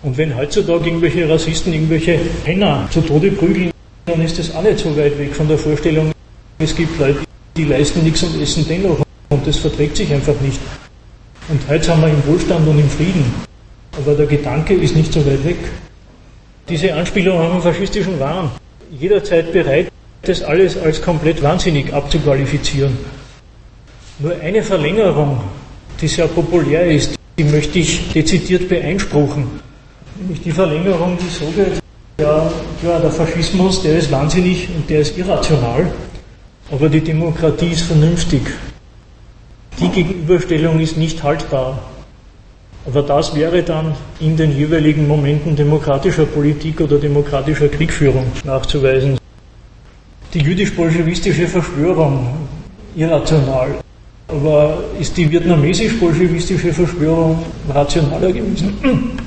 Und 0.02 0.16
wenn 0.16 0.36
heutzutage 0.36 0.86
irgendwelche 0.86 1.28
Rassisten 1.28 1.72
irgendwelche 1.72 2.18
Penner 2.44 2.88
zu 2.90 3.00
Tode 3.00 3.30
prügeln, 3.30 3.70
dann 4.06 4.20
ist 4.22 4.38
das 4.38 4.54
auch 4.54 4.62
nicht 4.62 4.78
so 4.78 4.96
weit 4.96 5.18
weg 5.18 5.34
von 5.34 5.48
der 5.48 5.58
Vorstellung, 5.58 6.12
es 6.58 6.74
gibt 6.74 6.98
Leute, 6.98 7.20
die 7.56 7.64
leisten 7.64 8.02
nichts 8.02 8.22
und 8.24 8.40
essen 8.40 8.66
dennoch. 8.68 9.04
Und 9.30 9.46
das 9.46 9.58
verträgt 9.58 9.96
sich 9.96 10.12
einfach 10.12 10.34
nicht. 10.40 10.60
Und 11.48 11.60
heute 11.68 11.84
sind 11.84 12.00
wir 12.00 12.08
im 12.08 12.26
Wohlstand 12.26 12.66
und 12.66 12.78
im 12.78 12.90
Frieden. 12.90 13.47
Aber 13.96 14.14
der 14.14 14.26
Gedanke 14.26 14.74
ist 14.74 14.94
nicht 14.94 15.12
so 15.12 15.24
weit 15.26 15.44
weg. 15.44 15.58
Diese 16.68 16.94
Anspielung 16.94 17.38
auf 17.40 17.52
den 17.52 17.62
faschistischen 17.62 18.20
Wahn, 18.20 18.50
jederzeit 18.90 19.52
bereit, 19.52 19.90
das 20.22 20.42
alles 20.42 20.76
als 20.76 21.00
komplett 21.00 21.42
wahnsinnig 21.42 21.92
abzuqualifizieren. 21.92 22.96
Nur 24.18 24.38
eine 24.40 24.62
Verlängerung, 24.62 25.40
die 26.00 26.08
sehr 26.08 26.26
populär 26.26 26.86
ist, 26.90 27.14
die 27.38 27.44
möchte 27.44 27.78
ich 27.78 28.12
dezidiert 28.12 28.68
beeinspruchen. 28.68 29.46
Nämlich 30.18 30.42
die 30.42 30.50
Verlängerung, 30.50 31.16
die 31.16 31.30
so 31.30 31.46
geht, 31.52 31.80
ja, 32.20 32.50
ja, 32.82 32.98
der 32.98 33.12
Faschismus, 33.12 33.82
der 33.82 33.98
ist 33.98 34.10
wahnsinnig 34.10 34.68
und 34.74 34.90
der 34.90 35.00
ist 35.00 35.16
irrational, 35.16 35.92
aber 36.70 36.88
die 36.88 37.00
Demokratie 37.00 37.68
ist 37.68 37.82
vernünftig. 37.82 38.42
Die 39.80 39.88
Gegenüberstellung 39.88 40.80
ist 40.80 40.96
nicht 40.96 41.22
haltbar. 41.22 41.78
Aber 42.86 43.02
das 43.02 43.34
wäre 43.34 43.62
dann 43.62 43.94
in 44.20 44.36
den 44.36 44.56
jeweiligen 44.56 45.06
Momenten 45.06 45.54
demokratischer 45.56 46.24
Politik 46.24 46.80
oder 46.80 46.98
demokratischer 46.98 47.68
Kriegführung 47.68 48.26
nachzuweisen. 48.44 49.18
Die 50.32 50.40
jüdisch-bolschewistische 50.40 51.48
Verschwörung, 51.48 52.48
irrational. 52.96 53.80
Aber 54.28 54.78
ist 55.00 55.16
die 55.16 55.30
vietnamesisch-bolschewistische 55.30 56.72
Verschwörung 56.72 57.44
rationaler 57.68 58.32
gewesen? 58.32 58.78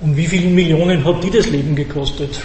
Und 0.00 0.16
wie 0.16 0.26
viele 0.26 0.48
Millionen 0.48 1.04
hat 1.04 1.24
die 1.24 1.30
das 1.30 1.48
Leben 1.48 1.74
gekostet? 1.74 2.40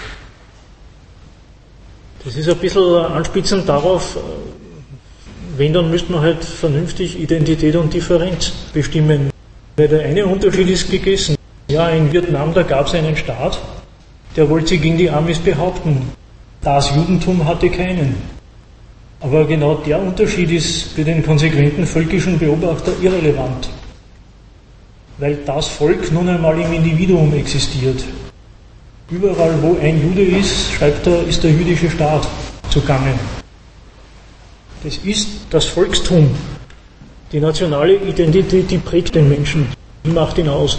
Das 2.23 2.37
ist 2.37 2.47
ein 2.47 2.57
bisschen 2.57 3.05
anspitzend 3.05 3.67
darauf, 3.67 4.17
wenn, 5.57 5.73
dann 5.73 5.91
müsste 5.91 6.13
man 6.13 6.21
halt 6.21 6.43
vernünftig 6.43 7.19
Identität 7.19 7.75
und 7.75 7.93
Differenz 7.93 8.51
bestimmen. 8.73 9.32
Weil 9.75 9.87
der 9.87 10.05
eine 10.05 10.25
Unterschied 10.25 10.69
ist 10.69 10.89
gegessen. 10.89 11.35
Ja, 11.69 11.89
in 11.89 12.11
Vietnam, 12.11 12.53
da 12.53 12.61
gab 12.61 12.87
es 12.87 12.93
einen 12.93 13.15
Staat, 13.15 13.59
der 14.35 14.49
wollte 14.49 14.69
sich 14.69 14.81
gegen 14.81 14.97
die 14.97 15.09
Amis 15.09 15.39
behaupten. 15.39 16.09
Das 16.61 16.95
Judentum 16.95 17.45
hatte 17.45 17.69
keinen. 17.69 18.15
Aber 19.19 19.45
genau 19.45 19.75
der 19.75 19.99
Unterschied 19.99 20.51
ist 20.51 20.93
für 20.93 21.03
den 21.03 21.25
konsequenten 21.25 21.87
völkischen 21.87 22.37
Beobachter 22.37 22.91
irrelevant. 23.01 23.69
Weil 25.17 25.37
das 25.45 25.67
Volk 25.67 26.11
nun 26.11 26.27
einmal 26.29 26.59
im 26.59 26.73
Individuum 26.73 27.33
existiert. 27.33 28.03
Überall, 29.09 29.53
wo 29.61 29.77
ein 29.81 30.01
Jude 30.01 30.23
ist, 30.23 30.73
schreibt 30.73 31.07
er, 31.07 31.23
ist 31.23 31.43
der 31.43 31.51
jüdische 31.51 31.89
Staat 31.89 32.27
zugange. 32.69 33.13
Das 34.83 34.97
ist 34.97 35.29
das 35.49 35.65
Volkstum, 35.65 36.29
die 37.33 37.39
nationale 37.39 37.95
Identität, 37.95 38.69
die 38.69 38.77
prägt 38.77 39.15
den 39.15 39.27
Menschen, 39.27 39.67
die 40.05 40.11
macht 40.11 40.37
ihn 40.37 40.47
aus. 40.47 40.77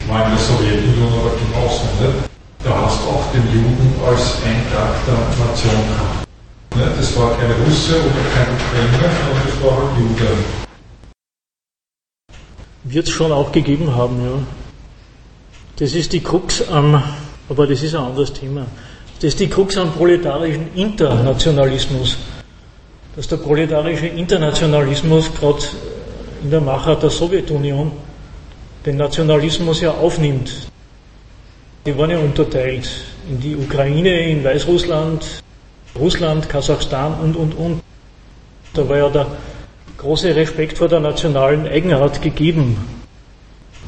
Ich 0.00 0.06
meine, 0.06 0.24
in 0.24 0.30
der 0.30 0.38
Sowjetunion 0.38 1.12
aber 1.14 1.30
genauso, 1.30 1.84
ne? 2.00 2.14
da 2.62 2.82
hast 2.82 3.00
du 3.02 3.08
auch 3.08 3.32
den 3.32 3.42
Juden 3.52 3.94
als 4.06 4.36
ein 4.44 4.62
der 4.70 5.46
Nation 5.46 5.72
gehabt. 5.72 6.28
Ne? 6.76 6.92
Das 6.96 7.16
war 7.16 7.36
kein 7.38 7.50
Russe 7.52 7.94
oder 7.96 8.24
kein 8.34 8.48
Ukrainer, 8.54 9.10
sondern 9.24 9.46
das 9.46 9.64
war 9.64 9.76
halt 9.76 9.98
Jude. 9.98 10.30
Wird 12.84 13.06
es 13.06 13.12
schon 13.12 13.32
auch 13.32 13.50
gegeben 13.50 13.94
haben, 13.94 14.22
ja. 14.22 14.38
Das 15.76 15.94
ist 15.94 16.12
die 16.12 16.20
Krux 16.20 16.68
am, 16.68 17.02
aber 17.48 17.66
das 17.66 17.82
ist 17.82 17.94
ein 17.94 18.04
anderes 18.04 18.32
Thema. 18.32 18.66
Das 19.16 19.28
ist 19.28 19.40
die 19.40 19.48
Krux 19.48 19.76
am 19.76 19.92
proletarischen 19.92 20.74
Internationalismus 20.74 22.18
dass 23.18 23.26
der 23.26 23.38
proletarische 23.38 24.06
Internationalismus 24.06 25.34
gerade 25.34 25.58
in 26.40 26.52
der 26.52 26.60
Machart 26.60 27.02
der 27.02 27.10
Sowjetunion 27.10 27.90
den 28.86 28.96
Nationalismus 28.96 29.80
ja 29.80 29.90
aufnimmt. 29.90 30.70
Die 31.84 31.98
waren 31.98 32.10
ja 32.10 32.18
unterteilt 32.20 32.88
in 33.28 33.40
die 33.40 33.56
Ukraine, 33.56 34.30
in 34.30 34.44
Weißrussland 34.44 35.42
Russland, 35.98 36.48
Kasachstan 36.48 37.14
und, 37.14 37.34
und, 37.34 37.54
und. 37.54 37.82
Da 38.72 38.88
war 38.88 38.98
ja 38.98 39.08
der 39.08 39.26
große 39.96 40.36
Respekt 40.36 40.78
vor 40.78 40.86
der 40.86 41.00
nationalen 41.00 41.66
Eigenart 41.66 42.22
gegeben. 42.22 42.76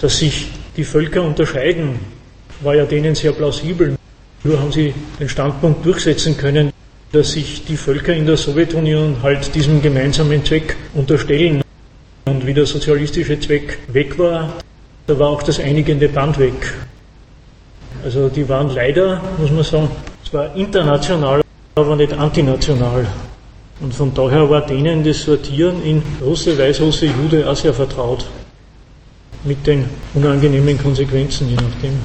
Dass 0.00 0.18
sich 0.18 0.48
die 0.76 0.82
Völker 0.82 1.22
unterscheiden, 1.22 2.00
war 2.62 2.74
ja 2.74 2.84
denen 2.84 3.14
sehr 3.14 3.30
plausibel. 3.30 3.96
Nur 4.42 4.58
haben 4.58 4.72
sie 4.72 4.92
den 5.20 5.28
Standpunkt 5.28 5.86
durchsetzen 5.86 6.36
können, 6.36 6.72
dass 7.12 7.32
sich 7.32 7.64
die 7.64 7.76
Völker 7.76 8.14
in 8.14 8.26
der 8.26 8.36
Sowjetunion 8.36 9.16
halt 9.22 9.54
diesem 9.54 9.82
gemeinsamen 9.82 10.44
Zweck 10.44 10.76
unterstellen. 10.94 11.62
Und 12.26 12.46
wie 12.46 12.54
der 12.54 12.66
sozialistische 12.66 13.40
Zweck 13.40 13.78
weg 13.88 14.18
war, 14.18 14.54
da 15.06 15.18
war 15.18 15.30
auch 15.30 15.42
das 15.42 15.58
einigende 15.58 16.08
Band 16.08 16.38
weg. 16.38 16.74
Also 18.04 18.28
die 18.28 18.48
waren 18.48 18.72
leider, 18.72 19.20
muss 19.38 19.50
man 19.50 19.64
sagen, 19.64 19.88
zwar 20.28 20.54
international, 20.54 21.40
aber 21.74 21.96
nicht 21.96 22.12
antinational. 22.12 23.06
Und 23.80 23.94
von 23.94 24.14
daher 24.14 24.48
war 24.48 24.64
denen 24.64 25.02
das 25.02 25.22
Sortieren 25.22 25.82
in 25.82 26.02
Russe, 26.20 26.56
Weißrusse, 26.56 27.06
Jude 27.06 27.48
auch 27.50 27.56
sehr 27.56 27.74
vertraut. 27.74 28.26
Mit 29.42 29.66
den 29.66 29.86
unangenehmen 30.14 30.78
Konsequenzen, 30.78 31.48
je 31.48 31.56
nachdem. 31.56 31.98